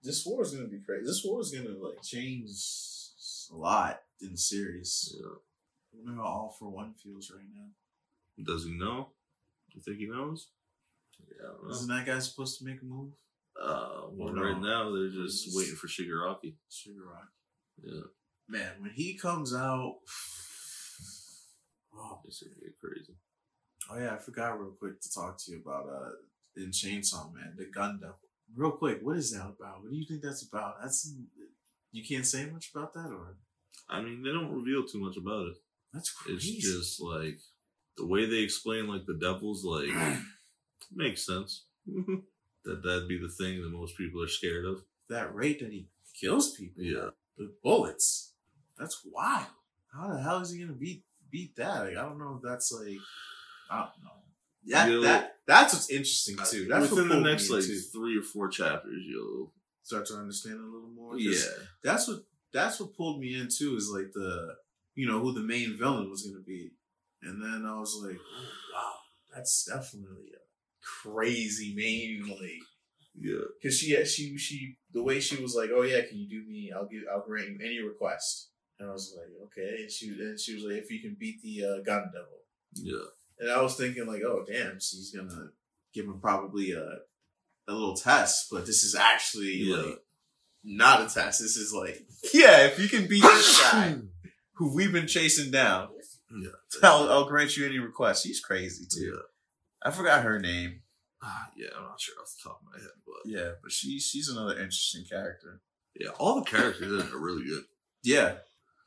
[0.04, 1.06] This war is gonna be crazy.
[1.06, 2.50] This war is gonna like change
[3.52, 5.16] a lot in the series.
[5.18, 5.28] Yeah.
[5.94, 8.44] I don't know how All for One feels right now.
[8.44, 9.10] Does he know?
[9.74, 10.50] You think he knows?
[11.20, 11.72] Yeah, I don't know.
[11.72, 13.12] Isn't that guy supposed to make a move?
[13.60, 14.44] Uh, well, no?
[14.44, 16.56] right now they're just waiting for Shigaraki.
[16.72, 17.32] Shigaraki.
[17.84, 18.02] Yeah,
[18.48, 19.98] Man, when he comes out,
[21.98, 23.14] oh, it's gonna crazy.
[23.92, 26.10] oh yeah, I forgot real quick to talk to you about uh
[26.62, 28.16] in Chainsaw Man, the Gun Devil.
[28.56, 29.82] Real quick, what is that about?
[29.84, 30.76] What do you think that's about?
[30.82, 31.14] That's
[31.92, 33.36] you can't say much about that, or
[33.90, 35.56] I mean, they don't reveal too much about it.
[35.94, 36.52] that's crazy.
[36.54, 37.40] It's just like
[37.98, 39.90] the way they explain like the devil's like
[40.94, 41.66] makes sense.
[41.86, 44.82] that that'd be the thing that most people are scared of.
[45.10, 45.88] that rate that he
[46.20, 46.84] kills people.
[46.84, 47.10] Yeah.
[47.38, 48.34] with bullets.
[48.78, 49.48] That's wild.
[49.94, 51.80] How the hell is he gonna beat beat that?
[51.86, 52.98] Like, I don't know if that's like
[53.70, 54.12] I don't know.
[54.70, 56.66] That, You'll- that that's what's interesting too.
[56.70, 60.66] That's Within the next like into- three or four chapters, you'll start to understand a
[60.66, 61.18] little more.
[61.18, 61.40] yeah.
[61.84, 62.24] that's what
[62.54, 64.56] that's what pulled me into is like the
[64.96, 66.72] you know who the main villain was gonna be,
[67.22, 68.94] and then I was like, oh, wow,
[69.34, 70.42] that's definitely a
[70.84, 72.62] crazy main like
[73.16, 73.46] Yeah.
[73.62, 76.72] because she she she the way she was like, oh yeah, can you do me?
[76.76, 78.50] I'll give I'll grant you any request.
[78.80, 79.84] And I was like, okay.
[79.84, 82.40] And she and she was like, if you can beat the uh, Gun Devil.
[82.74, 83.06] Yeah.
[83.40, 85.50] And I was thinking like, oh damn, she's gonna
[85.94, 87.00] give him probably a
[87.70, 89.76] a little test, but this is actually Yeah.
[89.78, 90.00] like
[90.64, 91.42] not a test.
[91.42, 93.96] This is like, yeah, if you can beat this guy
[94.56, 95.90] who we've been chasing down,
[96.32, 96.50] Yeah.
[96.84, 98.24] I'll, I'll grant you any request.
[98.24, 99.14] She's crazy too.
[99.16, 99.22] Yeah.
[99.84, 100.82] I forgot her name.
[101.22, 104.00] Ah, yeah, I'm not sure off the top of my head, but Yeah, but she
[104.00, 105.62] she's another interesting character.
[106.00, 107.64] yeah, all the characters in it are really good.
[108.04, 108.36] Yeah,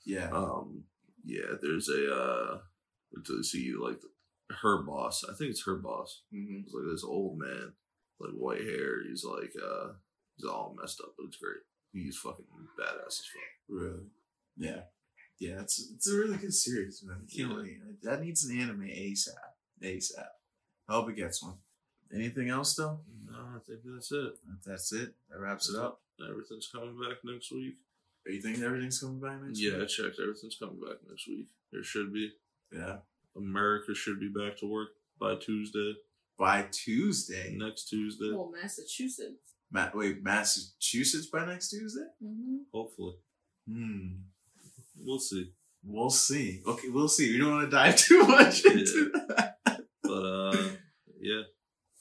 [0.05, 0.31] yeah.
[0.31, 0.85] Um,
[1.25, 2.59] yeah, there's a uh,
[3.27, 4.01] to see like
[4.63, 5.25] her boss.
[5.25, 6.23] I think it's her boss.
[6.33, 7.73] hmm It's like this old man,
[8.19, 9.03] like white hair.
[9.09, 9.93] He's like uh,
[10.37, 11.63] he's all messed up, but it's great.
[11.93, 12.45] He's fucking
[12.79, 13.43] badass as fuck.
[13.69, 14.05] Really?
[14.57, 14.83] Yeah.
[15.39, 17.27] Yeah, it's it's a really good series, man.
[17.35, 17.73] Can't Yeah.
[18.03, 19.29] That needs an anime ASAP.
[19.83, 20.27] ASAP.
[20.89, 21.55] I hope it gets one.
[22.15, 23.01] Anything else though?
[23.27, 24.33] No, I think that's it.
[24.67, 25.15] That's it.
[25.31, 26.03] That wraps it up.
[26.21, 27.77] Everything's coming back next week.
[28.27, 30.19] Are you thinking everything's coming back next Yeah, I checked.
[30.21, 31.47] Everything's coming back next week.
[31.73, 32.31] There should be.
[32.73, 32.99] Yeah.
[33.37, 34.89] America should be back to work
[35.19, 35.95] by Tuesday.
[36.39, 37.55] By Tuesday.
[37.57, 39.55] Next Tuesday, Well, Massachusetts.
[39.71, 42.07] Ma- wait, Massachusetts by next Tuesday?
[42.23, 42.57] Mm-hmm.
[42.73, 43.15] hopefully.
[43.69, 44.09] Hmm.
[44.99, 45.53] We'll see.
[45.85, 46.63] We'll see.
[46.67, 47.33] Okay, we'll see.
[47.33, 49.57] We don't want to dive too much into that.
[50.03, 50.69] But uh,
[51.21, 51.43] yeah,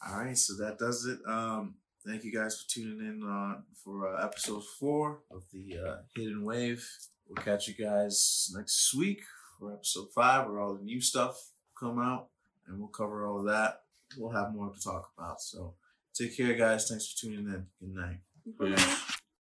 [0.08, 1.20] All right, so that does it.
[1.28, 1.76] Um,
[2.10, 6.44] thank you guys for tuning in uh, for uh, episode four of the uh, Hidden
[6.44, 6.88] Wave.
[7.28, 9.22] We'll catch you guys next week
[9.60, 12.30] for episode five, where all the new stuff come out,
[12.68, 13.82] and we'll cover all of that.
[14.18, 15.42] We'll have more to talk about.
[15.42, 15.76] So
[16.16, 16.90] take care, guys.
[16.90, 17.68] Thanks for tuning in.
[17.80, 18.20] Good night.
[18.60, 19.19] Peace.